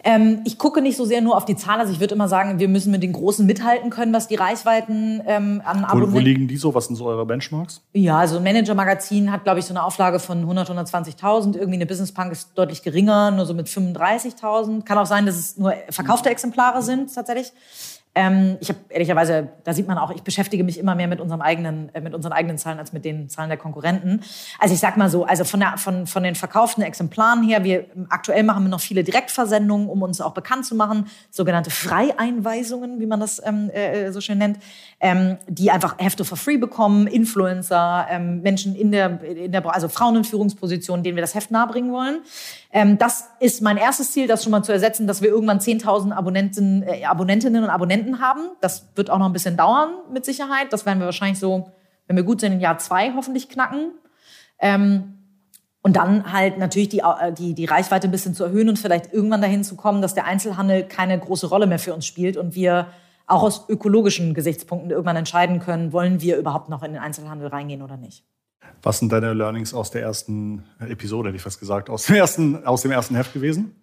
Ähm, 0.04 0.42
ich 0.44 0.58
gucke 0.58 0.82
nicht 0.82 0.96
so 0.96 1.06
sehr 1.06 1.22
nur 1.22 1.36
auf 1.36 1.46
die 1.46 1.56
Zahlen. 1.56 1.80
Also 1.80 1.92
ich 1.92 2.00
würde 2.00 2.14
immer 2.14 2.28
sagen, 2.28 2.58
wir 2.58 2.68
müssen 2.68 2.90
mit 2.90 3.02
den 3.02 3.12
Großen 3.12 3.44
mithalten 3.46 3.88
können, 3.88 4.12
was 4.12 4.28
die 4.28 4.34
Reichweiten 4.34 5.22
ähm, 5.26 5.62
an 5.64 5.84
Abonnenten... 5.84 6.12
Wo, 6.12 6.16
wo 6.16 6.20
liegen 6.20 6.46
die 6.46 6.58
so? 6.58 6.74
Was 6.74 6.86
sind 6.86 6.96
so 6.96 7.06
eure 7.06 7.24
Benchmarks? 7.24 7.80
Ja, 7.94 8.18
also 8.18 8.36
ein 8.36 8.42
Manager-Magazin 8.42 9.32
hat, 9.32 9.44
glaube 9.44 9.60
ich, 9.60 9.64
so 9.64 9.72
eine 9.72 9.82
Auflage 9.82 10.18
von 10.18 10.40
100, 10.40 10.70
120.000. 10.70 11.56
Irgendwie 11.56 11.74
eine 11.74 11.86
Business 11.86 12.12
Punk 12.12 12.32
ist 12.32 12.50
deutlich 12.54 12.82
geringer, 12.82 13.30
nur 13.30 13.46
so 13.46 13.54
mit 13.54 13.66
35.000. 13.66 14.84
Kann 14.84 14.98
auch 14.98 15.06
sein, 15.06 15.24
dass 15.24 15.36
es 15.36 15.56
nur 15.56 15.74
verkaufte 15.88 16.28
Exemplare 16.28 16.82
sind 16.82 17.14
tatsächlich. 17.14 17.52
Ähm, 18.14 18.58
ich 18.60 18.68
habe 18.68 18.78
ehrlicherweise, 18.90 19.48
da 19.64 19.72
sieht 19.72 19.88
man 19.88 19.98
auch, 19.98 20.10
ich 20.10 20.22
beschäftige 20.22 20.62
mich 20.62 20.78
immer 20.78 20.94
mehr 20.94 21.08
mit 21.08 21.20
unserem 21.20 21.40
eigenen, 21.40 21.92
äh, 21.94 22.00
mit 22.00 22.14
unseren 22.14 22.32
eigenen 22.32 22.58
Zahlen 22.58 22.78
als 22.78 22.92
mit 22.92 23.04
den 23.04 23.28
Zahlen 23.28 23.48
der 23.48 23.58
Konkurrenten. 23.58 24.22
Also 24.60 24.72
ich 24.74 24.80
sag 24.80 24.96
mal 24.96 25.10
so, 25.10 25.24
also 25.24 25.44
von, 25.44 25.60
der, 25.60 25.78
von, 25.78 26.06
von 26.06 26.22
den 26.22 26.36
verkauften 26.36 26.82
Exemplaren 26.82 27.42
her, 27.42 27.64
wir 27.64 27.86
aktuell 28.10 28.44
machen 28.44 28.64
wir 28.64 28.70
noch 28.70 28.80
viele 28.80 29.02
Direktversendungen, 29.02 29.88
um 29.88 30.02
uns 30.02 30.20
auch 30.20 30.32
bekannt 30.32 30.64
zu 30.64 30.76
machen, 30.76 31.08
sogenannte 31.30 31.70
Freieinweisungen, 31.70 33.00
wie 33.00 33.06
man 33.06 33.18
das 33.18 33.42
ähm, 33.44 33.70
äh, 33.70 34.12
so 34.12 34.20
schön 34.20 34.38
nennt, 34.38 34.58
ähm, 35.00 35.38
die 35.48 35.70
einfach 35.70 35.96
Hefte 35.98 36.24
for 36.24 36.38
free 36.38 36.56
bekommen, 36.56 37.06
Influencer, 37.06 38.06
ähm, 38.10 38.40
Menschen 38.42 38.74
in 38.74 38.92
der, 38.92 39.22
in 39.22 39.52
der, 39.52 39.74
also 39.74 39.88
Frauen 39.88 40.16
in 40.16 40.24
Führungspositionen, 40.24 41.02
denen 41.02 41.16
wir 41.16 41.22
das 41.22 41.34
Heft 41.34 41.50
nahebringen 41.50 41.92
wollen. 41.92 42.22
Ähm, 42.72 42.98
das 42.98 43.28
ist 43.40 43.62
mein 43.62 43.76
erstes 43.76 44.12
Ziel, 44.12 44.26
das 44.26 44.42
schon 44.42 44.52
mal 44.52 44.62
zu 44.62 44.72
ersetzen, 44.72 45.06
dass 45.06 45.22
wir 45.22 45.28
irgendwann 45.28 45.58
10.000 45.58 46.12
Abonnenten, 46.12 46.82
äh, 46.82 47.04
Abonnentinnen 47.04 47.64
und 47.64 47.70
Abonnenten 47.70 48.20
haben. 48.20 48.40
Das 48.60 48.88
wird 48.94 49.10
auch 49.10 49.18
noch 49.18 49.26
ein 49.26 49.32
bisschen 49.32 49.56
dauern, 49.56 49.90
mit 50.12 50.24
Sicherheit. 50.24 50.72
Das 50.72 50.86
werden 50.86 51.00
wir 51.00 51.06
wahrscheinlich 51.06 51.38
so, 51.38 51.70
wenn 52.06 52.16
wir 52.16 52.24
gut 52.24 52.40
sind, 52.40 52.52
in 52.52 52.60
Jahr 52.60 52.78
zwei 52.78 53.12
hoffentlich 53.14 53.48
knacken. 53.48 53.92
Ähm, 54.58 55.14
und 55.82 55.96
dann 55.96 56.32
halt 56.32 56.56
natürlich 56.56 56.88
die, 56.88 57.00
äh, 57.00 57.32
die, 57.36 57.52
die 57.52 57.66
Reichweite 57.66 58.08
ein 58.08 58.10
bisschen 58.10 58.34
zu 58.34 58.44
erhöhen 58.44 58.70
und 58.70 58.78
vielleicht 58.78 59.12
irgendwann 59.12 59.42
dahin 59.42 59.64
zu 59.64 59.76
kommen, 59.76 60.00
dass 60.00 60.14
der 60.14 60.24
Einzelhandel 60.24 60.84
keine 60.84 61.18
große 61.18 61.46
Rolle 61.46 61.66
mehr 61.66 61.78
für 61.78 61.92
uns 61.92 62.06
spielt 62.06 62.38
und 62.38 62.54
wir 62.54 62.86
auch 63.26 63.42
aus 63.42 63.68
ökologischen 63.68 64.34
Gesichtspunkten 64.34 64.90
irgendwann 64.90 65.16
entscheiden 65.16 65.60
können, 65.60 65.92
wollen 65.92 66.20
wir 66.20 66.36
überhaupt 66.36 66.68
noch 66.68 66.82
in 66.82 66.92
den 66.92 67.02
Einzelhandel 67.02 67.48
reingehen 67.48 67.82
oder 67.82 67.96
nicht. 67.96 68.24
Was 68.82 68.98
sind 68.98 69.12
deine 69.12 69.32
Learnings 69.32 69.72
aus 69.72 69.90
der 69.90 70.02
ersten 70.02 70.64
Episode, 70.78 71.28
hätte 71.28 71.36
ich 71.36 71.42
fast 71.42 71.58
gesagt, 71.58 71.88
aus 71.88 72.04
dem 72.04 72.16
ersten, 72.16 72.66
aus 72.66 72.82
dem 72.82 72.90
ersten 72.90 73.14
Heft 73.14 73.32
gewesen? 73.32 73.74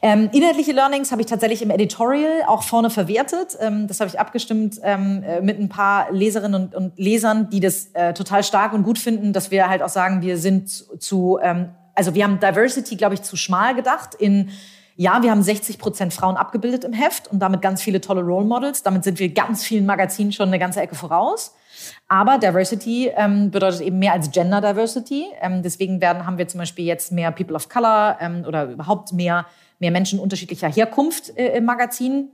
Ähm, 0.00 0.30
inhaltliche 0.32 0.72
Learnings 0.72 1.12
habe 1.12 1.20
ich 1.20 1.26
tatsächlich 1.26 1.60
im 1.60 1.70
Editorial 1.70 2.44
auch 2.46 2.62
vorne 2.62 2.88
verwertet. 2.88 3.58
Ähm, 3.60 3.86
das 3.88 4.00
habe 4.00 4.08
ich 4.08 4.18
abgestimmt 4.18 4.80
ähm, 4.82 5.22
äh, 5.22 5.42
mit 5.42 5.58
ein 5.58 5.68
paar 5.68 6.10
Leserinnen 6.12 6.62
und, 6.62 6.74
und 6.74 6.98
Lesern, 6.98 7.50
die 7.50 7.60
das 7.60 7.90
äh, 7.92 8.14
total 8.14 8.42
stark 8.42 8.72
und 8.72 8.84
gut 8.84 8.98
finden, 8.98 9.34
dass 9.34 9.50
wir 9.50 9.68
halt 9.68 9.82
auch 9.82 9.90
sagen, 9.90 10.22
wir 10.22 10.38
sind 10.38 10.70
zu, 10.70 11.38
ähm, 11.42 11.70
also 11.94 12.14
wir 12.14 12.24
haben 12.24 12.40
Diversity, 12.40 12.96
glaube 12.96 13.14
ich, 13.14 13.22
zu 13.22 13.36
schmal 13.36 13.74
gedacht 13.74 14.14
in 14.14 14.50
ja, 15.00 15.22
wir 15.22 15.30
haben 15.30 15.44
60 15.44 15.78
Prozent 15.78 16.12
Frauen 16.12 16.36
abgebildet 16.36 16.82
im 16.82 16.92
Heft 16.92 17.28
und 17.28 17.38
damit 17.38 17.62
ganz 17.62 17.80
viele 17.80 18.00
tolle 18.00 18.20
Role 18.20 18.44
Models. 18.44 18.82
Damit 18.82 19.04
sind 19.04 19.20
wir 19.20 19.28
ganz 19.28 19.62
vielen 19.62 19.86
Magazinen 19.86 20.32
schon 20.32 20.48
eine 20.48 20.58
ganze 20.58 20.80
Ecke 20.80 20.96
voraus. 20.96 21.54
Aber 22.08 22.36
Diversity 22.38 23.12
ähm, 23.14 23.52
bedeutet 23.52 23.82
eben 23.82 24.00
mehr 24.00 24.12
als 24.12 24.32
Gender 24.32 24.60
Diversity. 24.60 25.26
Ähm, 25.40 25.62
deswegen 25.62 26.00
werden, 26.00 26.26
haben 26.26 26.36
wir 26.36 26.48
zum 26.48 26.58
Beispiel 26.58 26.84
jetzt 26.84 27.12
mehr 27.12 27.30
People 27.30 27.54
of 27.54 27.68
Color 27.68 28.18
ähm, 28.20 28.44
oder 28.44 28.64
überhaupt 28.64 29.12
mehr, 29.12 29.46
mehr 29.78 29.92
Menschen 29.92 30.18
unterschiedlicher 30.18 30.68
Herkunft 30.68 31.30
äh, 31.38 31.56
im 31.56 31.64
Magazin. 31.64 32.30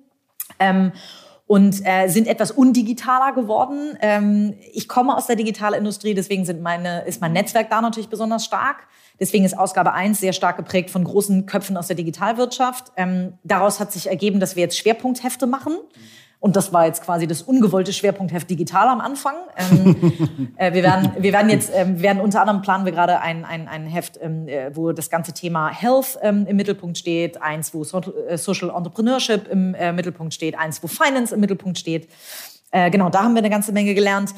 Und 1.47 1.85
äh, 1.85 2.09
sind 2.09 2.27
etwas 2.27 2.51
undigitaler 2.51 3.35
geworden. 3.35 3.99
Ähm, 4.01 4.55
ich 4.73 4.89
komme 4.89 5.15
aus 5.15 5.27
der 5.27 5.37
Digitalindustrie, 5.37 6.15
deswegen 6.15 6.47
sind 6.47 6.63
meine, 6.63 7.03
ist 7.03 7.21
mein 7.21 7.35
Netzwerk 7.35 7.69
da 7.69 7.83
natürlich 7.83 8.09
besonders 8.09 8.47
stark. 8.47 8.87
Deswegen 9.21 9.45
ist 9.45 9.57
Ausgabe 9.57 9.93
1 9.93 10.21
sehr 10.21 10.33
stark 10.33 10.57
geprägt 10.57 10.91
von 10.91 11.05
großen 11.05 11.45
Köpfen 11.45 11.77
aus 11.77 11.87
der 11.87 11.97
Digitalwirtschaft. 11.97 12.93
Ähm, 12.97 13.35
daraus 13.45 13.79
hat 13.79 13.93
sich 13.93 14.09
ergeben, 14.09 14.41
dass 14.41 14.57
wir 14.57 14.63
jetzt 14.63 14.79
Schwerpunkthefte 14.79 15.47
machen. 15.47 15.77
Und 16.45 16.57
das 16.57 16.75
war 16.75 16.85
jetzt 16.85 17.03
quasi 17.03 17.27
das 17.27 17.41
ungewollte 17.41 17.95
Schwerpunktheft 17.95 18.51
digital 18.51 18.89
am 18.89 19.01
Anfang. 19.01 19.35
Ähm, 19.57 20.13
äh, 20.57 20.75
wir, 20.75 20.83
werden, 20.83 21.13
wir 21.19 21.33
werden 21.33 21.49
jetzt, 21.49 21.73
ähm, 21.75 22.03
werden 22.03 22.21
unter 22.21 22.43
anderem 22.43 22.61
planen 22.61 22.85
wir 22.85 22.93
gerade 22.93 23.23
ein, 23.23 23.47
ein, 23.47 23.67
ein 23.67 23.87
Heft, 23.87 24.19
ähm, 24.21 24.47
äh, 24.47 24.77
wo 24.77 24.93
das 24.93 25.09
ganze 25.09 25.33
Thema 25.33 25.71
Health 25.71 26.19
ähm, 26.21 26.45
im 26.47 26.57
Mittelpunkt 26.57 26.99
steht, 26.99 27.41
eins, 27.41 27.73
wo 27.73 27.83
so 27.83 27.99
äh, 28.29 28.37
Social 28.37 28.69
Entrepreneurship 28.69 29.49
im 29.49 29.73
äh, 29.73 29.91
Mittelpunkt 29.95 30.35
steht, 30.35 30.59
eins, 30.59 30.83
wo 30.83 30.87
Finance 30.87 31.35
im 31.35 31.41
Mittelpunkt 31.41 31.79
steht. 31.79 32.11
Äh, 32.73 32.91
genau, 32.91 33.09
da 33.09 33.23
haben 33.23 33.33
wir 33.33 33.39
eine 33.39 33.49
ganze 33.49 33.73
Menge 33.73 33.95
gelernt. 33.95 34.35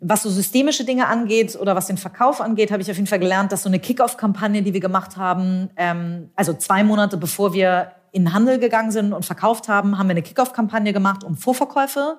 Was 0.00 0.24
so 0.24 0.30
systemische 0.30 0.84
Dinge 0.84 1.06
angeht 1.06 1.56
oder 1.60 1.76
was 1.76 1.86
den 1.86 1.96
Verkauf 1.96 2.40
angeht, 2.40 2.72
habe 2.72 2.82
ich 2.82 2.90
auf 2.90 2.96
jeden 2.96 3.06
Fall 3.06 3.20
gelernt, 3.20 3.52
dass 3.52 3.62
so 3.62 3.68
eine 3.68 3.78
Kick-Off-Kampagne, 3.78 4.62
die 4.62 4.74
wir 4.74 4.80
gemacht 4.80 5.16
haben, 5.16 5.70
ähm, 5.76 6.30
also 6.34 6.54
zwei 6.54 6.82
Monate 6.82 7.16
bevor 7.16 7.54
wir 7.54 7.92
in 8.16 8.24
den 8.24 8.32
Handel 8.32 8.58
gegangen 8.58 8.90
sind 8.90 9.12
und 9.12 9.26
verkauft 9.26 9.68
haben, 9.68 9.98
haben 9.98 10.08
wir 10.08 10.12
eine 10.12 10.22
Kickoff-Kampagne 10.22 10.94
gemacht, 10.94 11.22
um 11.22 11.36
Vorverkäufe 11.36 12.18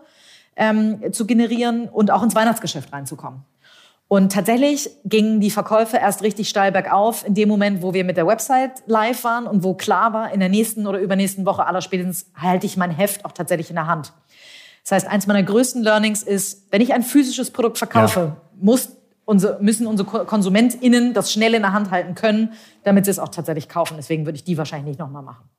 ähm, 0.55 1.11
zu 1.11 1.25
generieren 1.25 1.89
und 1.89 2.11
auch 2.11 2.21
ins 2.21 2.35
Weihnachtsgeschäft 2.35 2.93
reinzukommen. 2.93 3.43
Und 4.07 4.31
tatsächlich 4.31 4.89
gingen 5.03 5.41
die 5.41 5.49
Verkäufe 5.49 5.97
erst 5.97 6.21
richtig 6.21 6.47
steil 6.47 6.71
bergauf 6.71 7.25
in 7.25 7.33
dem 7.33 7.49
Moment, 7.49 7.81
wo 7.81 7.93
wir 7.93 8.05
mit 8.05 8.15
der 8.15 8.27
Website 8.27 8.83
live 8.85 9.23
waren 9.23 9.47
und 9.47 9.63
wo 9.63 9.73
klar 9.73 10.13
war, 10.13 10.31
in 10.31 10.39
der 10.39 10.49
nächsten 10.49 10.85
oder 10.87 10.99
übernächsten 10.99 11.45
Woche 11.45 11.65
aller 11.65 11.81
spätestens 11.81 12.27
halte 12.35 12.67
ich 12.67 12.77
mein 12.77 12.91
Heft 12.91 13.25
auch 13.25 13.33
tatsächlich 13.33 13.69
in 13.69 13.75
der 13.75 13.87
Hand. 13.87 14.13
Das 14.83 14.91
heißt, 14.91 15.07
eins 15.07 15.27
meiner 15.27 15.43
größten 15.43 15.83
Learnings 15.83 16.21
ist, 16.23 16.71
wenn 16.71 16.79
ich 16.79 16.93
ein 16.93 17.03
physisches 17.03 17.51
Produkt 17.51 17.79
verkaufe, 17.79 18.19
ja. 18.19 18.41
muss 18.61 18.91
unsere, 19.25 19.61
müssen 19.61 19.85
unsere 19.87 20.25
KonsumentInnen 20.25 21.13
das 21.13 21.33
schnell 21.33 21.53
in 21.53 21.63
der 21.63 21.73
Hand 21.73 21.91
halten 21.91 22.15
können, 22.15 22.53
damit 22.83 23.03
sie 23.03 23.11
es 23.11 23.19
auch 23.19 23.27
tatsächlich 23.29 23.67
kaufen. 23.67 23.95
Deswegen 23.97 24.25
würde 24.25 24.37
ich 24.37 24.45
die 24.45 24.57
wahrscheinlich 24.57 24.87
nicht 24.87 24.99
nochmal 24.99 25.23
machen. 25.23 25.49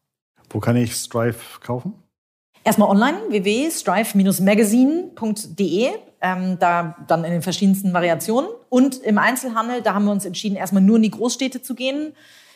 Wo 0.51 0.61
kann 0.61 0.77
ich 0.77 0.95
Strive 0.95 1.39
kaufen? 1.61 1.95
Erstmal 2.65 2.89
online, 2.91 3.19
www.strive-magazine.de, 3.29 5.89
ähm, 6.21 6.59
da 6.59 6.97
dann 7.07 7.25
in 7.25 7.31
den 7.33 7.43
verschiedensten 7.43 7.95
Variationen. 7.95 8.51
Und 8.69 8.99
im 8.99 9.17
Einzelhandel, 9.19 9.81
da 9.81 9.95
haben 9.95 10.05
wir 10.05 10.13
uns 10.13 10.27
entschieden, 10.27 10.57
erstmal 10.57 10.83
nur 10.83 10.97
in 10.97 11.03
die 11.03 11.11
Großstädte 11.11 11.63
zu 11.63 11.75
gehen, 11.75 12.13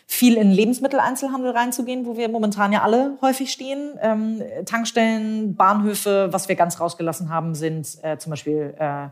viel 0.07 0.35
in 0.35 0.51
Lebensmitteleinzelhandel 0.51 1.53
reinzugehen, 1.53 2.05
wo 2.05 2.17
wir 2.17 2.29
momentan 2.29 2.73
ja 2.73 2.83
alle 2.83 3.17
häufig 3.23 3.53
stehen. 3.53 3.93
Ähm, 4.03 4.43
Tankstellen, 4.67 5.55
Bahnhöfe, 5.55 6.29
was 6.33 6.49
wir 6.49 6.57
ganz 6.57 6.81
rausgelassen 6.81 7.31
haben, 7.31 7.55
sind 7.55 7.97
äh, 8.03 8.19
zum 8.19 8.31
Beispiel 8.31 8.75
äh, 8.79 9.07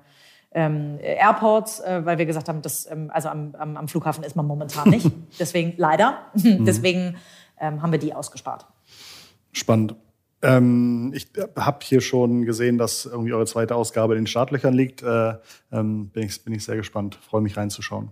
ähm, 0.52 0.98
Airports, 1.00 1.80
äh, 1.80 2.04
weil 2.04 2.18
wir 2.18 2.26
gesagt 2.26 2.48
haben, 2.48 2.60
dass, 2.60 2.90
ähm, 2.90 3.10
also 3.12 3.28
am, 3.28 3.54
am, 3.58 3.76
am, 3.76 3.88
Flughafen 3.88 4.24
ist 4.24 4.36
man 4.36 4.46
momentan 4.46 4.90
nicht. 4.90 5.10
Deswegen 5.38 5.74
leider. 5.76 6.18
Mhm. 6.34 6.64
Deswegen 6.64 7.16
ähm, 7.60 7.82
haben 7.82 7.92
wir 7.92 7.98
die 7.98 8.14
ausgespart. 8.14 8.66
Spannend. 9.52 9.94
Ähm, 10.42 11.12
ich 11.14 11.28
habe 11.56 11.78
hier 11.82 12.00
schon 12.00 12.44
gesehen, 12.44 12.78
dass 12.78 13.04
irgendwie 13.04 13.32
eure 13.32 13.46
zweite 13.46 13.74
Ausgabe 13.74 14.14
in 14.14 14.22
den 14.22 14.26
Startlöchern 14.26 14.72
liegt. 14.72 15.02
Äh, 15.02 15.34
ähm, 15.72 16.08
bin, 16.08 16.24
ich, 16.24 16.42
bin 16.44 16.54
ich 16.54 16.64
sehr 16.64 16.76
gespannt, 16.76 17.18
freue 17.20 17.42
mich 17.42 17.56
reinzuschauen. 17.56 18.10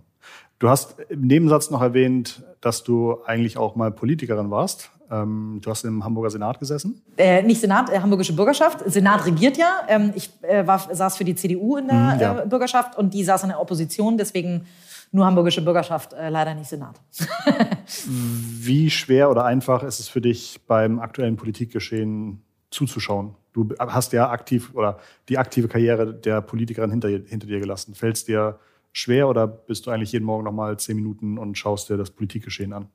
Du 0.59 0.69
hast 0.69 0.99
im 1.09 1.21
Nebensatz 1.21 1.71
noch 1.71 1.81
erwähnt, 1.81 2.43
dass 2.61 2.83
du 2.83 3.17
eigentlich 3.25 3.57
auch 3.57 3.75
mal 3.75 3.91
Politikerin 3.91 4.51
warst. 4.51 4.91
Ähm, 5.09 5.59
du 5.63 5.71
hast 5.71 5.85
im 5.85 6.03
Hamburger 6.03 6.29
Senat 6.29 6.59
gesessen? 6.59 7.01
Äh, 7.17 7.41
nicht 7.41 7.61
Senat, 7.61 7.89
äh, 7.89 7.99
Hamburgische 7.99 8.33
Bürgerschaft. 8.33 8.79
Senat 8.85 9.25
regiert 9.25 9.57
ja. 9.57 9.79
Ähm, 9.87 10.11
ich 10.15 10.29
äh, 10.43 10.67
war, 10.67 10.93
saß 10.93 11.17
für 11.17 11.23
die 11.23 11.33
CDU 11.33 11.77
in 11.77 11.87
der 11.87 11.95
mhm, 11.95 12.19
ja. 12.19 12.39
Äh, 12.41 12.45
Bürgerschaft 12.45 12.97
und 12.97 13.13
die 13.13 13.23
saß 13.23 13.43
in 13.43 13.49
der 13.49 13.59
Opposition. 13.59 14.17
Deswegen 14.17 14.65
nur 15.11 15.25
hamburgische 15.25 15.61
Bürgerschaft, 15.61 16.13
äh, 16.13 16.29
leider 16.29 16.53
nicht 16.53 16.69
Senat. 16.69 17.01
Wie 18.07 18.89
schwer 18.89 19.29
oder 19.29 19.45
einfach 19.45 19.83
ist 19.83 19.99
es 19.99 20.07
für 20.07 20.21
dich 20.21 20.59
beim 20.67 20.99
aktuellen 20.99 21.35
Politikgeschehen 21.35 22.43
zuzuschauen? 22.69 23.35
Du 23.53 23.69
hast 23.79 24.13
ja 24.13 24.29
aktiv 24.29 24.71
oder 24.75 24.99
die 25.27 25.37
aktive 25.37 25.67
Karriere 25.67 26.13
der 26.13 26.41
Politikerin 26.41 26.91
hinter, 26.91 27.09
hinter 27.09 27.47
dir 27.47 27.59
gelassen. 27.59 27.95
Fällt 27.95 28.17
es 28.17 28.25
dir 28.25 28.59
schwer 28.91 29.27
oder 29.27 29.47
bist 29.47 29.87
du 29.87 29.91
eigentlich 29.91 30.11
jeden 30.11 30.25
Morgen 30.25 30.43
noch 30.43 30.51
mal 30.51 30.77
zehn 30.77 30.95
Minuten 30.95 31.37
und 31.37 31.57
schaust 31.57 31.89
dir 31.89 31.97
das 31.97 32.11
Politikgeschehen 32.11 32.73
an? 32.73 32.89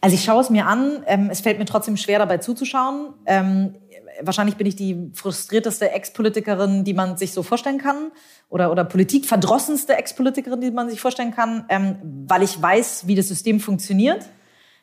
Also 0.00 0.14
ich 0.14 0.24
schaue 0.24 0.40
es 0.40 0.50
mir 0.50 0.66
an. 0.66 1.02
Ähm, 1.06 1.28
es 1.30 1.40
fällt 1.40 1.58
mir 1.58 1.64
trotzdem 1.64 1.96
schwer, 1.96 2.18
dabei 2.18 2.38
zuzuschauen. 2.38 3.14
Ähm, 3.26 3.74
wahrscheinlich 4.22 4.56
bin 4.56 4.66
ich 4.66 4.76
die 4.76 5.10
frustrierteste 5.14 5.90
Ex-Politikerin, 5.90 6.84
die 6.84 6.94
man 6.94 7.16
sich 7.16 7.32
so 7.32 7.42
vorstellen 7.42 7.78
kann. 7.78 8.12
Oder, 8.48 8.70
oder 8.70 8.84
politikverdrossenste 8.84 9.96
Ex-Politikerin, 9.96 10.60
die 10.60 10.70
man 10.70 10.88
sich 10.88 11.00
vorstellen 11.00 11.34
kann, 11.34 11.64
ähm, 11.68 11.96
weil 12.28 12.42
ich 12.42 12.60
weiß, 12.60 13.06
wie 13.06 13.14
das 13.14 13.28
System 13.28 13.60
funktioniert. 13.60 14.24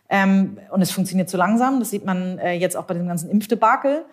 Ähm, 0.10 0.60
und 0.70 0.82
es 0.82 0.92
funktioniert 0.92 1.30
zu 1.30 1.38
langsam. 1.38 1.80
Das 1.80 1.90
sieht 1.90 2.06
man 2.06 2.38
äh, 2.38 2.54
jetzt 2.54 2.76
auch 2.76 2.84
bei 2.84 2.94
dem 2.94 3.08
ganzen 3.08 3.30
Impfdebakel. 3.30 4.06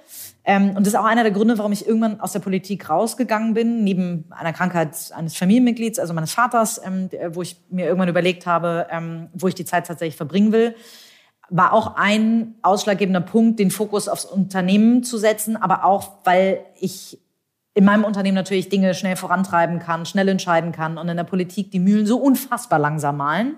Ähm, 0.44 0.70
und 0.70 0.87
das 0.87 0.94
ist 0.94 0.98
auch 0.98 1.05
einer 1.05 1.22
der 1.22 1.33
Gründe, 1.33 1.59
warum 1.59 1.72
ich 1.72 1.87
irgendwann 1.87 2.20
aus 2.20 2.33
der 2.33 2.40
Politik 2.40 2.88
rausgegangen 2.88 3.55
bin, 3.55 3.85
neben 3.85 4.24
einer 4.31 4.53
Krankheit 4.53 4.96
eines 5.14 5.37
Familienmitglieds, 5.37 5.98
also 5.98 6.14
meines 6.14 6.33
Vaters, 6.33 6.81
ähm, 6.85 7.11
wo 7.31 7.42
ich 7.42 7.57
mir 7.70 7.87
irgendwann 7.87 8.09
überlegt 8.09 8.46
habe, 8.46 8.87
ähm, 8.90 9.29
wo 9.35 9.48
ich 9.48 9.55
die 9.55 9.64
Zeit 9.64 9.87
tatsächlich 9.87 10.16
verbringen 10.16 10.53
will 10.53 10.74
war 11.50 11.72
auch 11.72 11.96
ein 11.96 12.55
ausschlaggebender 12.62 13.20
Punkt, 13.20 13.59
den 13.59 13.70
Fokus 13.70 14.09
aufs 14.09 14.24
Unternehmen 14.24 15.03
zu 15.03 15.18
setzen, 15.18 15.57
aber 15.57 15.85
auch, 15.85 16.18
weil 16.24 16.61
ich 16.79 17.18
in 17.74 17.85
meinem 17.85 18.05
Unternehmen 18.05 18.37
natürlich 18.37 18.68
Dinge 18.68 18.94
schnell 18.94 19.16
vorantreiben 19.16 19.79
kann, 19.81 20.07
schnell 20.07 20.29
entscheiden 20.29 20.72
kann 20.72 20.96
und 20.96 21.09
in 21.09 21.16
der 21.16 21.24
Politik 21.24 21.70
die 21.70 21.81
Mühlen 21.81 22.07
so 22.07 22.18
unfassbar 22.18 22.79
langsam 22.79 23.16
malen. 23.16 23.57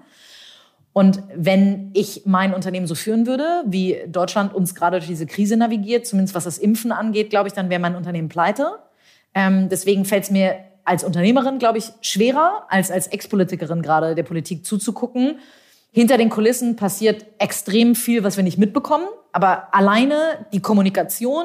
Und 0.93 1.23
wenn 1.35 1.91
ich 1.95 2.23
mein 2.27 2.53
Unternehmen 2.53 2.87
so 2.87 2.95
führen 2.95 3.27
würde, 3.27 3.65
wie 3.67 3.99
Deutschland 4.07 4.55
uns 4.55 4.75
gerade 4.75 4.99
durch 4.99 5.09
diese 5.09 5.27
Krise 5.27 5.57
navigiert, 5.57 6.07
zumindest 6.07 6.35
was 6.35 6.45
das 6.45 6.59
Impfen 6.59 6.93
angeht, 6.93 7.31
glaube 7.31 7.49
ich, 7.49 7.55
dann 7.55 7.71
wäre 7.71 7.81
mein 7.81 7.97
Unternehmen 7.97 8.29
pleite. 8.29 8.79
Ähm, 9.35 9.69
deswegen 9.71 10.05
fällt 10.05 10.25
es 10.25 10.31
mir 10.31 10.57
als 10.85 11.05
Unternehmerin, 11.05 11.59
glaube 11.59 11.79
ich, 11.79 11.91
schwerer, 12.03 12.67
als 12.69 12.91
als 12.91 13.07
Ex-Politikerin 13.07 13.83
gerade 13.83 14.15
der 14.15 14.25
Politik 14.25 14.67
zuzugucken 14.67 15.37
hinter 15.93 16.17
den 16.17 16.31
Kulissen 16.31 16.75
passiert 16.75 17.27
extrem 17.39 17.95
viel, 17.95 18.25
was 18.25 18.39
wir 18.39 18.45
nicht 18.45 18.57
mitbekommen. 18.57 19.07
Aber 19.33 19.75
alleine 19.75 20.47
die 20.53 20.61
Kommunikation 20.61 21.45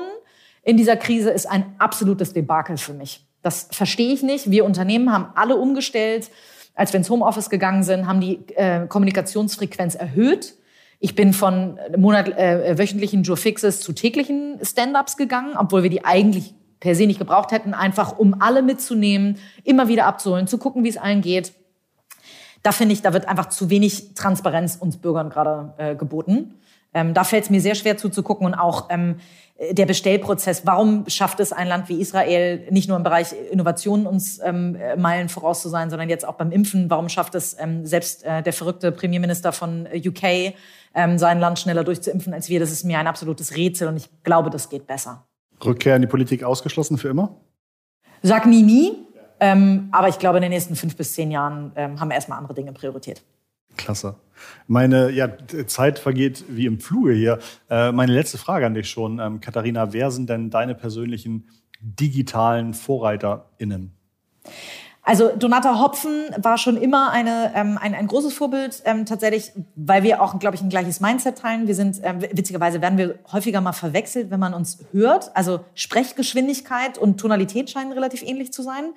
in 0.63 0.77
dieser 0.77 0.95
Krise 0.95 1.29
ist 1.29 1.45
ein 1.45 1.75
absolutes 1.77 2.31
Debakel 2.31 2.77
für 2.77 2.93
mich. 2.93 3.25
Das 3.41 3.67
verstehe 3.71 4.13
ich 4.13 4.23
nicht. 4.23 4.49
Wir 4.49 4.63
Unternehmen 4.63 5.11
haben 5.11 5.27
alle 5.35 5.57
umgestellt. 5.57 6.31
Als 6.77 6.93
wir 6.93 6.99
ins 6.99 7.09
Homeoffice 7.09 7.49
gegangen 7.49 7.83
sind, 7.83 8.07
haben 8.07 8.21
die 8.21 8.39
äh, 8.55 8.87
Kommunikationsfrequenz 8.87 9.95
erhöht. 9.95 10.55
Ich 10.99 11.15
bin 11.15 11.33
von 11.33 11.77
Monat, 11.97 12.29
äh, 12.29 12.77
wöchentlichen 12.77 13.23
Jour-Fixes 13.23 13.81
zu 13.81 13.91
täglichen 13.91 14.59
Stand-ups 14.63 15.17
gegangen, 15.17 15.55
obwohl 15.57 15.83
wir 15.83 15.89
die 15.89 16.05
eigentlich 16.05 16.53
per 16.79 16.95
se 16.95 17.05
nicht 17.05 17.19
gebraucht 17.19 17.51
hätten, 17.51 17.73
einfach 17.73 18.17
um 18.17 18.39
alle 18.39 18.61
mitzunehmen, 18.61 19.37
immer 19.63 19.89
wieder 19.89 20.05
abzuholen, 20.05 20.47
zu 20.47 20.57
gucken, 20.57 20.83
wie 20.83 20.89
es 20.89 20.97
allen 20.97 21.21
geht 21.21 21.51
da 22.67 22.73
finde 22.73 22.93
ich, 22.93 23.01
da 23.01 23.13
wird 23.13 23.29
einfach 23.29 23.47
zu 23.47 23.69
wenig 23.69 24.13
Transparenz 24.13 24.75
uns 24.75 24.97
Bürgern 24.97 25.29
gerade 25.29 25.73
äh, 25.77 25.95
geboten. 25.95 26.55
Ähm, 26.93 27.13
da 27.13 27.23
fällt 27.23 27.45
es 27.45 27.49
mir 27.49 27.61
sehr 27.61 27.75
schwer 27.75 27.97
zuzugucken 27.97 28.45
und 28.45 28.53
auch 28.53 28.89
ähm, 28.89 29.17
der 29.71 29.85
Bestellprozess. 29.85 30.65
Warum 30.65 31.05
schafft 31.07 31.39
es 31.39 31.51
ein 31.51 31.67
Land 31.67 31.89
wie 31.89 31.99
Israel 31.99 32.67
nicht 32.69 32.87
nur 32.87 32.97
im 32.97 33.03
Bereich 33.03 33.33
Innovation 33.51 34.05
uns 34.05 34.39
ähm, 34.43 34.77
Meilen 34.97 35.29
voraus 35.29 35.61
zu 35.61 35.69
sein, 35.69 35.89
sondern 35.89 36.09
jetzt 36.09 36.27
auch 36.27 36.35
beim 36.35 36.51
Impfen? 36.51 36.89
Warum 36.89 37.09
schafft 37.09 37.33
es 37.35 37.55
ähm, 37.59 37.85
selbst 37.85 38.23
äh, 38.23 38.43
der 38.43 38.53
verrückte 38.53 38.91
Premierminister 38.91 39.51
von 39.51 39.87
UK, 39.93 40.53
ähm, 40.93 41.17
sein 41.17 41.39
Land 41.39 41.59
schneller 41.59 41.83
durchzuimpfen 41.83 42.33
als 42.33 42.49
wir? 42.49 42.59
Das 42.59 42.71
ist 42.71 42.83
mir 42.83 42.99
ein 42.99 43.07
absolutes 43.07 43.55
Rätsel 43.55 43.87
und 43.87 43.97
ich 43.97 44.09
glaube, 44.23 44.49
das 44.49 44.69
geht 44.69 44.85
besser. 44.85 45.25
Rückkehr 45.65 45.95
in 45.95 46.03
die 46.03 46.07
Politik 46.07 46.43
ausgeschlossen 46.43 46.97
für 46.97 47.09
immer? 47.09 47.35
Sag 48.21 48.45
nie, 48.45 48.61
nie. 48.61 49.07
Ähm, 49.39 49.89
aber 49.91 50.07
ich 50.07 50.19
glaube, 50.19 50.37
in 50.37 50.41
den 50.43 50.51
nächsten 50.51 50.75
fünf 50.75 50.95
bis 50.95 51.13
zehn 51.13 51.31
Jahren 51.31 51.71
ähm, 51.75 51.99
haben 51.99 52.09
wir 52.09 52.15
erstmal 52.15 52.37
andere 52.37 52.53
Dinge 52.53 52.73
Priorität. 52.73 53.21
Klasse. 53.77 54.15
Meine 54.67 55.11
ja, 55.11 55.29
Zeit 55.65 55.99
vergeht 55.99 56.45
wie 56.49 56.65
im 56.65 56.79
Fluge 56.79 57.13
hier. 57.13 57.39
Äh, 57.69 57.91
meine 57.91 58.13
letzte 58.13 58.37
Frage 58.37 58.65
an 58.65 58.73
dich 58.73 58.89
schon, 58.89 59.19
ähm, 59.19 59.39
Katharina. 59.39 59.93
Wer 59.93 60.11
sind 60.11 60.29
denn 60.29 60.49
deine 60.49 60.75
persönlichen 60.75 61.47
digitalen 61.79 62.73
VorreiterInnen? 62.73 63.93
Also 65.07 65.31
Donata 65.33 65.79
Hopfen 65.79 66.25
war 66.35 66.57
schon 66.57 66.75
immer 66.75 67.11
eine, 67.11 67.53
ähm, 67.55 67.77
ein, 67.81 67.95
ein 67.95 68.07
großes 68.07 68.33
Vorbild, 68.33 68.81
ähm, 68.83 69.05
tatsächlich, 69.05 69.53
weil 69.77 70.03
wir 70.03 70.21
auch, 70.21 70.37
glaube 70.37 70.57
ich, 70.57 70.61
ein 70.61 70.67
gleiches 70.67 70.99
Mindset 70.99 71.37
teilen. 71.37 71.65
Wir 71.65 71.75
sind, 71.75 72.01
ähm, 72.03 72.21
witzigerweise 72.21 72.81
werden 72.81 72.97
wir 72.97 73.17
häufiger 73.31 73.61
mal 73.61 73.71
verwechselt, 73.71 74.31
wenn 74.31 74.41
man 74.41 74.53
uns 74.53 74.79
hört. 74.91 75.33
Also 75.33 75.61
Sprechgeschwindigkeit 75.75 76.97
und 76.97 77.21
Tonalität 77.21 77.69
scheinen 77.69 77.93
relativ 77.93 78.21
ähnlich 78.21 78.51
zu 78.51 78.61
sein. 78.63 78.91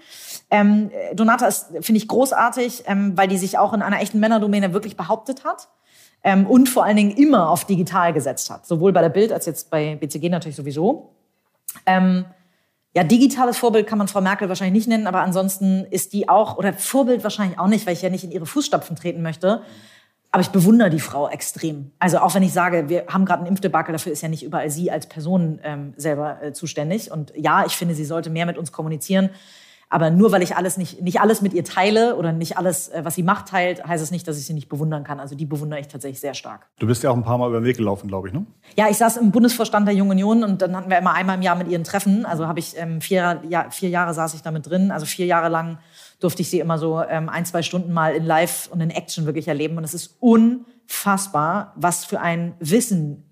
Ähm, 0.50 0.90
Donata 1.14 1.46
ist, 1.46 1.68
finde 1.80 1.98
ich, 1.98 2.08
großartig, 2.08 2.82
ähm, 2.86 3.16
weil 3.16 3.28
die 3.28 3.38
sich 3.38 3.58
auch 3.58 3.72
in 3.72 3.80
einer 3.80 4.00
echten 4.00 4.18
Männerdomäne 4.18 4.72
wirklich 4.72 4.96
behauptet 4.96 5.44
hat. 5.44 5.68
Ähm, 6.24 6.44
und 6.48 6.68
vor 6.68 6.84
allen 6.84 6.96
Dingen 6.96 7.12
immer 7.12 7.50
auf 7.50 7.66
digital 7.66 8.12
gesetzt 8.12 8.50
hat. 8.50 8.66
Sowohl 8.66 8.92
bei 8.92 9.00
der 9.00 9.10
Bild 9.10 9.30
als 9.30 9.46
jetzt 9.46 9.70
bei 9.70 9.94
BCG 9.94 10.28
natürlich 10.28 10.56
sowieso. 10.56 11.10
Ähm, 11.86 12.24
ja, 12.94 13.04
digitales 13.04 13.56
Vorbild 13.56 13.86
kann 13.86 13.98
man 13.98 14.08
Frau 14.08 14.20
Merkel 14.20 14.48
wahrscheinlich 14.48 14.86
nicht 14.86 14.88
nennen, 14.88 15.06
aber 15.06 15.20
ansonsten 15.20 15.84
ist 15.90 16.12
die 16.12 16.28
auch, 16.28 16.58
oder 16.58 16.72
Vorbild 16.72 17.22
wahrscheinlich 17.22 17.58
auch 17.58 17.68
nicht, 17.68 17.86
weil 17.86 17.92
ich 17.92 18.02
ja 18.02 18.10
nicht 18.10 18.24
in 18.24 18.32
ihre 18.32 18.46
Fußstapfen 18.46 18.96
treten 18.96 19.22
möchte. 19.22 19.62
Aber 20.32 20.42
ich 20.42 20.50
bewundere 20.50 20.90
die 20.90 21.00
Frau 21.00 21.28
extrem. 21.28 21.90
Also 21.98 22.18
auch 22.18 22.34
wenn 22.34 22.44
ich 22.44 22.52
sage, 22.52 22.88
wir 22.88 23.06
haben 23.08 23.24
gerade 23.24 23.40
einen 23.40 23.48
Impfdebakel, 23.48 23.92
dafür 23.92 24.12
ist 24.12 24.22
ja 24.22 24.28
nicht 24.28 24.44
überall 24.44 24.70
sie 24.70 24.90
als 24.90 25.08
Person 25.08 25.58
ähm, 25.64 25.92
selber 25.96 26.40
äh, 26.40 26.52
zuständig. 26.52 27.10
Und 27.10 27.32
ja, 27.36 27.64
ich 27.66 27.72
finde, 27.76 27.94
sie 27.96 28.04
sollte 28.04 28.30
mehr 28.30 28.46
mit 28.46 28.56
uns 28.56 28.70
kommunizieren. 28.70 29.30
Aber 29.92 30.10
nur 30.10 30.30
weil 30.30 30.40
ich 30.42 30.56
alles 30.56 30.76
nicht, 30.76 31.02
nicht 31.02 31.20
alles 31.20 31.42
mit 31.42 31.52
ihr 31.52 31.64
teile 31.64 32.14
oder 32.14 32.30
nicht 32.32 32.56
alles, 32.56 32.88
äh, 32.88 33.04
was 33.04 33.16
sie 33.16 33.24
macht, 33.24 33.48
teilt, 33.48 33.84
heißt 33.84 34.02
es 34.02 34.12
nicht, 34.12 34.26
dass 34.28 34.38
ich 34.38 34.46
sie 34.46 34.54
nicht 34.54 34.68
bewundern 34.68 35.02
kann. 35.02 35.18
Also 35.18 35.34
die 35.34 35.46
bewundere 35.46 35.80
ich 35.80 35.88
tatsächlich 35.88 36.20
sehr 36.20 36.34
stark. 36.34 36.68
Du 36.78 36.86
bist 36.86 37.02
ja 37.02 37.10
auch 37.10 37.16
ein 37.16 37.24
paar 37.24 37.38
Mal 37.38 37.48
über 37.48 37.60
den 37.60 37.64
Weg 37.64 37.76
gelaufen, 37.76 38.06
glaube 38.06 38.28
ich, 38.28 38.34
ne? 38.34 38.46
Ja, 38.76 38.88
ich 38.88 38.96
saß 38.96 39.16
im 39.16 39.32
Bundesvorstand 39.32 39.88
der 39.88 39.94
Jungen 39.94 40.12
Union 40.12 40.44
und 40.44 40.62
dann 40.62 40.76
hatten 40.76 40.90
wir 40.90 40.98
immer 40.98 41.12
einmal 41.14 41.36
im 41.36 41.42
Jahr 41.42 41.56
mit 41.56 41.66
ihren 41.66 41.82
Treffen. 41.82 42.24
Also 42.24 42.46
habe 42.46 42.60
ich 42.60 42.78
ähm, 42.78 43.00
vier, 43.00 43.42
ja, 43.48 43.68
vier 43.70 43.88
Jahre 43.88 44.14
saß 44.14 44.34
ich 44.34 44.42
damit 44.42 44.70
drin. 44.70 44.92
Also 44.92 45.06
vier 45.06 45.26
Jahre 45.26 45.48
lang 45.48 45.78
durfte 46.20 46.42
ich 46.42 46.50
sie 46.50 46.60
immer 46.60 46.78
so 46.78 47.02
ähm, 47.02 47.28
ein, 47.28 47.44
zwei 47.44 47.62
Stunden 47.62 47.92
mal 47.92 48.14
in 48.14 48.24
Live 48.24 48.68
und 48.70 48.80
in 48.80 48.90
Action 48.90 49.26
wirklich 49.26 49.48
erleben. 49.48 49.76
Und 49.76 49.82
es 49.82 49.94
ist 49.94 50.18
unfassbar, 50.20 51.72
was 51.74 52.04
für 52.04 52.20
ein 52.20 52.54
Wissen 52.60 53.24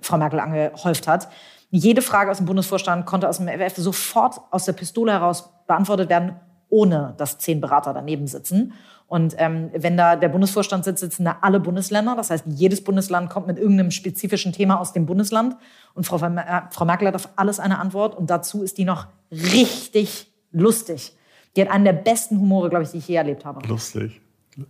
Frau 0.00 0.16
Merkel 0.16 0.38
angehäuft 0.38 1.08
hat. 1.08 1.28
Jede 1.70 2.02
Frage 2.02 2.30
aus 2.30 2.36
dem 2.36 2.46
Bundesvorstand 2.46 3.04
konnte 3.04 3.28
aus 3.28 3.38
dem 3.38 3.48
FF 3.48 3.76
sofort 3.76 4.40
aus 4.52 4.64
der 4.64 4.74
Pistole 4.74 5.10
heraus 5.10 5.50
beantwortet 5.68 6.10
werden, 6.10 6.34
ohne 6.68 7.14
dass 7.16 7.38
zehn 7.38 7.60
Berater 7.60 7.94
daneben 7.94 8.26
sitzen. 8.26 8.72
Und 9.06 9.34
ähm, 9.38 9.70
wenn 9.72 9.96
da 9.96 10.16
der 10.16 10.28
Bundesvorstand 10.28 10.84
sitzt, 10.84 11.00
sitzen 11.00 11.24
da 11.24 11.38
alle 11.40 11.60
Bundesländer. 11.60 12.14
Das 12.14 12.28
heißt, 12.28 12.44
jedes 12.46 12.84
Bundesland 12.84 13.30
kommt 13.30 13.46
mit 13.46 13.58
irgendeinem 13.58 13.90
spezifischen 13.90 14.52
Thema 14.52 14.78
aus 14.78 14.92
dem 14.92 15.06
Bundesland. 15.06 15.56
Und 15.94 16.04
Frau, 16.04 16.16
äh, 16.18 16.62
Frau 16.70 16.84
Merkel 16.84 17.08
hat 17.08 17.14
auf 17.14 17.30
alles 17.36 17.58
eine 17.58 17.78
Antwort. 17.78 18.14
Und 18.14 18.28
dazu 18.28 18.62
ist 18.62 18.76
die 18.76 18.84
noch 18.84 19.06
richtig 19.30 20.30
lustig. 20.52 21.14
Die 21.56 21.62
hat 21.62 21.70
einen 21.70 21.84
der 21.84 21.94
besten 21.94 22.38
Humore, 22.38 22.68
glaube 22.68 22.84
ich, 22.84 22.90
die 22.90 22.98
ich 22.98 23.08
je 23.08 23.14
erlebt 23.14 23.46
habe. 23.46 23.66
Lustig. 23.66 24.20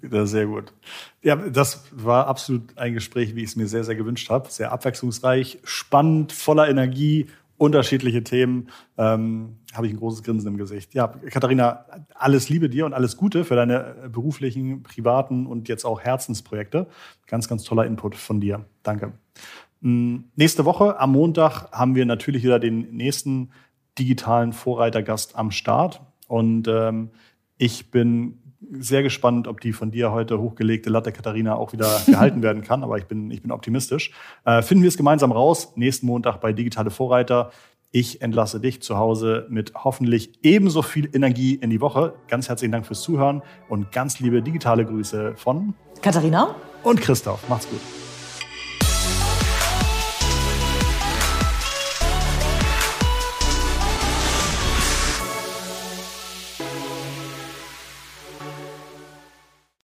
Sehr 0.03 0.47
gut. 0.47 0.73
Ja, 1.23 1.35
das 1.35 1.85
war 1.91 2.27
absolut 2.27 2.77
ein 2.77 2.95
Gespräch, 2.95 3.35
wie 3.35 3.43
ich 3.43 3.51
es 3.51 3.57
mir 3.57 3.67
sehr, 3.67 3.83
sehr 3.85 3.97
gewünscht 3.97 4.31
habe. 4.31 4.51
Sehr 4.51 4.71
abwechslungsreich, 4.71 5.59
spannend, 5.65 6.33
voller 6.33 6.69
Energie, 6.69 7.27
unterschiedliche 7.59 8.25
Themen. 8.25 8.69
Ähm, 8.97 9.59
habe 9.75 9.87
ich 9.87 9.93
ein 9.93 9.99
großes 9.99 10.23
Grinsen 10.23 10.49
im 10.49 10.57
Gesicht. 10.57 10.95
Ja, 10.95 11.09
Katharina, 11.09 11.85
alles 12.15 12.49
Liebe 12.49 12.71
dir 12.71 12.87
und 12.87 12.95
alles 12.95 13.17
Gute 13.17 13.45
für 13.45 13.57
deine 13.57 14.09
beruflichen, 14.11 14.83
privaten 14.83 15.47
und 15.47 15.69
jetzt 15.69 15.85
auch 15.85 16.01
Herzensprojekte. 16.01 16.87
Ganz, 17.27 17.49
ganz 17.49 17.65
toller 17.65 17.85
Input 17.85 18.15
von 18.15 18.41
dir. 18.41 18.65
Danke. 18.83 19.13
Hm, 19.83 20.25
nächste 20.37 20.65
Woche 20.65 20.99
am 20.99 21.13
Montag 21.13 21.71
haben 21.73 21.95
wir 21.95 22.07
natürlich 22.07 22.43
wieder 22.43 22.59
den 22.59 22.97
nächsten 22.97 23.51
digitalen 23.99 24.53
Vorreitergast 24.53 25.37
am 25.37 25.51
Start. 25.51 26.01
Und 26.29 26.69
ähm, 26.69 27.11
ich 27.59 27.91
bin 27.91 28.39
sehr 28.71 29.03
gespannt, 29.03 29.49
ob 29.49 29.61
die 29.61 29.73
von 29.73 29.91
dir 29.91 30.13
heute 30.13 30.39
hochgelegte 30.41 30.91
Latte 30.91 31.13
Katharina 31.13 31.55
auch 31.57 31.73
wieder 31.73 32.01
gehalten 32.07 32.43
werden 32.43 32.63
kann. 32.63 32.83
Aber 32.83 32.99
ich 32.99 33.05
bin, 33.05 33.31
ich 33.31 33.43
bin 33.43 33.51
optimistisch. 33.51 34.13
Äh, 34.45 34.63
finden 34.63 34.83
wir 34.83 34.89
es 34.89 34.97
gemeinsam 34.97 35.33
raus. 35.33 35.73
Nächsten 35.77 36.07
Montag 36.07 36.41
bei 36.41 36.53
Digitale 36.53 36.91
Vorreiter. 36.91 37.51
Ich 37.91 38.21
entlasse 38.21 38.61
dich 38.61 38.83
zu 38.83 38.99
Hause 38.99 39.47
mit 39.49 39.73
hoffentlich 39.75 40.39
ebenso 40.43 40.83
viel 40.83 41.09
Energie 41.15 41.55
in 41.55 41.71
die 41.71 41.81
Woche. 41.81 42.15
Ganz 42.29 42.49
herzlichen 42.49 42.73
Dank 42.73 42.87
fürs 42.87 43.01
Zuhören 43.01 43.43
und 43.69 43.93
ganz 43.93 44.21
liebe 44.21 44.43
digitale 44.43 44.85
Grüße 44.85 45.35
von 45.37 45.75
Katharina 46.03 46.55
und 46.83 47.01
Christoph. 47.01 47.49
Macht's 47.49 47.69
gut. 47.69 47.81